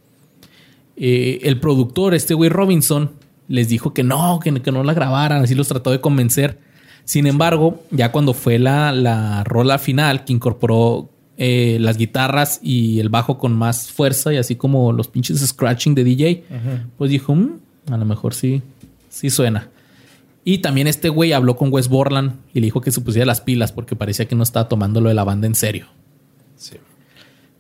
[0.96, 3.12] eh, el productor, este güey Robinson,
[3.48, 5.42] les dijo que no, que, que no la grabaran.
[5.42, 6.58] Así los trató de convencer.
[7.04, 11.08] Sin embargo, ya cuando fue la, la rola final, que incorporó
[11.38, 15.94] eh, las guitarras y el bajo con más fuerza y así como los pinches scratching
[15.94, 16.44] de DJ,
[16.98, 17.60] pues dijo, "Mm,
[17.94, 18.62] a lo mejor sí,
[19.08, 19.68] sí suena.
[20.44, 23.40] Y también este güey habló con Wes Borland y le dijo que se pusiera las
[23.40, 25.86] pilas porque parecía que no estaba tomando lo de la banda en serio.
[26.56, 26.76] Sí.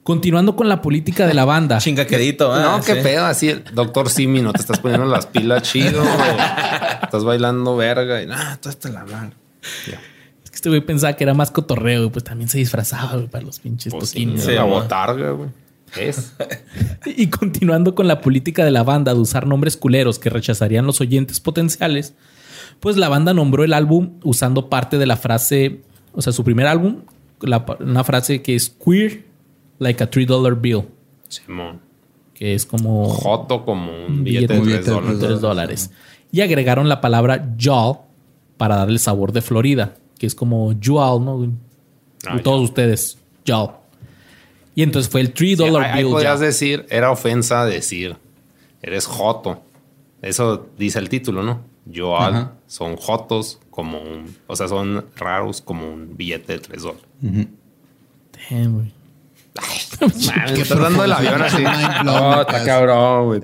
[0.02, 1.78] Continuando con la política de la banda.
[1.80, 3.00] Chingaquedito, ah, no, qué sí.
[3.02, 6.02] pedo, así el doctor Simi, no te estás poniendo las pilas chido.
[7.02, 9.34] Estás bailando verga y nah, todo esto la mal.
[9.86, 10.00] Ya.
[10.42, 13.26] Es que este güey pensaba que era más cotorreo y pues también se disfrazaba güey,
[13.28, 14.44] para los pinches Pues toquines.
[14.44, 14.82] sí, amor.
[14.84, 15.50] botarga, güey.
[15.96, 16.34] Es.
[17.06, 21.00] Y continuando con la política de la banda de usar nombres culeros que rechazarían los
[21.00, 22.14] oyentes potenciales,
[22.80, 25.80] pues la banda nombró el álbum usando parte de la frase,
[26.12, 27.02] o sea, su primer álbum,
[27.40, 29.24] la- una frase que es queer
[29.78, 30.82] like a $3 dollar bill,
[31.28, 31.80] Simón.
[32.34, 35.18] que es como Joto como un billete, billete de de 3 tres dólares.
[35.28, 35.90] 3 dólares.
[36.30, 37.98] Y agregaron la palabra y'all
[38.56, 41.52] para darle el sabor de Florida, que es como y'all, ¿no?
[42.26, 43.70] Ah, Todos ustedes, y'all.
[44.78, 46.12] Y entonces fue el 3 Sí, dollar ahí, bill.
[46.12, 48.14] podrías decir, era ofensa decir,
[48.80, 49.60] eres joto.
[50.22, 51.62] Eso dice el título, ¿no?
[51.84, 52.52] Yo Ajá.
[52.68, 57.04] son jotos como un, o sea, son raros como un billete de 3 dólares.
[57.20, 58.92] Damn, güey.
[60.00, 61.60] Mames, me estás dando el avión así.
[62.04, 63.40] No, está cabrón, güey.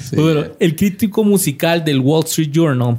[0.00, 0.16] Sí.
[0.58, 2.98] El crítico musical del Wall Street Journal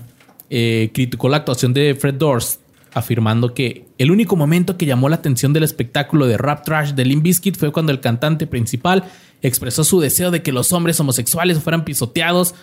[0.49, 2.61] eh, criticó la actuación de Fred Durst,
[2.93, 7.05] afirmando que el único momento que llamó la atención del espectáculo de rap trash de
[7.05, 9.03] Limp Bizkit fue cuando el cantante principal
[9.43, 12.55] expresó su deseo de que los hombres homosexuales fueran pisoteados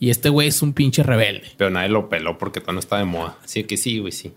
[0.00, 1.42] y este güey es un pinche rebelde.
[1.56, 3.36] Pero nadie lo peló porque todavía no está de moda.
[3.44, 4.32] Así que sí, güey, sí.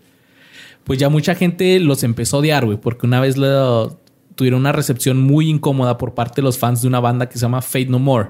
[0.84, 3.98] Pues ya mucha gente los empezó a odiar, güey, porque una vez lo-
[4.34, 7.40] tuvieron una recepción muy incómoda por parte de los fans de una banda que se
[7.40, 8.28] llama Fate No More,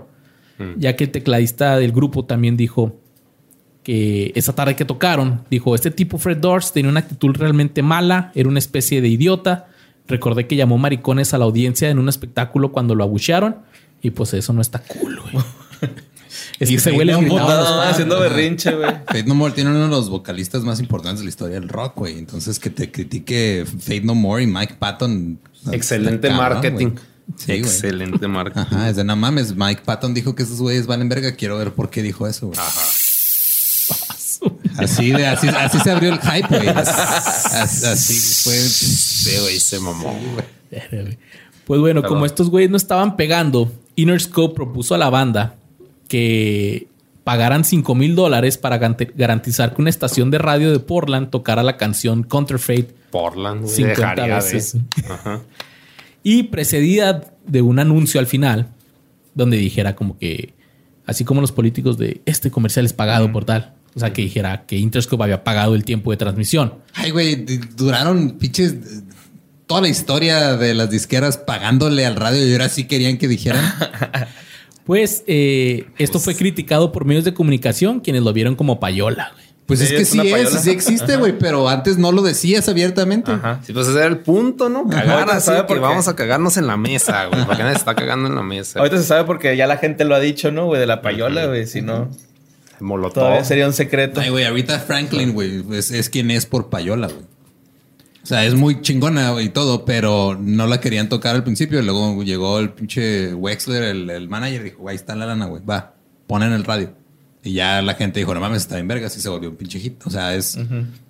[0.76, 2.96] ya que el tecladista del grupo también dijo
[3.88, 8.32] que esa tarde que tocaron, dijo, este tipo Fred Durst tenía una actitud realmente mala,
[8.34, 9.68] era una especie de idiota,
[10.06, 13.56] recordé que llamó maricones a la audiencia en un espectáculo cuando lo abuchearon
[14.02, 15.42] y pues eso no está cool, güey.
[16.60, 17.68] Es que No, fans.
[17.94, 18.90] haciendo berrinche, güey.
[19.06, 21.94] Fate No More tiene uno de los vocalistas más importantes de la historia del rock,
[21.96, 22.18] güey.
[22.18, 25.38] Entonces que te critique Fate No More y Mike Patton.
[25.72, 26.86] Excelente cabrón, marketing.
[26.88, 26.98] güey.
[27.36, 27.60] Sí, güey.
[27.60, 28.60] Excelente marketing.
[28.60, 29.56] Ajá, es de no mames.
[29.56, 31.32] Mike Patton dijo que esos güeyes valen verga.
[31.36, 32.58] Quiero ver por qué dijo eso, güey.
[34.78, 36.68] Así de, así, así se abrió el hype, güey.
[36.76, 38.14] Así, así
[38.44, 38.54] fue.
[38.54, 40.16] Sí, güey, se mamó.
[41.66, 42.16] Pues bueno, Perdón.
[42.16, 45.56] como estos güeyes no estaban pegando, Interscope propuso a la banda
[46.08, 46.86] que
[47.24, 51.76] pagaran 5 mil dólares para garantizar que una estación de radio de Portland tocara la
[51.76, 53.74] canción Counterfeit Portland, güey.
[53.74, 54.72] 50 dejaría veces.
[54.74, 55.12] de.
[55.12, 55.40] Ajá.
[56.22, 58.68] y precedida de un anuncio al final
[59.34, 60.54] donde dijera como que,
[61.06, 63.74] así como los políticos de este comercial es pagado por tal.
[63.98, 66.74] O sea, que dijera que Interscope había pagado el tiempo de transmisión.
[66.94, 67.34] Ay, güey,
[67.76, 68.78] duraron pinches eh,
[69.66, 73.64] toda la historia de las disqueras pagándole al radio y ahora sí querían que dijeran.
[74.84, 79.32] Pues eh, esto fue criticado por medios de comunicación, quienes lo vieron como payola.
[79.34, 79.44] güey.
[79.66, 83.32] Pues es que es sí es, sí existe, güey, pero antes no lo decías abiertamente.
[83.32, 83.60] Ajá.
[83.66, 84.88] Sí, pues ese era el punto, ¿no?
[84.88, 85.82] Cagar Ahorita así, sabe que por qué.
[85.82, 87.44] vamos a cagarnos en la mesa, güey.
[87.44, 88.78] Porque nadie se está cagando en la mesa.
[88.78, 90.80] Ahorita se sabe porque ya la gente lo ha dicho, ¿no, güey?
[90.80, 91.66] De la payola, güey.
[91.66, 92.08] Si no,
[92.80, 93.14] Molotov.
[93.24, 94.20] todavía sería un secreto.
[94.20, 97.24] Ay, güey, ahorita Franklin, güey, es, es quien es por payola, güey.
[98.22, 101.80] O sea, es muy chingona y todo, pero no la querían tocar al principio.
[101.80, 105.46] Luego llegó el pinche Wexler, el, el manager, y dijo, güey, ahí está la lana,
[105.46, 105.94] güey, va,
[106.26, 106.92] pon en el radio.
[107.42, 109.78] Y ya la gente dijo, no mames, está en vergas y se volvió un pinche
[109.80, 110.02] hit.
[110.06, 110.58] O sea, es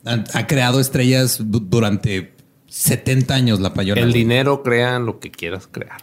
[0.05, 2.35] ha, ha creado estrellas du- durante
[2.69, 4.01] 70 años la payola.
[4.03, 6.03] El dinero crean lo que quieras crear.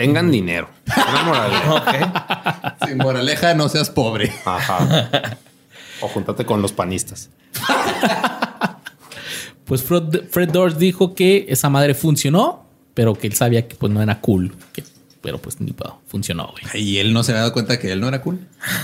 [0.00, 0.68] Tengan dinero.
[0.96, 2.74] Una moraleja.
[2.80, 2.88] Ok.
[2.88, 4.32] Sin moraleja, no seas pobre.
[4.44, 5.36] Ajá.
[6.00, 7.30] O júntate con los panistas.
[9.64, 14.02] Pues Fred, Fred dijo que esa madre funcionó, pero que él sabía que pues no
[14.02, 14.52] era cool.
[14.72, 14.82] Que-
[15.20, 16.82] pero pues ni pedo, funcionó, güey.
[16.82, 18.40] Y él no se había dado cuenta que él no era cool.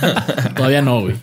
[0.56, 1.16] Todavía no, güey.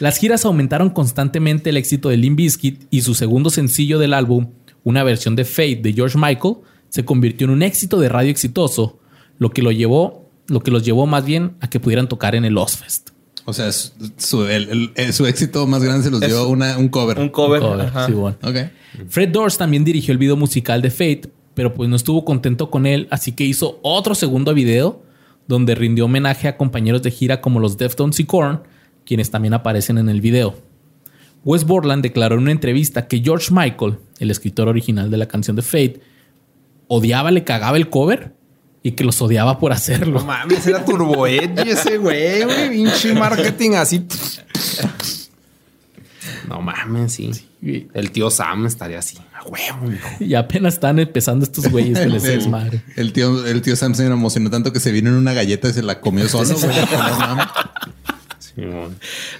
[0.00, 4.48] Las giras aumentaron constantemente el éxito de Limp Bizkit y su segundo sencillo del álbum,
[4.82, 6.56] una versión de Fate de George Michael,
[6.88, 8.98] se convirtió en un éxito de radio exitoso,
[9.40, 12.44] lo que lo llevó, lo que los llevó más bien a que pudieran tocar en
[12.44, 13.10] el Ozfest.
[13.46, 17.18] O sea, su, el- el- su éxito más grande se los dio una, un cover.
[17.18, 17.60] Un cover.
[17.60, 18.06] Cover, ajá.
[18.06, 18.36] sí, bueno.
[18.44, 18.56] Ok.
[19.08, 21.22] Fred Durst también dirigió el video musical de Fate,
[21.54, 25.02] pero pues no estuvo contento con él, así que hizo otro segundo video
[25.48, 28.62] donde rindió homenaje a compañeros de gira como los Deftones y Korn,
[29.04, 30.54] quienes también aparecen en el video.
[31.44, 35.56] Wes Borland declaró en una entrevista que George Michael, el escritor original de la canción
[35.56, 36.00] de Fate,
[36.86, 38.34] odiaba, le cagaba el cover
[38.82, 40.20] y que los odiaba por hacerlo.
[40.20, 42.70] No mames, era Turbo Edge ese güey, güey.
[42.70, 44.06] Pinche marketing así.
[46.48, 47.30] No mames, sí.
[47.62, 49.18] El tío Sam estaría así.
[49.34, 50.08] A huevo, hijo.
[50.18, 54.06] Y apenas están empezando estos güeyes con ese el, el tío, el tío Sam se
[54.06, 56.54] emocionó tanto que se vino en una galleta y se la comió solo.
[56.58, 56.76] güey.
[56.90, 57.46] No mames.
[58.38, 58.96] Simón.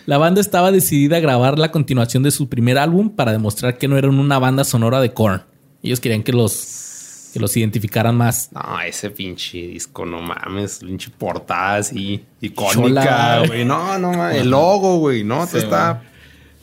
[0.06, 3.88] La banda estaba decidida a grabar la continuación de su primer álbum para demostrar que
[3.88, 5.42] no eran una banda sonora de Korn.
[5.82, 6.89] Ellos querían que los,
[7.30, 8.50] que los identificaran más.
[8.52, 10.78] No, ese pinche disco, no mames.
[10.78, 13.64] Pinche portada así icónica, güey.
[13.64, 14.38] No, no mames.
[14.38, 15.24] El logo, güey.
[15.24, 16.02] No, te está.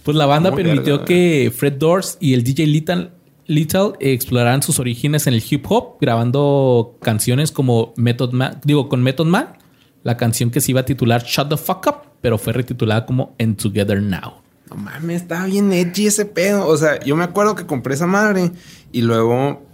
[0.03, 3.11] Pues la banda permitió verga, que Fred Durst y el DJ Little,
[3.45, 9.03] Little exploraran sus orígenes en el hip hop, grabando canciones como Method Man, digo, con
[9.03, 9.57] Method Man,
[10.03, 13.35] la canción que se iba a titular Shut the Fuck Up, pero fue retitulada como
[13.37, 14.41] And Together Now.
[14.69, 16.67] No mames, estaba bien edgy ese pedo.
[16.67, 18.51] O sea, yo me acuerdo que compré esa madre
[18.93, 19.66] y luego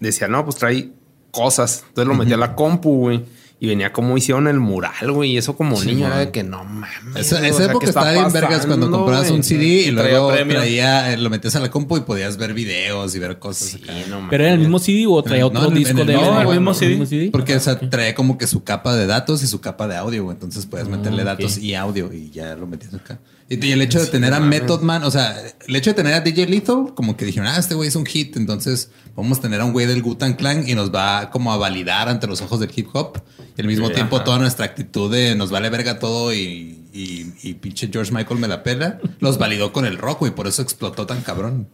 [0.00, 0.90] decía, no, pues trae
[1.30, 1.84] cosas.
[1.88, 3.24] Entonces lo metí a la compu, güey.
[3.60, 5.30] Y venía como hicieron el mural, güey.
[5.30, 6.92] Y eso como niño era de que no mames.
[7.16, 9.68] Esa, esa o sea, época ¿qué está estaba bien vergas cuando comprabas un CD y,
[9.86, 13.20] Y luego traía traía, eh, lo metías a la compu y podías ver videos y
[13.20, 13.92] ver cosas Sí, acá.
[14.10, 14.30] no mames.
[14.30, 16.40] ¿Pero era el mismo CD o traía No, otro disco en el de DVD?
[16.42, 16.48] el
[16.90, 17.30] mismo CD.
[17.30, 20.24] Porque o sea, trae como que su capa de datos y su capa de audio,
[20.24, 20.34] güey.
[20.34, 23.18] Entonces puedes meterle Ah, datos y audio y ya lo metías acá.
[23.48, 26.14] Y, y el hecho de tener a Method Man, o sea, el hecho de tener
[26.14, 29.42] a DJ Lethal, como que dijeron, ah, este güey es un hit, entonces vamos a
[29.42, 32.40] tener a un güey del Gutan Clan y nos va como a validar ante los
[32.40, 33.18] ojos del hip hop.
[33.56, 34.24] Y al mismo Sí, tiempo ajá.
[34.24, 38.48] toda nuestra actitud de nos vale verga todo y, y, y pinche George Michael me
[38.48, 40.34] la pela, los validó con el rock, güey.
[40.34, 41.68] Por eso explotó tan cabrón.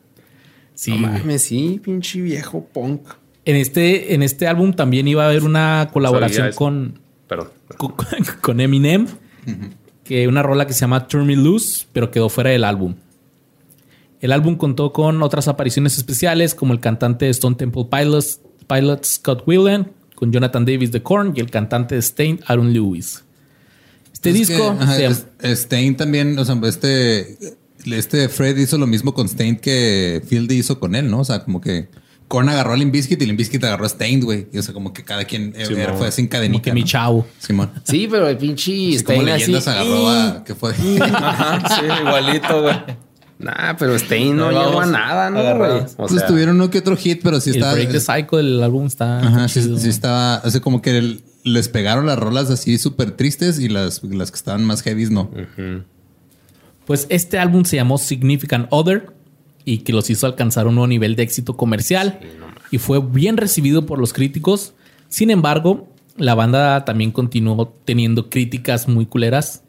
[0.74, 3.02] Sí, No mames, sí, pinche viejo punk.
[3.44, 6.98] En este, en este álbum también iba a haber una colaboración con,
[7.28, 7.48] Perdón.
[7.78, 7.94] con,
[8.42, 9.06] con Eminem,
[10.11, 12.97] que una rola que se llama Turn Me Loose, pero quedó fuera del álbum.
[14.20, 19.07] El álbum contó con otras apariciones especiales, como el cantante de Stone Temple Pilots, Pilots
[19.15, 23.23] Scott Weiland, con Jonathan Davis de Korn y el cantante de Stain, Aaron Lewis.
[24.12, 27.39] Este Es disco que, ajá, se llama- es- Stain también, o sea, este,
[27.87, 31.20] este Fred hizo lo mismo con Stain que Fieldy hizo con él, ¿no?
[31.20, 31.87] O sea, como que
[32.31, 34.47] Korn agarró a Limp Bizkit y Limp Bizkit agarró a Stained, güey.
[34.52, 35.65] Y o sea, como que cada quien eh,
[35.98, 36.62] fue sin Como cadenita.
[36.62, 36.86] que mi ¿no?
[36.86, 37.27] chavo.
[37.40, 37.73] Simón.
[37.82, 39.27] Sí, pero el pinche Sí, como así.
[39.31, 40.44] leyendas agarró a...
[40.47, 40.73] ¿Qué fue?
[41.01, 42.77] Ajá, sí, igualito, güey.
[43.40, 45.70] Nah, pero Stein no Ahí llegó a vamos, nada, ¿no, güey?
[45.81, 47.73] O pues sea, tuvieron uno que otro hit, pero sí el estaba...
[47.74, 49.19] Break the Cycle del álbum está.
[49.19, 49.77] Ajá, sí, chido.
[49.78, 50.40] sí estaba...
[50.44, 54.31] O sea, como que el- les pegaron las rolas así súper tristes y las, las
[54.31, 55.31] que estaban más heavies no.
[56.86, 59.12] Pues este álbum se llamó Significant Other
[59.70, 62.18] y que los hizo alcanzar un nuevo nivel de éxito comercial
[62.72, 64.74] y fue bien recibido por los críticos.
[65.09, 69.62] Sin embargo, la banda también continuó teniendo críticas muy culeras.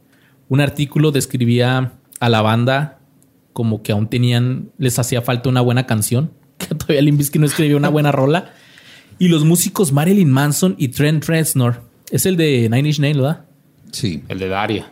[0.50, 2.98] Un artículo describía a la banda
[3.54, 7.46] como que aún tenían, les hacía falta una buena canción, que todavía Limp Bizkit no
[7.46, 8.54] escribió una buena rola.
[9.20, 13.46] Y los músicos Marilyn Manson y Trent Reznor, es el de Nine Inch Nails, ¿verdad?
[13.92, 14.24] Sí.
[14.30, 14.92] El de Daria.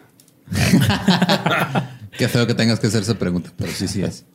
[2.15, 4.25] Qué feo que tengas que hacer esa pregunta, pero sí, sí es.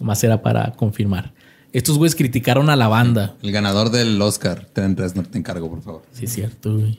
[0.00, 1.32] Más era para confirmar.
[1.72, 3.36] Estos güeyes criticaron a la banda.
[3.42, 6.02] El ganador del Oscar, Trent Reznor, te encargo, por favor.
[6.12, 6.98] Sí, es cierto, güey.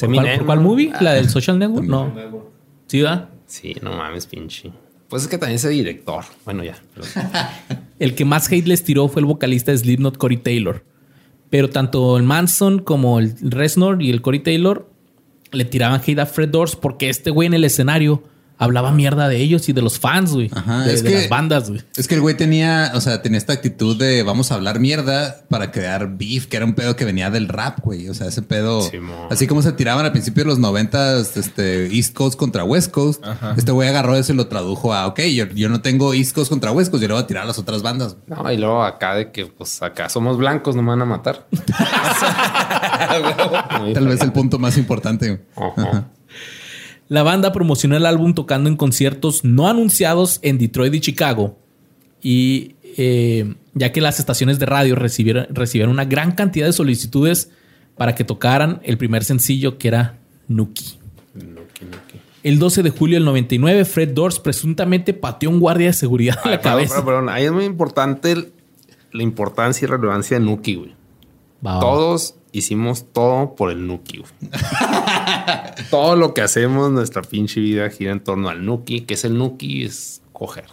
[0.00, 0.68] ¿Por cuál, por cuál ¿no?
[0.70, 0.92] movie?
[1.00, 1.86] ¿La del Social Network?
[1.86, 2.12] No.
[2.86, 3.28] ¿Sí, da?
[3.46, 4.72] Sí, no mames, pinche.
[5.08, 6.24] Pues es que también ese director.
[6.46, 6.76] Bueno, ya.
[6.94, 7.06] pero-
[7.98, 10.84] El que más hate les tiró fue el vocalista de Slipknot, Corey Taylor.
[11.50, 14.88] Pero tanto el Manson como el Reznor y el Corey Taylor
[15.50, 18.22] le tiraban hate a Fred Durst porque este güey en el escenario
[18.58, 20.50] hablaba mierda de ellos y de los fans, güey.
[20.54, 21.82] Ajá, de, es de que- las bandas, güey.
[21.96, 25.42] Es que el güey tenía, o sea, tenía esta actitud de vamos a hablar mierda
[25.48, 28.08] para crear beef, que era un pedo que venía del rap, güey.
[28.08, 28.88] O sea, ese pedo,
[29.30, 33.22] así como se tiraban al principio de los noventas, este, East Coast contra West Coast.
[33.56, 36.50] Este güey agarró eso y lo tradujo a, ok, yo, yo no tengo East Coast
[36.50, 38.16] contra West Coast, yo le voy a tirar a las otras bandas.
[38.26, 41.46] No, y luego acá de que, pues acá somos blancos, no me van a matar.
[43.94, 45.44] Tal vez el punto más importante.
[45.56, 46.04] Ajá.
[47.12, 51.58] La banda promocionó el álbum tocando en conciertos no anunciados en Detroit y Chicago.
[52.22, 57.50] Y eh, ya que las estaciones de radio recibieron, recibieron una gran cantidad de solicitudes
[57.98, 60.94] para que tocaran el primer sencillo que era Nuki.
[61.34, 62.18] Nuki, Nuki.
[62.44, 66.38] El 12 de julio del 99, Fred Durst presuntamente pateó a un guardia de seguridad
[66.44, 66.94] Ay, la cabeza.
[66.94, 67.28] perdón, perdón.
[67.28, 68.52] Ahí es muy importante
[69.12, 70.94] la importancia y relevancia de Nuki, güey.
[71.64, 71.80] Va, va.
[71.80, 74.22] Todos hicimos todo por el Nuki,
[75.90, 79.00] todo lo que hacemos, nuestra pinche vida gira en torno al Nuki.
[79.02, 79.84] que es el Nuki?
[79.84, 80.66] Es coger.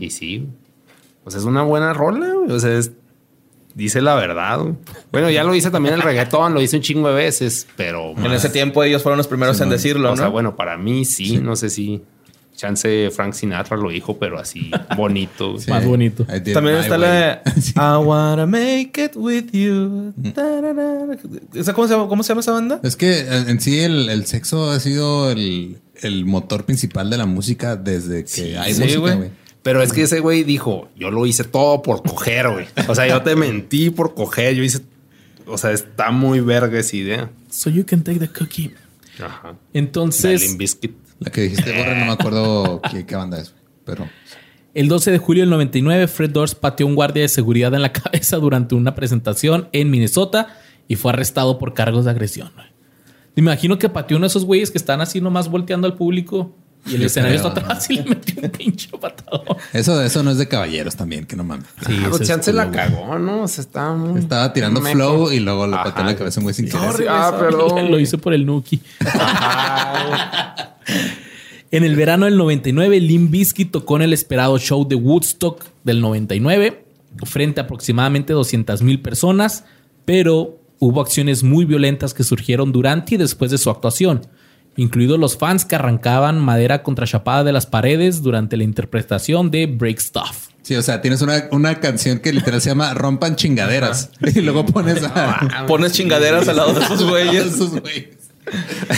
[0.00, 0.46] Y sí,
[1.24, 2.50] pues es una buena rola, güey.
[2.50, 2.92] O sea, es-
[3.74, 4.60] dice la verdad.
[5.10, 8.10] Bueno, ya lo dice también el reggaetón, lo dice un chingo de veces, pero...
[8.18, 10.16] En ese tiempo ellos fueron los primeros en decirlo, o ¿no?
[10.18, 12.02] sea, bueno, para mí sí, no sé si...
[12.62, 15.58] Chance Frank Sinatra lo dijo, pero así bonito.
[15.58, 15.68] Sí.
[15.68, 16.24] Más bonito.
[16.24, 17.00] También está way.
[17.00, 17.42] la
[17.74, 20.14] I wanna make it with you.
[21.54, 22.78] ¿Esa cómo, se llama, ¿Cómo se llama esa banda?
[22.84, 27.16] Es que eh, en sí el, el sexo ha sido el, el motor principal de
[27.16, 29.30] la música desde que hay sí, música, güey.
[29.64, 32.66] Pero es que ese güey dijo, yo lo hice todo por coger, güey.
[32.86, 34.54] O sea, yo te mentí por coger.
[34.54, 34.80] Yo hice...
[35.46, 37.30] O sea, está muy verga esa idea.
[37.50, 38.72] So you can take the cookie.
[39.20, 39.54] Ajá.
[39.72, 41.01] Entonces, Bizkit.
[41.24, 43.54] La que dijiste, Borre, no me acuerdo qué, qué banda es,
[43.84, 44.08] pero
[44.74, 47.82] El 12 de julio del 99, Fred Durst pateó a un guardia de seguridad en
[47.82, 50.56] la cabeza durante una presentación en Minnesota
[50.88, 52.50] y fue arrestado por cargos de agresión.
[53.34, 56.54] Me imagino que pateó uno de esos güeyes que están así nomás volteando al público
[56.86, 59.56] y el escenario está atrás y le metió un pinche patadón.
[59.72, 61.66] eso, eso no es de caballeros también, que no mames.
[61.86, 63.42] Sí, Ah, pues es chance la cagó, ¿no?
[63.42, 64.20] O sea, estaba muy...
[64.20, 64.96] Estaba tirando meco.
[64.96, 66.92] flow y luego le pateó en la cabeza un güey sin querer.
[66.92, 67.90] Sorry, ah, perdón.
[67.90, 68.80] Lo hice por el Nuki.
[71.70, 76.00] En el verano del 99, Limp Bizkit tocó en el esperado show de Woodstock del
[76.02, 76.84] 99
[77.24, 79.64] frente a aproximadamente 200 mil personas,
[80.04, 84.20] pero hubo acciones muy violentas que surgieron durante y después de su actuación,
[84.76, 89.98] incluidos los fans que arrancaban madera contrachapada de las paredes durante la interpretación de Break
[89.98, 90.48] Stuff.
[90.62, 94.10] Sí, o sea, tienes una, una canción que literal se llama Rompan chingaderas.
[94.34, 95.64] Y luego pones a...
[95.66, 97.58] Pones chingaderas al lado de esos güeyes.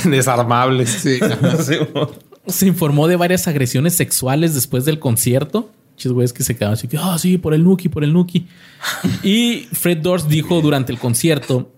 [0.04, 0.90] Desarmables.
[0.90, 1.18] Sí.
[2.46, 5.70] Se informó de varias agresiones sexuales después del concierto.
[5.96, 8.46] Chis güeyes que se quedaron así que, ah, sí, por el Nuki, por el Nuki.
[9.22, 11.72] y Fred Durst dijo durante el concierto,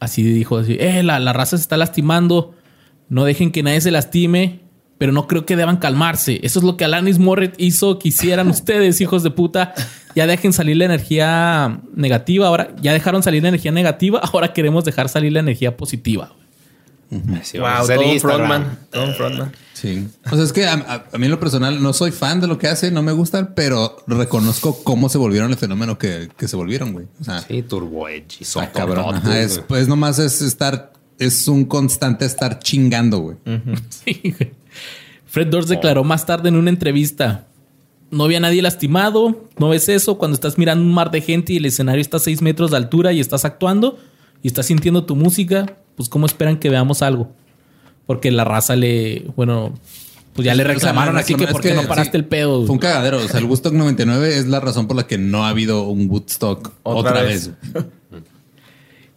[0.00, 2.54] así dijo, así, eh, la, la raza se está lastimando,
[3.08, 4.60] no dejen que nadie se lastime,
[4.98, 6.40] pero no creo que deban calmarse.
[6.42, 9.74] Eso es lo que Alanis Morret hizo que hicieran ustedes, hijos de puta.
[10.14, 14.84] Ya dejen salir la energía negativa, ahora ya dejaron salir la energía negativa, ahora queremos
[14.84, 16.32] dejar salir la energía positiva.
[17.42, 18.78] Sí, Wow, todo frontman.
[18.90, 19.52] Todo un frontman.
[19.72, 20.08] Sí.
[20.30, 22.46] O sea, es que a, a- a mí en lo personal no soy fan de
[22.46, 26.48] lo que hace, no me gustan, pero reconozco cómo se volvieron el fenómeno que, que
[26.48, 27.06] se volvieron, güey.
[27.18, 28.44] O sea, Sí, Turbo Edge
[28.74, 29.14] cabrón.
[29.14, 33.36] Ajá, es, pues nomás es estar, es un constante estar chingando, güey.
[33.90, 34.52] Sí, güey.
[35.26, 37.46] Fred Durst declaró más tarde en una entrevista.
[38.10, 40.16] no había nadie lastimado, no ves eso.
[40.18, 42.78] Cuando estás mirando un mar de gente y el escenario está a 6 metros de
[42.78, 43.98] altura y estás actuando
[44.42, 45.66] y estás sintiendo tu música,
[45.96, 47.30] pues ¿cómo esperan que veamos algo?
[48.06, 49.74] Porque la raza le, bueno,
[50.32, 52.24] pues ya le O sea, reclamaron así que es ¿por qué no paraste sí, el
[52.24, 52.64] pedo?
[52.64, 53.18] Fue un cagadero.
[53.18, 56.08] O sea, el Woodstock 99 es la razón por la que no ha habido un
[56.08, 57.50] Woodstock Otra otra, vez.
[57.74, 57.84] vez.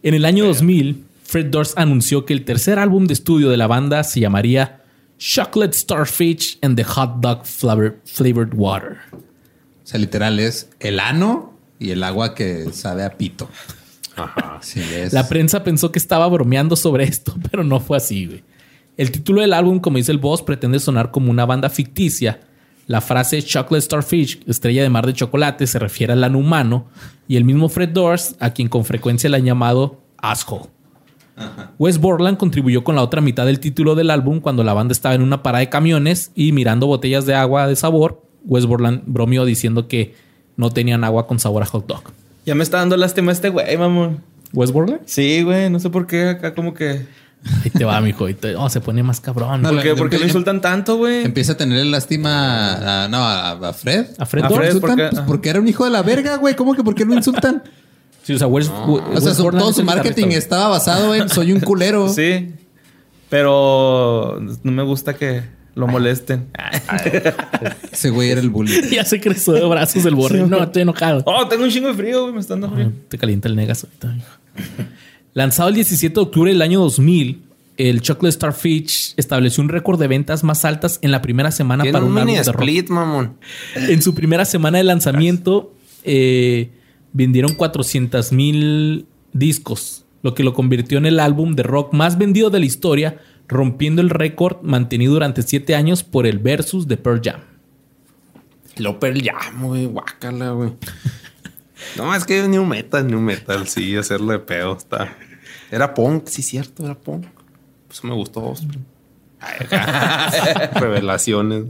[0.03, 3.65] En el año 2000, Fred Durst anunció que el tercer álbum de estudio de la
[3.67, 4.81] banda se llamaría
[5.17, 8.97] Chocolate Starfish and the Hot Dog Flavor- Flavored Water.
[9.13, 9.17] O
[9.85, 13.47] sea, literal es el ano y el agua que sabe a pito.
[14.17, 14.59] Ajá.
[14.61, 15.13] Sí, es.
[15.13, 18.43] La prensa pensó que estaba bromeando sobre esto, pero no fue así, güey.
[18.97, 22.41] El título del álbum, como dice el boss, pretende sonar como una banda ficticia.
[22.87, 26.87] La frase Chocolate Starfish, estrella de mar de chocolate, se refiere al ano humano
[27.25, 30.65] y el mismo Fred Durst, a quien con frecuencia le han llamado asshole.
[31.81, 35.15] Wes Borland contribuyó con la otra mitad del título del álbum cuando la banda estaba
[35.15, 38.21] en una parada de camiones y mirando botellas de agua de sabor.
[38.45, 40.13] Wes Borland bromeó diciendo que
[40.57, 42.03] no tenían agua con sabor a hot dog.
[42.45, 44.21] Ya me está dando lástima este güey, mamón.
[44.53, 44.99] ¿Wes Borland?
[45.07, 45.71] Sí, güey.
[45.71, 47.03] No sé por qué acá como que...
[47.63, 48.31] Ahí te va, mijo.
[48.35, 49.63] Te- oh, se pone más cabrón.
[49.63, 51.25] No, ¿Por qué, por qué lo insultan tanto, güey?
[51.25, 54.05] Empieza a tenerle lástima a, no, a, a Fred.
[54.19, 54.49] ¿A Fred A?
[54.51, 54.89] Fred, ¿Insultan?
[54.89, 55.15] ¿por qué?
[55.15, 56.55] Pues porque era un hijo de la verga, güey.
[56.55, 57.63] ¿Cómo que por qué lo insultan?
[58.31, 62.09] Sí, o sea, o sea, su- todo su marketing estaba basado en soy un culero.
[62.13, 62.53] Sí.
[63.29, 65.41] Pero no me gusta que
[65.75, 66.47] lo molesten.
[67.91, 68.73] Ese güey era el bully.
[68.91, 70.45] ya se creció de brazos el borre.
[70.45, 71.23] No, estoy enojado.
[71.25, 72.33] Oh, tengo un chingo de frío, güey.
[72.33, 72.91] Me está dando frío.
[73.07, 74.17] Te calienta el negas ahorita.
[75.33, 77.41] Lanzado el 17 de octubre del año 2000,
[77.77, 81.99] el Chocolate Starfish estableció un récord de ventas más altas en la primera semana para
[82.03, 82.61] un un álbum mini de rock.
[82.61, 83.37] split, mamón.
[83.75, 86.69] En su primera semana de lanzamiento, eh,
[87.13, 92.49] vendieron 400 mil discos, lo que lo convirtió en el álbum de rock más vendido
[92.49, 97.21] de la historia, rompiendo el récord mantenido durante siete años por el Versus de Pearl
[97.23, 97.41] Jam.
[98.77, 99.85] Lo Pearl Jam, güey.
[99.85, 100.71] Guácala, güey.
[101.97, 103.67] No, es que New Metal, New Metal.
[103.67, 104.77] Sí, hacerlo de pedo.
[104.77, 105.17] Está...
[105.69, 107.25] Era punk, sí, cierto, era punk.
[107.88, 108.53] Pues me gustó.
[110.75, 111.65] Revelaciones.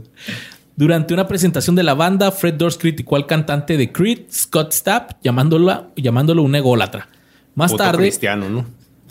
[0.76, 5.22] Durante una presentación de la banda, Fred Durst criticó al cantante de Creed, Scott Stapp,
[5.22, 7.08] llamándolo, llamándolo un ególatra.
[7.54, 8.66] Más Puto tarde, cristiano, ¿no?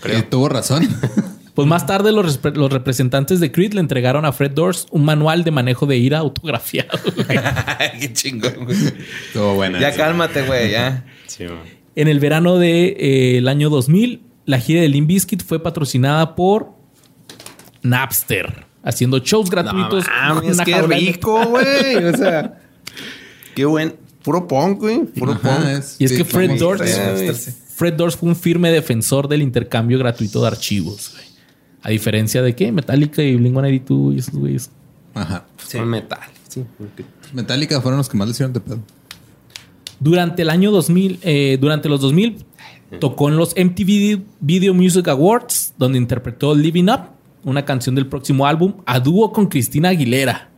[0.06, 0.88] Eh, tuvo razón.
[1.54, 5.44] pues más tarde los, los representantes de Creed le entregaron a Fred Durst un manual
[5.44, 6.98] de manejo de ira autografiado.
[8.00, 8.78] Qué chingón, güey.
[9.28, 9.80] Estuvo buena.
[9.80, 11.06] Ya cálmate, güey, ya.
[11.28, 11.46] Sí,
[11.96, 16.72] en el verano del año 2000, la gira de Limp Bizkit fue patrocinada por
[17.82, 20.06] Napster, haciendo shows gratuitos.
[20.08, 22.04] No mames, una qué rico, güey.
[22.06, 22.60] O sea,
[23.56, 23.96] qué buen.
[24.24, 25.00] Puro punk, güey.
[25.06, 25.66] Puro Ajá, punk.
[25.68, 27.52] es- Y es sí, que Fred sí.
[27.76, 31.12] Fred Durst fue un firme defensor del intercambio gratuito de archivos.
[31.14, 31.26] güey.
[31.84, 32.72] A diferencia de qué?
[32.72, 34.70] Metallica y Blink-182 y esos güeyes.
[35.16, 35.46] Ajá.
[35.58, 36.20] Fue metal.
[36.48, 36.64] Sí.
[37.34, 38.80] Metallica fueron los que más le hicieron de pedo.
[40.00, 42.44] Durante el año 2000, eh, durante los 2000,
[43.00, 47.02] tocó en los MTV Video Music Awards, donde interpretó Living Up,
[47.44, 50.50] una canción del próximo álbum, a dúo con Cristina Aguilera.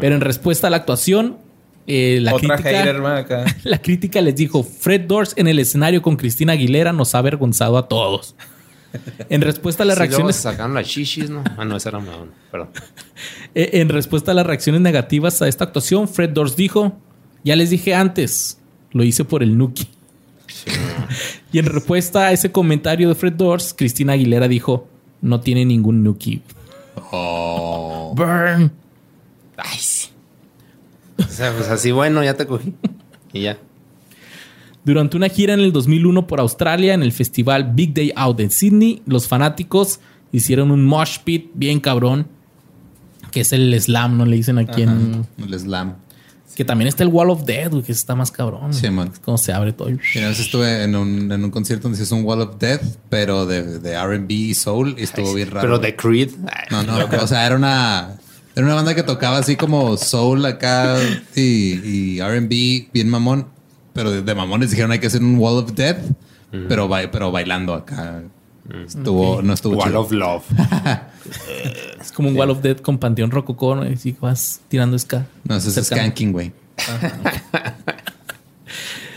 [0.00, 1.38] Pero en respuesta a la actuación,
[1.86, 3.44] eh, la, Otra crítica, hater, man, acá.
[3.64, 7.78] la crítica les dijo, Fred Durst en el escenario con Cristina Aguilera nos ha avergonzado
[7.78, 8.34] a todos.
[9.28, 10.36] En respuesta a las Sí, luego reacciones...
[10.36, 11.44] se sacaron las chichis, ¿no?
[11.58, 12.32] Ah, no, esa era Madonna.
[12.50, 12.68] Perdón.
[13.54, 16.96] Eh, En respuesta a las reacciones negativas a esta actuación, Fred Durst dijo:
[17.44, 18.58] Ya les dije antes,
[18.92, 19.88] lo hice por el Nuki.
[21.52, 24.88] y en respuesta a ese comentario de Fred Durst, Cristina Aguilera dijo:
[25.20, 26.42] No tiene ningún Nuki.
[27.12, 28.12] Oh.
[28.16, 28.72] Burn.
[29.56, 30.08] Ay, sí.
[31.18, 32.74] O sea, pues así, bueno, ya te cogí.
[33.32, 33.58] Y ya.
[34.84, 38.50] Durante una gira en el 2001 por Australia, en el festival Big Day Out en
[38.50, 40.00] Sydney, los fanáticos
[40.32, 42.26] hicieron un mosh pit bien cabrón,
[43.30, 44.24] que es el slam, ¿no?
[44.24, 45.26] Le dicen aquí en.
[45.36, 45.96] El slam.
[46.58, 48.74] Que también está el Wall of Death, güey, que está más cabrón.
[48.74, 49.10] Sí, man.
[49.12, 49.90] Es como se abre todo.
[49.90, 52.82] Y vez estuve en un, en un concierto donde se hizo un Wall of Death,
[53.08, 55.60] pero de, de RB y Soul, y estuvo bien raro.
[55.60, 56.30] Pero de Creed.
[56.52, 58.16] ay, No, no, o sea, era una,
[58.56, 60.96] era una banda que tocaba así como Soul acá
[61.36, 63.46] y, y RB, bien mamón.
[63.92, 65.98] Pero de, de mamones dijeron hay que hacer un Wall of Death,
[66.68, 68.22] pero, ba- pero bailando acá.
[68.84, 70.00] Estuvo, no estuvo Wall chido.
[70.00, 70.44] of Love.
[72.00, 73.88] Es como un Wall of Death con Panteón Rococó, ¿no?
[73.88, 75.26] Y así vas tirando ska.
[75.44, 76.52] No, eso es skanking, güey.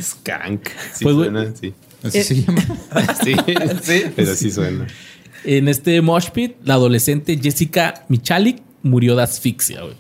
[0.02, 0.70] Skank.
[0.94, 1.74] Sí Pues, suena, sí.
[2.04, 2.24] Así Eh.
[2.24, 2.62] se llama.
[3.24, 3.36] Sí,
[3.84, 4.04] sí.
[4.16, 4.88] Pero sí suena.
[5.44, 9.82] En este mosh pit, la adolescente Jessica Michalik murió de asfixia.
[9.82, 9.96] güey.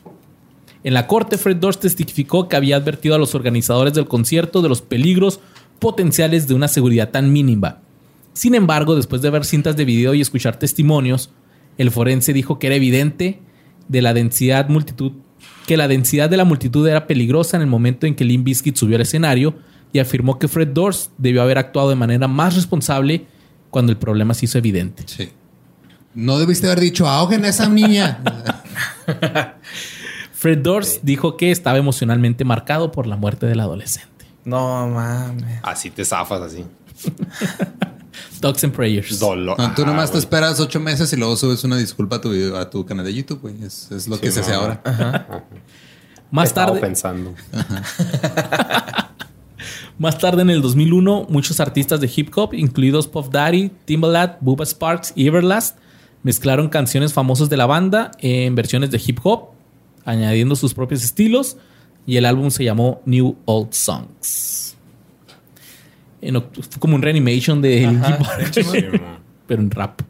[0.84, 4.70] En la corte, Fred Durst testificó que había advertido a los organizadores del concierto de
[4.70, 5.40] los peligros
[5.80, 7.80] potenciales de una seguridad tan mínima.
[8.34, 11.30] Sin embargo, después de ver cintas de video y escuchar testimonios,
[11.78, 13.40] el forense dijo que era evidente
[13.88, 15.14] de la densidad multitud
[15.66, 18.76] que la densidad de la multitud era peligrosa en el momento en que Limp Bizkit
[18.76, 19.56] subió al escenario
[19.94, 23.26] y afirmó que Fred Durst debió haber actuado de manera más responsable
[23.70, 25.04] cuando el problema se hizo evidente.
[25.06, 25.30] Sí.
[26.14, 28.22] No debiste haber dicho, ahoguen a esa niña.
[30.34, 34.26] Fred Durst dijo que estaba emocionalmente marcado por la muerte del adolescente.
[34.44, 35.60] No mames.
[35.62, 36.66] Así te zafas así.
[38.40, 39.20] Dogs and Prayers.
[39.20, 39.58] Dolor.
[39.58, 40.24] No, tú Ah, nomás te güey.
[40.24, 43.14] esperas ocho meses y luego subes una disculpa a tu, video- a tu canal de
[43.14, 43.56] YouTube, güey.
[43.64, 44.58] Es, es lo que se hace no.
[44.60, 45.46] ahora.
[46.32, 47.34] Más Estaba tarde, pensando.
[49.98, 54.66] Más tarde, en el 2001, muchos artistas de hip hop, incluidos Puff Daddy, Timbaland, Bubba
[54.66, 55.78] Sparks y Everlast,
[56.24, 59.50] mezclaron canciones famosas de la banda en versiones de hip hop,
[60.04, 61.58] añadiendo sus propios estilos,
[62.08, 64.61] y el álbum se llamó New Old Songs.
[66.22, 68.78] En fue como un reanimation de Linkin Park, Sí,
[69.48, 70.02] pero en rap.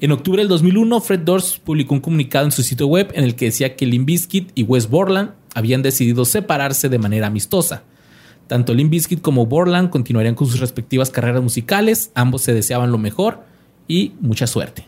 [0.00, 3.36] En octubre del 2001, Fred Durst publicó un comunicado en su sitio web en el
[3.36, 7.82] que decía que Limp Bizkit y Wes Borland habían decidido separarse de manera amistosa.
[8.46, 12.98] Tanto Limp Bizkit como Borland continuarían con sus respectivas carreras musicales, ambos se deseaban lo
[12.98, 13.44] mejor
[13.86, 14.86] y mucha suerte.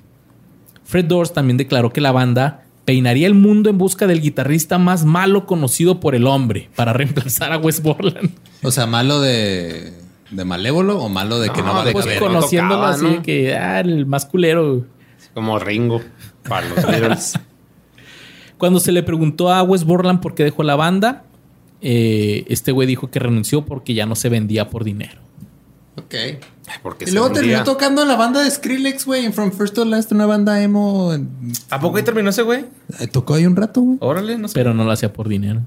[0.84, 5.04] Fred Durst también declaró que la banda peinaría el mundo en busca del guitarrista más
[5.04, 8.30] malo conocido por el hombre para reemplazar a Wes Borland.
[8.62, 9.92] O sea, malo de,
[10.32, 12.20] de malévolo o malo de que no, No, va de Pues cabello.
[12.26, 13.22] no conociéndolo tocaba, así, ¿no?
[13.22, 14.84] que ah, el más culero.
[15.34, 16.00] Como Ringo
[16.48, 17.38] para los Beatles.
[18.58, 21.24] Cuando se le preguntó a Wes Borland por qué dejó la banda,
[21.80, 25.20] eh, este güey dijo que renunció porque ya no se vendía por dinero.
[25.96, 26.14] Ok.
[26.82, 29.84] Porque Y luego terminó tocando en la banda de Skrillex, güey, en From First to
[29.84, 31.12] Last, una banda emo.
[31.12, 31.28] en-
[31.70, 32.64] ¿A poco ahí terminó ese güey?
[33.00, 33.98] Eh, Tocó ahí un rato, güey.
[34.00, 34.54] Órale, no sé.
[34.54, 35.60] Pero no lo hacía por dinero.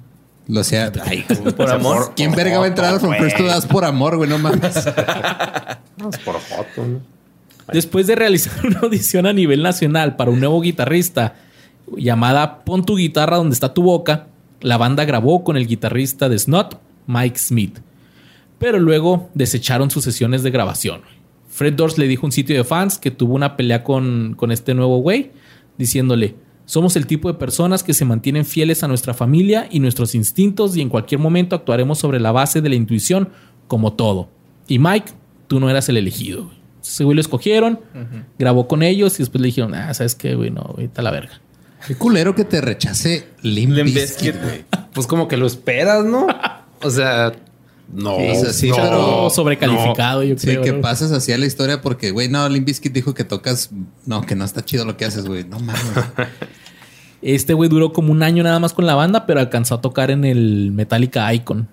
[0.48, 0.92] Lo hacía.
[1.06, 2.14] Ay, Por amor.
[2.16, 4.30] ¿Quién verga va a entrar a From First to Last por amor, güey?
[4.30, 4.76] No mames.
[6.24, 7.16] Por foto, ¿no?
[7.72, 11.36] Después de realizar una audición a nivel nacional para un nuevo guitarrista
[11.98, 14.28] llamada Pon tu guitarra donde está tu boca,
[14.62, 17.80] la banda grabó con el guitarrista de Snot, Mike Smith.
[18.60, 21.02] Pero luego desecharon sus sesiones de grabación.
[21.50, 24.52] Fred Durst le dijo a un sitio de fans que tuvo una pelea con, con
[24.52, 25.32] este nuevo güey,
[25.78, 26.36] diciéndole,
[26.66, 30.76] somos el tipo de personas que se mantienen fieles a nuestra familia y nuestros instintos
[30.76, 33.30] y en cualquier momento actuaremos sobre la base de la intuición
[33.68, 34.30] como todo.
[34.68, 35.12] Y Mike,
[35.48, 36.46] tú no eras el elegido.
[36.46, 36.56] güey.
[36.82, 37.80] Ese güey lo escogieron,
[38.38, 40.52] grabó con ellos y después le dijeron, ah, ¿sabes qué, güey?
[40.52, 41.42] No, ahorita la verga.
[41.88, 44.36] Qué culero que te rechace Limp Bizkit.
[44.42, 44.66] güey.
[44.94, 46.28] Pues como que lo esperas, ¿no?
[46.82, 47.32] O sea,
[47.94, 48.18] no.
[48.18, 50.62] Sí, o sea, sí, no, pero sobrecalificado, yo Sí, creo.
[50.64, 50.82] que ¿no?
[50.82, 53.72] pasas así a la historia porque, güey, no, Limp Bizkit dijo que tocas...
[54.06, 55.44] No, que no está chido lo que haces, güey.
[55.44, 55.82] No mames.
[57.22, 60.12] Este güey duró como un año nada más con la banda, pero alcanzó a tocar
[60.12, 61.68] en el Metallica Icon.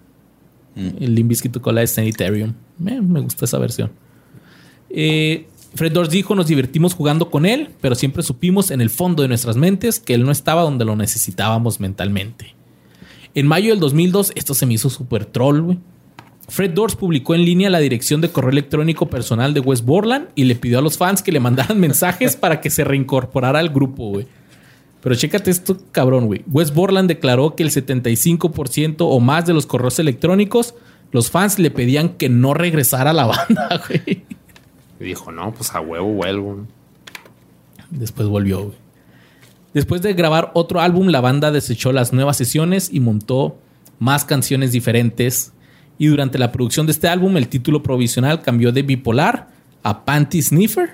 [0.75, 2.55] El Limp Bizkit tocó la de Sanitarium.
[2.79, 3.93] Me, me gusta esa versión.
[4.89, 9.23] Eh, Fred Durst dijo, nos divertimos jugando con él, pero siempre supimos en el fondo
[9.23, 12.55] de nuestras mentes que él no estaba donde lo necesitábamos mentalmente.
[13.35, 15.79] En mayo del 2002, esto se me hizo súper troll, güey.
[16.49, 20.45] Fred Durst publicó en línea la dirección de correo electrónico personal de Wes Borland y
[20.45, 24.09] le pidió a los fans que le mandaran mensajes para que se reincorporara al grupo,
[24.09, 24.27] güey.
[25.03, 26.45] Pero chécate esto, cabrón, güey.
[26.47, 30.75] Wes Borland declaró que el 75% o más de los correos electrónicos,
[31.11, 34.25] los fans le pedían que no regresara a la banda, güey.
[35.01, 36.67] Y dijo, no, pues a huevo vuelvo.
[37.91, 38.83] Después volvió, güey.
[39.75, 43.57] Después de grabar otro álbum, la banda desechó las nuevas sesiones y montó
[43.99, 45.53] más canciones diferentes.
[45.99, 49.49] Y durante la producción de este álbum, el título provisional cambió de bipolar
[49.83, 50.91] a Panty Sniffer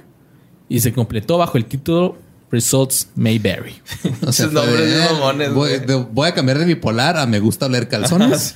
[0.69, 2.17] y se completó bajo el título
[2.51, 3.75] Results May Vary.
[4.27, 7.89] O sea, de, mamones, voy, de- voy a cambiar de bipolar a me gusta oler
[7.89, 8.55] calzones.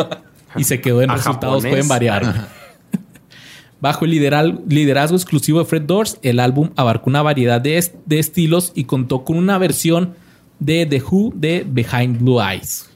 [0.56, 1.70] y se quedó en A resultados japonés.
[1.72, 2.48] pueden variar.
[3.80, 7.94] Bajo el lideral- liderazgo exclusivo de Fred Durst, el álbum abarcó una variedad de, est-
[8.06, 10.14] de estilos y contó con una versión
[10.60, 12.88] de The Who de Behind Blue Eyes.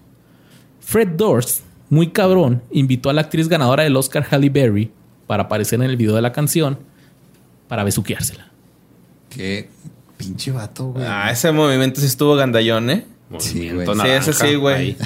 [0.78, 4.90] Fred Durst, muy cabrón, invitó a la actriz ganadora del Oscar Halle Berry
[5.26, 6.78] para aparecer en el video de la canción
[7.68, 8.50] para besuqueársela.
[9.28, 9.68] Qué
[10.16, 11.04] pinche vato, güey.
[11.06, 13.06] Ah, ese movimiento sí estuvo gandallón, ¿eh?
[13.38, 14.06] Sí, Movimiento güey.
[14.06, 14.96] Sí, ese naranja sí, güey.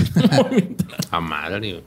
[1.11, 1.85] A madre, güey.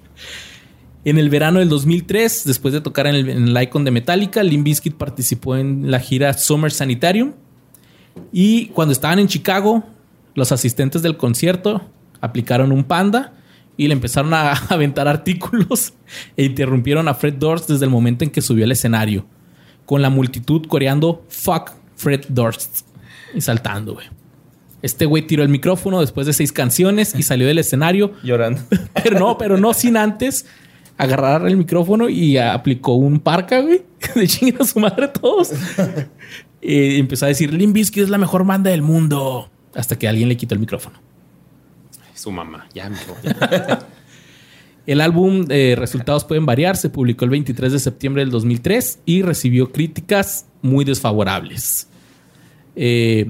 [1.05, 4.41] En el verano del 2003, después de tocar en el, en el Icon de Metallica,
[4.41, 7.33] Limp Bizkit participó en la gira Summer Sanitarium.
[8.31, 9.83] Y cuando estaban en Chicago,
[10.33, 11.81] los asistentes del concierto
[12.21, 13.33] aplicaron un panda
[13.77, 15.93] y le empezaron a aventar artículos
[16.37, 19.25] e interrumpieron a Fred Durst desde el momento en que subió al escenario,
[19.85, 22.81] con la multitud coreando Fuck Fred Durst
[23.33, 24.07] y saltando, güey.
[24.81, 28.61] Este güey tiró el micrófono después de seis canciones y salió del escenario Llorando.
[29.03, 30.45] pero no, pero no sin antes
[30.97, 33.81] agarrar el micrófono y aplicó un parca, güey.
[34.15, 35.51] De chingar a su madre todos.
[36.61, 39.49] y empezó a decir, Limp Bizkit es la mejor banda del mundo.
[39.73, 40.99] Hasta que alguien le quitó el micrófono.
[42.23, 42.69] Su mamá.
[42.73, 43.17] Ya, mijo.
[44.87, 46.77] El álbum de resultados pueden variar.
[46.77, 51.89] Se publicó el 23 de septiembre del 2003 y recibió críticas muy desfavorables.
[52.77, 53.29] Eh,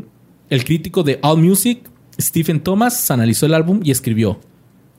[0.51, 1.89] el crítico de All Music,
[2.21, 4.39] Stephen Thomas, analizó el álbum y escribió: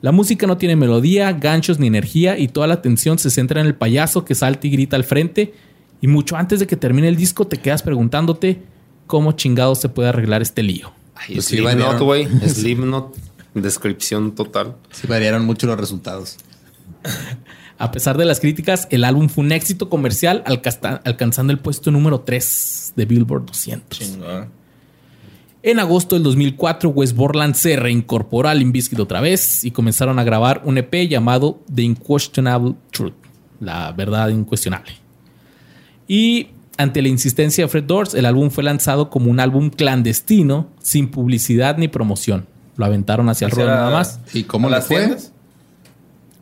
[0.01, 3.67] La música no tiene melodía, ganchos ni energía y toda la atención se centra en
[3.67, 5.53] el payaso que salta y grita al frente.
[6.01, 8.61] Y mucho antes de que termine el disco, te quedas preguntándote
[9.07, 10.91] cómo chingado se puede arreglar este lío.
[11.15, 12.27] Ay, Pues Slipknot, güey.
[12.45, 13.34] Slipknot.
[13.55, 14.75] Descripción total.
[14.91, 16.37] Sí, variaron mucho los resultados.
[17.77, 22.21] A pesar de las críticas, el álbum fue un éxito comercial, alcanzando el puesto número
[22.21, 23.99] 3 de Billboard 200.
[23.99, 24.49] Chingón.
[25.61, 30.19] En agosto del 2004, Wes Borland se reincorporó a Limp Bizkit otra vez y comenzaron
[30.19, 33.15] a grabar un EP llamado The Unquestionable Truth,
[33.59, 34.93] la verdad incuestionable.
[36.07, 40.69] Y ante la insistencia de Fred Durst, el álbum fue lanzado como un álbum clandestino,
[40.79, 42.45] sin publicidad ni promoción.
[42.77, 44.19] Lo aventaron hacia el ruedo nada más.
[44.33, 44.97] ¿Y cómo ¿A le las fue?
[44.97, 45.31] tiendas?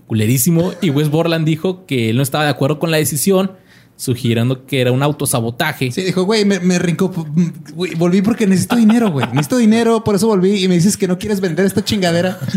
[0.07, 0.73] Culerísimo.
[0.81, 3.51] Y Wes Borland dijo que él no estaba de acuerdo con la decisión,
[3.95, 5.91] sugiriendo que era un autosabotaje.
[5.91, 7.09] Sí, dijo, güey, me, me rincó.
[7.97, 9.27] volví porque necesito dinero, güey.
[9.27, 10.63] Necesito dinero, por eso volví.
[10.63, 12.39] Y me dices que no quieres vender esta chingadera.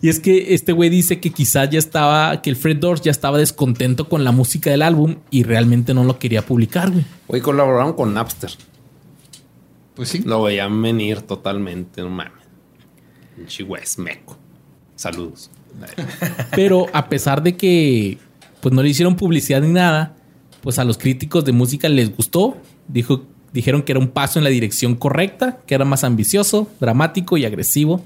[0.00, 3.10] Y es que este güey dice que quizás ya estaba, que el Fred Durst ya
[3.10, 7.04] estaba descontento con la música del álbum y realmente no lo quería publicar, güey.
[7.26, 8.50] Güey, colaboraron con Napster.
[9.96, 10.22] Pues sí.
[10.24, 12.32] Lo veían venir totalmente, no mames.
[13.38, 14.36] Pinche Wes, meco.
[14.96, 15.48] Saludos.
[16.56, 18.18] Pero a pesar de que
[18.60, 20.16] pues no le hicieron publicidad ni nada,
[20.60, 22.56] pues a los críticos de música les gustó.
[22.88, 27.36] Dijo, dijeron que era un paso en la dirección correcta, que era más ambicioso, dramático
[27.36, 28.04] y agresivo.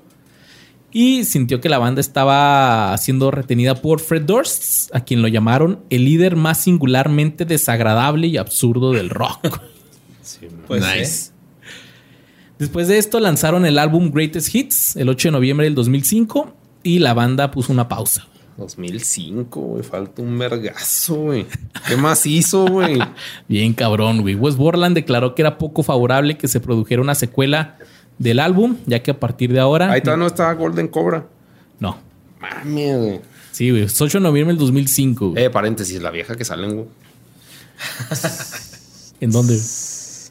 [0.94, 5.80] Y sintió que la banda estaba siendo retenida por Fred Durst, a quien lo llamaron
[5.88, 9.62] el líder más singularmente desagradable y absurdo del rock.
[10.20, 11.06] Sí, Pues Nice.
[11.06, 11.31] sí.
[12.58, 16.98] Después de esto lanzaron el álbum Greatest Hits el 8 de noviembre del 2005 y
[17.00, 18.26] la banda puso una pausa.
[18.56, 19.82] 2005, güey.
[19.82, 21.46] Falta un vergazo, güey.
[21.88, 22.98] ¿Qué más hizo, güey?
[23.48, 24.34] Bien cabrón, güey.
[24.34, 27.78] Wes Borland declaró que era poco favorable que se produjera una secuela
[28.18, 29.90] del álbum, ya que a partir de ahora...
[29.90, 31.26] Ahí todavía no estaba Golden Cobra.
[31.80, 31.98] No.
[32.40, 33.20] Mami, güey.
[33.50, 33.82] Sí, güey.
[33.82, 35.30] Es 8 de noviembre del 2005.
[35.30, 35.44] güey.
[35.44, 36.86] Eh, paréntesis, la vieja que salen, güey.
[39.20, 39.58] ¿En dónde?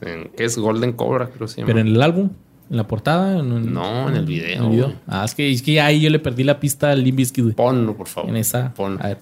[0.01, 1.27] En- ¿Qué es Golden Cobra?
[1.29, 1.67] Creo que se llama.
[1.67, 2.29] ¿Pero en el álbum?
[2.69, 3.37] ¿En la portada?
[3.39, 4.85] ¿En- en- No, en el video, ¿En el video?
[4.87, 4.97] güey.
[5.07, 7.55] Ah, es que, es que ahí yo le perdí la pista al Limp Bizkit, güey.
[7.55, 8.29] Ponlo, por favor.
[8.29, 8.73] En esa...
[8.73, 8.99] Ponlo.
[9.03, 9.17] A ver,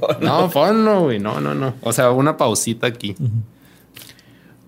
[0.00, 0.18] ponlo.
[0.20, 1.18] No, ponlo, güey.
[1.20, 1.74] No, no, no.
[1.82, 3.14] O sea, una pausita aquí.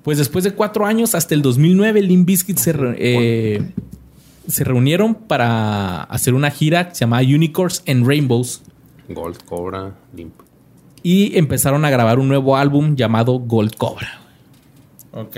[0.02, 3.72] Pues después de cuatro años, hasta el 2009, Limp Bizkit se, re- eh,
[4.48, 8.62] se reunieron para hacer una gira que se llamaba Unicorns and Rainbows
[9.08, 10.32] Gold Cobra, limp.
[11.02, 14.20] y empezaron a grabar un nuevo álbum llamado Gold Cobra.
[15.12, 15.36] Ok.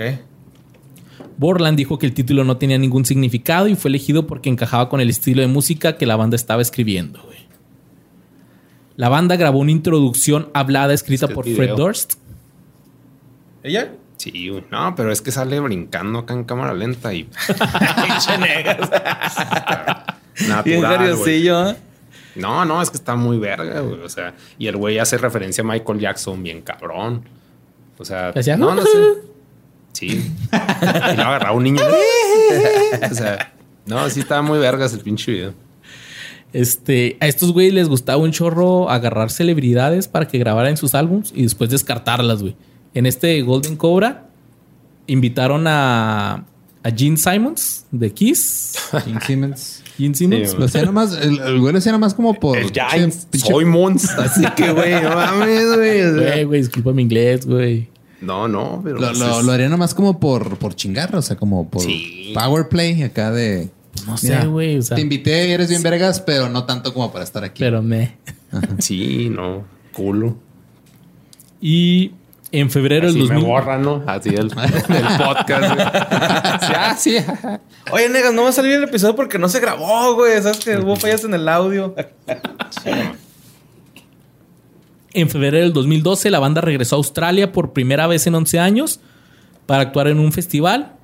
[1.37, 4.99] Borland dijo que el título no tenía ningún significado y fue elegido porque encajaba con
[5.01, 7.21] el estilo de música que la banda estaba escribiendo.
[7.23, 7.35] güey.
[8.95, 11.57] La banda grabó una introducción hablada escrita Es que el por video.
[11.57, 12.13] Fred Durst.
[13.63, 13.91] ¿Ella?
[14.17, 14.63] Sí, güey.
[14.71, 18.89] No, pero es que sale brincando acá en cámara lenta y Pinche negas.
[20.37, 20.81] Bien natural, güey.
[20.81, 21.75] jariosillo, ¿eh?
[22.35, 24.01] No, no, es que está muy verga, güey.
[24.01, 27.23] O sea, y el güey hace referencia a Michael Jackson bien cabrón.
[27.97, 28.57] O sea, ¿Hacía?
[28.57, 28.89] no, no sé.
[29.95, 30.07] Sí.
[30.51, 31.81] Y lo agarraba un niño.
[33.11, 33.53] o sea,
[33.85, 35.53] no, sí estaba muy vergas el pinche video.
[36.51, 41.31] Este, a estos güeyes les gustaba un chorro agarrar celebridades para que grabaran sus álbums
[41.35, 42.55] y después descartarlas, güey.
[42.93, 44.29] En este Golden Cobra
[45.07, 46.45] invitaron a,
[46.83, 48.75] a Gene Simons de Kiss.
[49.05, 49.83] King Simmons.
[49.97, 50.51] Gene Simmons.
[50.51, 52.57] Sí, Lo hacía nomás, el, el güey lo hacía nomás como por.
[52.57, 53.27] El Giants.
[53.33, 54.09] Soy Mons.
[54.11, 56.13] Así que, güey, no mames, güey.
[56.13, 57.89] Güey, güey, disculpa mi inglés, güey.
[58.21, 58.97] No, no, pero.
[58.99, 61.81] Lo, pues lo, es- lo haría nomás como por, por chingar, o sea, como por
[61.81, 62.31] Sí.
[62.33, 63.69] power play acá de.
[64.07, 67.11] No sé, güey, o sea, Te invité y eres bien vergas, pero no tanto como
[67.11, 67.61] para estar aquí.
[67.63, 68.17] pero me.
[68.79, 69.63] Sí, no.
[69.93, 70.37] Culo.
[71.61, 72.11] Y
[72.51, 74.03] en febrero del Así me 2000 borra, ¿no?
[74.05, 75.79] Así del, del podcast.
[75.79, 77.15] ah, sí.
[77.91, 80.41] Oye, negas, no va a salir el episodio porque no se grabó, güey.
[80.41, 81.95] Sabes que hubo fallas en el audio.
[85.15, 88.99] En febrero del 2012, la banda regresó a Australia por primera vez en 11 años
[89.65, 90.97] para actuar en un festival.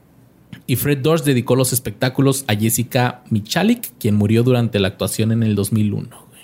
[0.67, 5.43] Y Fred Durst dedicó los espectáculos a Jessica Michalik, quien murió durante la actuación en
[5.43, 6.09] el 2001.
[6.09, 6.41] güey.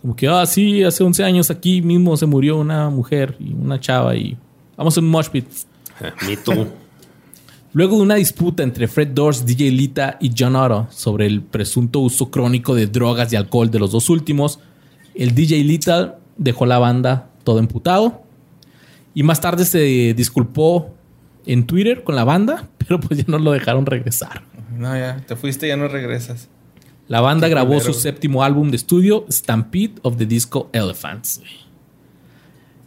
[0.00, 3.80] Como que, ah, sí, hace 11 años aquí mismo se murió una mujer y una
[3.80, 4.36] chava y
[4.76, 5.46] vamos a un mosh pit.
[6.24, 6.68] Me too.
[7.72, 11.98] Luego de una disputa entre Fred Durst, DJ Lita y John Otto sobre el presunto
[11.98, 14.60] uso crónico de drogas y alcohol de los dos últimos,
[15.16, 18.24] el DJ Lita dejó la banda todo emputado
[19.14, 20.92] y más tarde se disculpó
[21.46, 24.42] en Twitter con la banda, pero pues ya no lo dejaron regresar.
[24.76, 26.48] No, ya, te fuiste ya no regresas.
[27.06, 31.42] La banda grabó su séptimo álbum de estudio, Stampede of the Disco Elephants.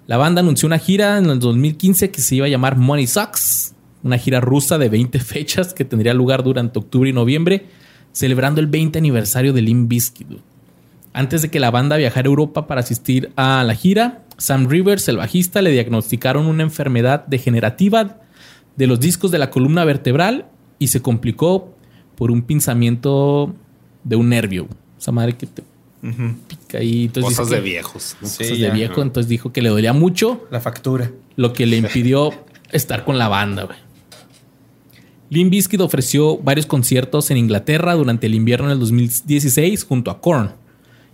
[0.08, 3.76] La banda anunció una gira en el 2015 que se iba a llamar Money Sucks,
[4.04, 7.68] una gira rusa de 20 fechas que tendría lugar durante octubre y noviembre,
[8.12, 10.28] celebrando el 20 aniversario de Limp Bizkit.
[11.18, 15.08] Antes de que la banda viajara a Europa para asistir a la gira, Sam Rivers,
[15.08, 18.20] el bajista, le diagnosticaron una enfermedad degenerativa
[18.76, 20.46] de los discos de la columna vertebral
[20.78, 21.74] y se complicó
[22.16, 23.56] por un pinzamiento
[24.04, 24.68] de un nervio.
[25.00, 25.64] Esa madre que te
[26.48, 27.06] pica ahí.
[27.06, 28.16] Entonces Cosas de que- viejos.
[28.22, 28.28] ¿no?
[28.28, 28.68] Sí, cosas ya.
[28.68, 29.02] de viejo.
[29.02, 31.10] Entonces dijo que le dolía mucho, La factura.
[31.36, 32.32] lo que le impidió
[32.72, 33.64] estar con la banda.
[33.64, 35.50] güey.
[35.50, 40.52] Bizkit ofreció varios conciertos en Inglaterra durante el invierno del 2016 junto a Korn.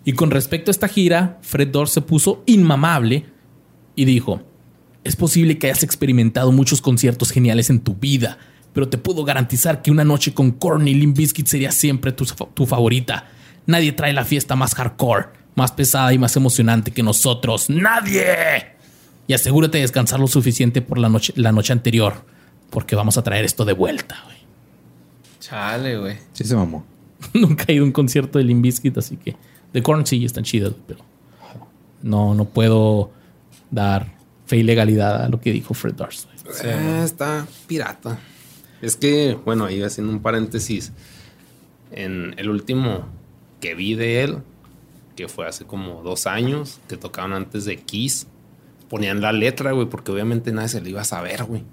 [0.06, 3.26] Y con respecto a esta gira, Fred Durst se puso inmamable
[3.96, 4.42] y dijo:
[5.04, 8.38] Es posible que hayas experimentado muchos conciertos geniales en tu vida,
[8.74, 12.26] pero te puedo garantizar que una noche con Korn y Limp Bizkit sería siempre tu,
[12.26, 13.28] tu favorita.
[13.66, 17.70] Nadie trae la fiesta más hardcore, más pesada y más emocionante que nosotros.
[17.70, 18.74] ¡Nadie!
[19.26, 22.26] Y asegúrate de descansar lo suficiente por la noche, la noche anterior,
[22.70, 24.22] porque vamos a traer esto de vuelta.
[24.26, 24.38] güey.
[25.40, 26.18] Chale, güey.
[26.34, 26.86] Sí se mamó.
[27.34, 29.38] Nunca he ido a un concierto de Limp Bizkit, así que
[29.74, 31.00] de Korn sí están chidas, pero
[32.02, 33.12] no, no puedo
[33.72, 34.14] dar
[34.46, 36.28] fe y legalidad a lo que dijo Fred Durst.
[36.46, 36.58] güey.
[36.64, 38.20] Eh, está pirata.
[38.82, 40.92] Es que, bueno, ahí haciendo un paréntesis.
[41.92, 43.06] En el último
[43.62, 44.40] que vi de él,
[45.16, 48.28] que fue hace como dos años, que tocaban antes de Kiss,
[48.90, 51.64] ponían la letra, güey, porque obviamente nadie se le iba a saber, güey.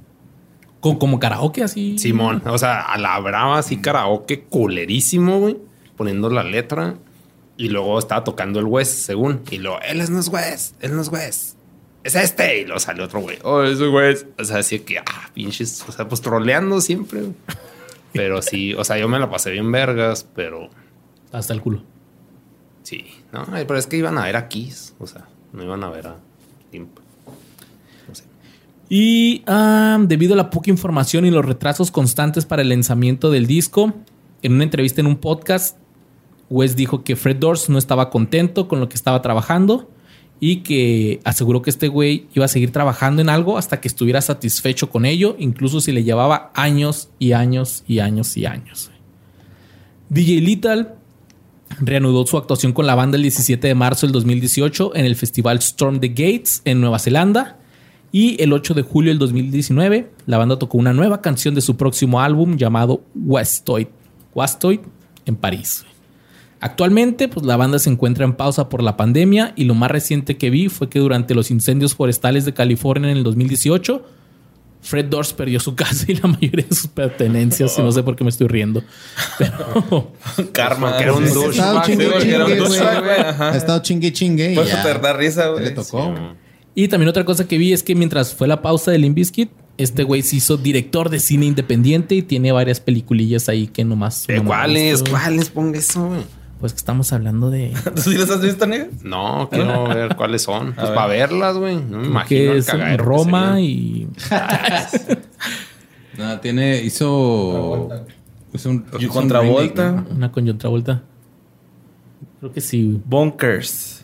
[0.80, 1.98] Como, como karaoke así.
[1.98, 5.58] Simón, o sea, a la brava, así karaoke culerísimo, güey,
[5.96, 6.96] poniendo la letra.
[7.60, 9.42] Y luego estaba tocando el West, según.
[9.50, 11.58] Y luego, él es no es West, él no es West.
[12.02, 12.62] Es este.
[12.62, 13.36] Y luego salió otro güey.
[13.42, 14.26] Oh, es West.
[14.40, 15.84] O sea, así que, ah, pinches.
[15.86, 17.20] O sea, pues troleando siempre.
[18.14, 20.70] Pero sí, o sea, yo me la pasé bien vergas, pero
[21.32, 21.82] Hasta el culo.
[22.82, 23.04] sí.
[23.30, 24.94] No, pero es que iban a ver a Kiss.
[24.98, 26.16] O sea, no iban a ver a
[26.72, 26.98] Limp.
[28.08, 28.24] No sé.
[28.88, 29.44] Y
[30.06, 33.92] debido a la poca información y los retrasos constantes para el lanzamiento del disco,
[34.40, 35.76] en una entrevista en un podcast,
[36.50, 39.88] West dijo que Fred Durst no estaba contento con lo que estaba trabajando
[40.40, 44.20] y que aseguró que este güey iba a seguir trabajando en algo hasta que estuviera
[44.20, 48.90] satisfecho con ello, incluso si le llevaba años y años y años y años.
[50.08, 50.88] DJ Little
[51.78, 55.58] reanudó su actuación con la banda el 17 de marzo del 2018 en el festival
[55.58, 57.58] Storm the Gates en Nueva Zelanda.
[58.12, 61.76] Y el 8 de julio del 2019, la banda tocó una nueva canción de su
[61.76, 63.86] próximo álbum llamado Westoid,
[64.34, 64.80] Westoid
[65.26, 65.84] en París.
[66.60, 70.36] Actualmente, pues la banda se encuentra en pausa por la pandemia y lo más reciente
[70.36, 74.04] que vi fue que durante los incendios forestales de California en el 2018,
[74.82, 77.78] Fred Durst perdió su casa y la mayoría de sus pertenencias.
[77.78, 78.82] Y no sé por qué me estoy riendo.
[79.38, 80.12] Pero
[80.52, 80.90] Karma.
[80.90, 83.42] Porque era un Sí, Ha estado douchebag.
[83.42, 84.82] Ha estado chingue chingue y Por eso ya.
[84.82, 85.64] te da risa, ¿Qué güey.
[85.64, 86.14] le tocó?
[86.74, 89.50] Y también otra cosa que vi es que mientras fue la pausa de Limp Bizkit,
[89.76, 94.26] este güey se hizo director de cine independiente y tiene varias peliculillas ahí que nomás.
[94.26, 95.02] ¿De no me cuáles?
[95.02, 95.48] ¿Cuáles?
[95.48, 96.20] Ponga eso, güey.
[96.60, 97.72] Pues que estamos hablando de.
[97.96, 98.88] ¿Tú sí las has visto, nega?
[99.02, 100.74] No, quiero ver cuáles son.
[100.74, 100.94] Pues ver.
[100.94, 101.76] para verlas, güey.
[101.76, 102.28] No me imagino.
[102.28, 104.08] que el es cagadero que Roma y.
[106.18, 107.88] No, tiene, hizo.
[108.52, 110.04] hizo un, hizo un Contravolta.
[110.10, 111.02] Una con John Travolta.
[112.40, 114.02] Creo que sí, Bunkers.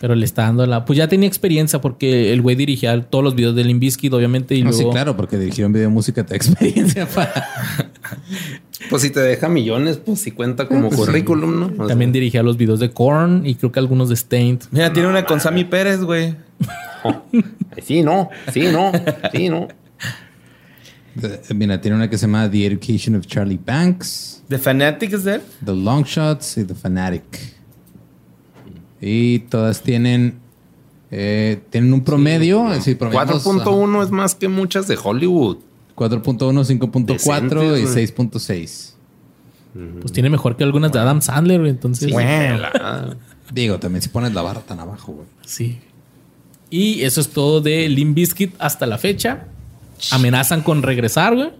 [0.00, 0.84] pero le está dando la.
[0.84, 4.54] Pues ya tenía experiencia porque el güey dirigía todos los videos de Limp Bizkit, obviamente.
[4.54, 4.90] Y No, luego.
[4.90, 7.32] sí, claro, porque dirigir un video de música te da experiencia para.
[8.90, 11.06] Pues si te deja millones, pues si cuenta como Pues sí.
[11.06, 11.66] currículum, ¿no?
[11.66, 14.60] O sea, También dirigía los videos de Korn y creo que algunos de Stained.
[14.70, 16.34] Mira, tiene una con Sammy Pérez, güey.
[17.82, 18.28] Sí, no.
[18.52, 18.92] Sí, no.
[19.32, 19.68] Sí, no.
[21.54, 25.34] Mira, tiene una que se llama The Education of Charlie Banks, The Fanatic es de
[25.36, 25.42] él.
[25.64, 27.22] The Long Shots y The Fanatic.
[29.00, 30.34] Y todas tienen.
[31.10, 32.66] eh, tienen un promedio.
[32.80, 35.58] sí, promedios, 4.1 es más que muchas de Hollywood.
[35.96, 38.92] Ajá, 4.1, 5.4 y Decentes, 6.6.
[40.00, 41.70] Pues tiene mejor que algunas de Adam Sandler, güey.
[41.70, 42.10] Entonces.
[42.10, 42.16] Sí.
[43.52, 45.26] Digo, también si pones la barra tan abajo, güey.
[45.44, 45.80] Sí.
[46.70, 49.46] Y eso es todo de Limp Bizkit hasta la fecha.
[50.10, 51.50] Amenazan con regresar, güey.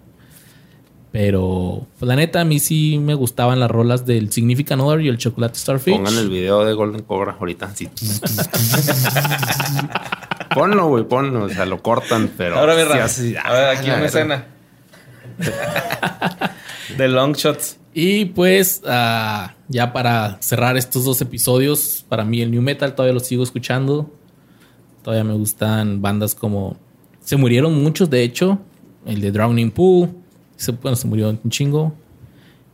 [1.10, 5.08] Pero, pues la neta, a mí sí me gustaban las rolas del Significant Other y
[5.08, 5.94] el Chocolate Starfish.
[5.94, 7.74] Pongan el video de Golden Cobra ahorita.
[7.74, 7.88] Sí.
[10.54, 11.44] ponlo, güey, ponlo.
[11.44, 12.58] O sea, lo cortan, pero.
[12.58, 14.46] Ahora, mi sí A ver, aquí Ah, una escena.
[16.96, 17.78] The Long Shots.
[17.94, 23.14] Y pues, ah, ya para cerrar estos dos episodios, para mí el New Metal todavía
[23.14, 24.10] lo sigo escuchando.
[25.02, 26.76] Todavía me gustan bandas como...
[27.20, 28.58] Se murieron muchos, de hecho.
[29.04, 30.10] El de Drowning Pool.
[30.56, 31.94] Se, bueno, se murió un chingo.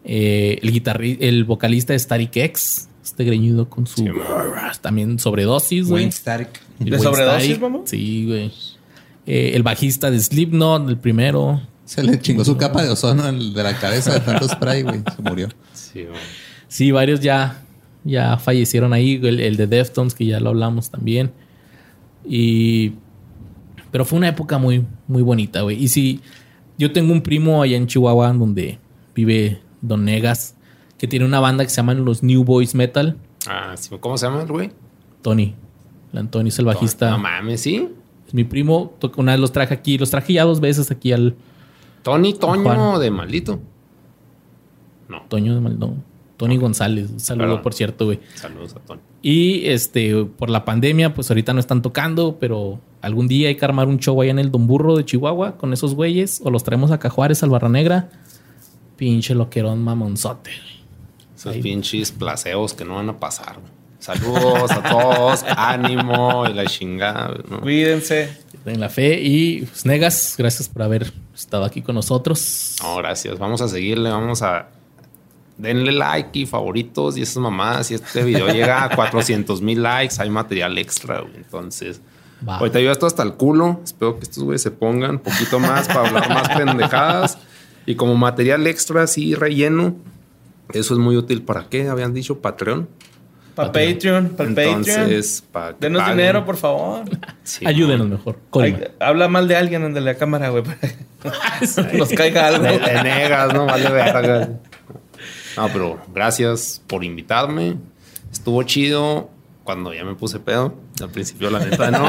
[0.04, 4.02] Eh, el guitarrista, el vocalista de Static X, este greñudo con su.
[4.02, 4.08] Sí,
[4.80, 6.04] también sobredosis, güey.
[6.06, 6.48] Wayne.
[6.80, 7.60] El ¿De Wayne sobredosis, Static.
[7.60, 7.78] mamá?
[7.84, 8.52] Sí, güey.
[9.26, 11.60] Eh, el bajista de Slipknot, el primero.
[11.84, 15.00] Se le chingó su capa de ozono de la cabeza de tanto spray, güey.
[15.16, 15.48] Se murió.
[15.72, 16.18] Sí, güey.
[16.68, 17.62] Sí, varios ya,
[18.04, 19.18] ya fallecieron ahí.
[19.22, 21.32] El, el de Deftones, que ya lo hablamos también.
[22.26, 22.92] Y.
[23.90, 25.82] Pero fue una época muy, muy bonita, güey.
[25.82, 26.20] Y sí,
[26.76, 28.78] yo tengo un primo allá en Chihuahua donde
[29.14, 30.54] vive Don Negas,
[30.98, 33.16] que tiene una banda que se llaman los New Boys Metal.
[33.46, 33.90] Ah, sí.
[34.00, 34.72] ¿Cómo se llama el güey?
[35.22, 35.54] Tony.
[36.12, 37.10] El Antonio es el bajista.
[37.10, 37.88] No mames, sí.
[38.26, 38.94] Es mi primo.
[39.16, 39.96] Una vez los traje aquí.
[39.96, 41.36] Los traje ya dos veces aquí al
[42.02, 43.60] Tony Toño de maldito.
[45.08, 45.22] No.
[45.28, 46.04] Toño de Maldón.
[46.36, 47.10] Tony González.
[47.10, 47.62] Un saludo, Perdón.
[47.62, 48.20] por cierto, güey.
[48.34, 49.00] Saludos a Tony.
[49.22, 53.64] Y este, por la pandemia, pues ahorita no están tocando, pero algún día hay que
[53.64, 56.62] armar un show allá en el Don Burro de Chihuahua con esos güeyes, o los
[56.62, 58.10] traemos a Cajuárez, al Barra Negra.
[58.96, 60.50] Pinche loquerón mamonzote.
[61.38, 63.56] Esos pinches placeos que no van a pasar.
[64.00, 65.44] Saludos a todos.
[65.56, 67.36] Ánimo y la chingada.
[67.48, 67.60] ¿no?
[67.60, 68.36] Cuídense.
[68.64, 69.20] En la fe.
[69.22, 72.76] Y pues, Negas, gracias por haber estado aquí con nosotros.
[72.82, 73.38] No, gracias.
[73.38, 74.10] Vamos a seguirle.
[74.10, 74.68] Vamos a.
[75.56, 77.88] Denle like y favoritos y esas mamás.
[77.88, 81.20] Si este video llega a 400 mil likes, hay material extra.
[81.20, 81.36] güey.
[81.36, 82.00] Entonces,
[82.48, 82.58] Va.
[82.58, 83.80] ahorita yo esto hasta el culo.
[83.84, 87.38] Espero que estos güeyes se pongan un poquito más para hablar más pendejadas.
[87.86, 89.96] Y como material extra, así relleno.
[90.72, 91.88] Eso es muy útil para qué?
[91.88, 92.88] Habían dicho Patreon.
[93.54, 94.78] Para Patreon, para el Patreon.
[94.78, 96.16] Entonces, para que Denos paguen.
[96.16, 97.04] dinero, por favor.
[97.42, 98.38] Sí, Ayúdenos mejor.
[98.52, 100.62] Ay, habla mal de alguien de la cámara, güey.
[101.94, 102.62] Nos caiga algo.
[102.64, 104.50] Te, te negas, no vale verga.
[105.56, 107.76] No, pero gracias por invitarme.
[108.30, 109.30] Estuvo chido
[109.64, 110.74] cuando ya me puse pedo.
[111.00, 112.06] Al principio, la neta, no.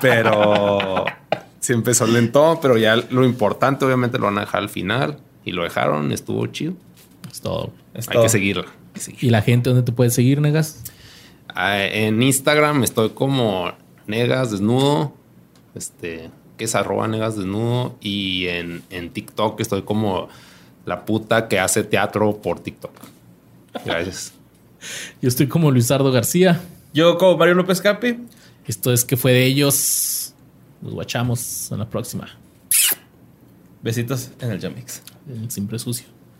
[0.00, 1.04] Pero
[1.60, 5.18] sí empezó lento, pero ya lo importante, obviamente, lo van a dejar al final.
[5.44, 6.74] Y lo dejaron, estuvo chido.
[7.30, 7.72] Es todo.
[7.94, 8.22] Es Hay todo.
[8.24, 8.62] que seguirla.
[8.64, 9.24] hay que seguir.
[9.24, 10.82] ¿Y la gente dónde te puede seguir, Negas?
[11.48, 13.72] Ah, En Instagram estoy como
[14.06, 15.12] negas desnudo.
[15.74, 17.96] Este, que es arroba negas desnudo.
[18.00, 20.28] Y en, en TikTok estoy como
[20.86, 22.92] la puta que hace teatro por TikTok.
[23.84, 24.32] Gracias.
[25.22, 26.60] Yo estoy como Luisardo García.
[26.94, 28.16] Yo como Mario López Capi.
[28.66, 30.32] Esto es que fue de ellos.
[30.80, 32.28] Nos guachamos en la próxima.
[33.82, 35.02] Besitos en el Jamix.
[35.28, 36.06] El siempre sucio.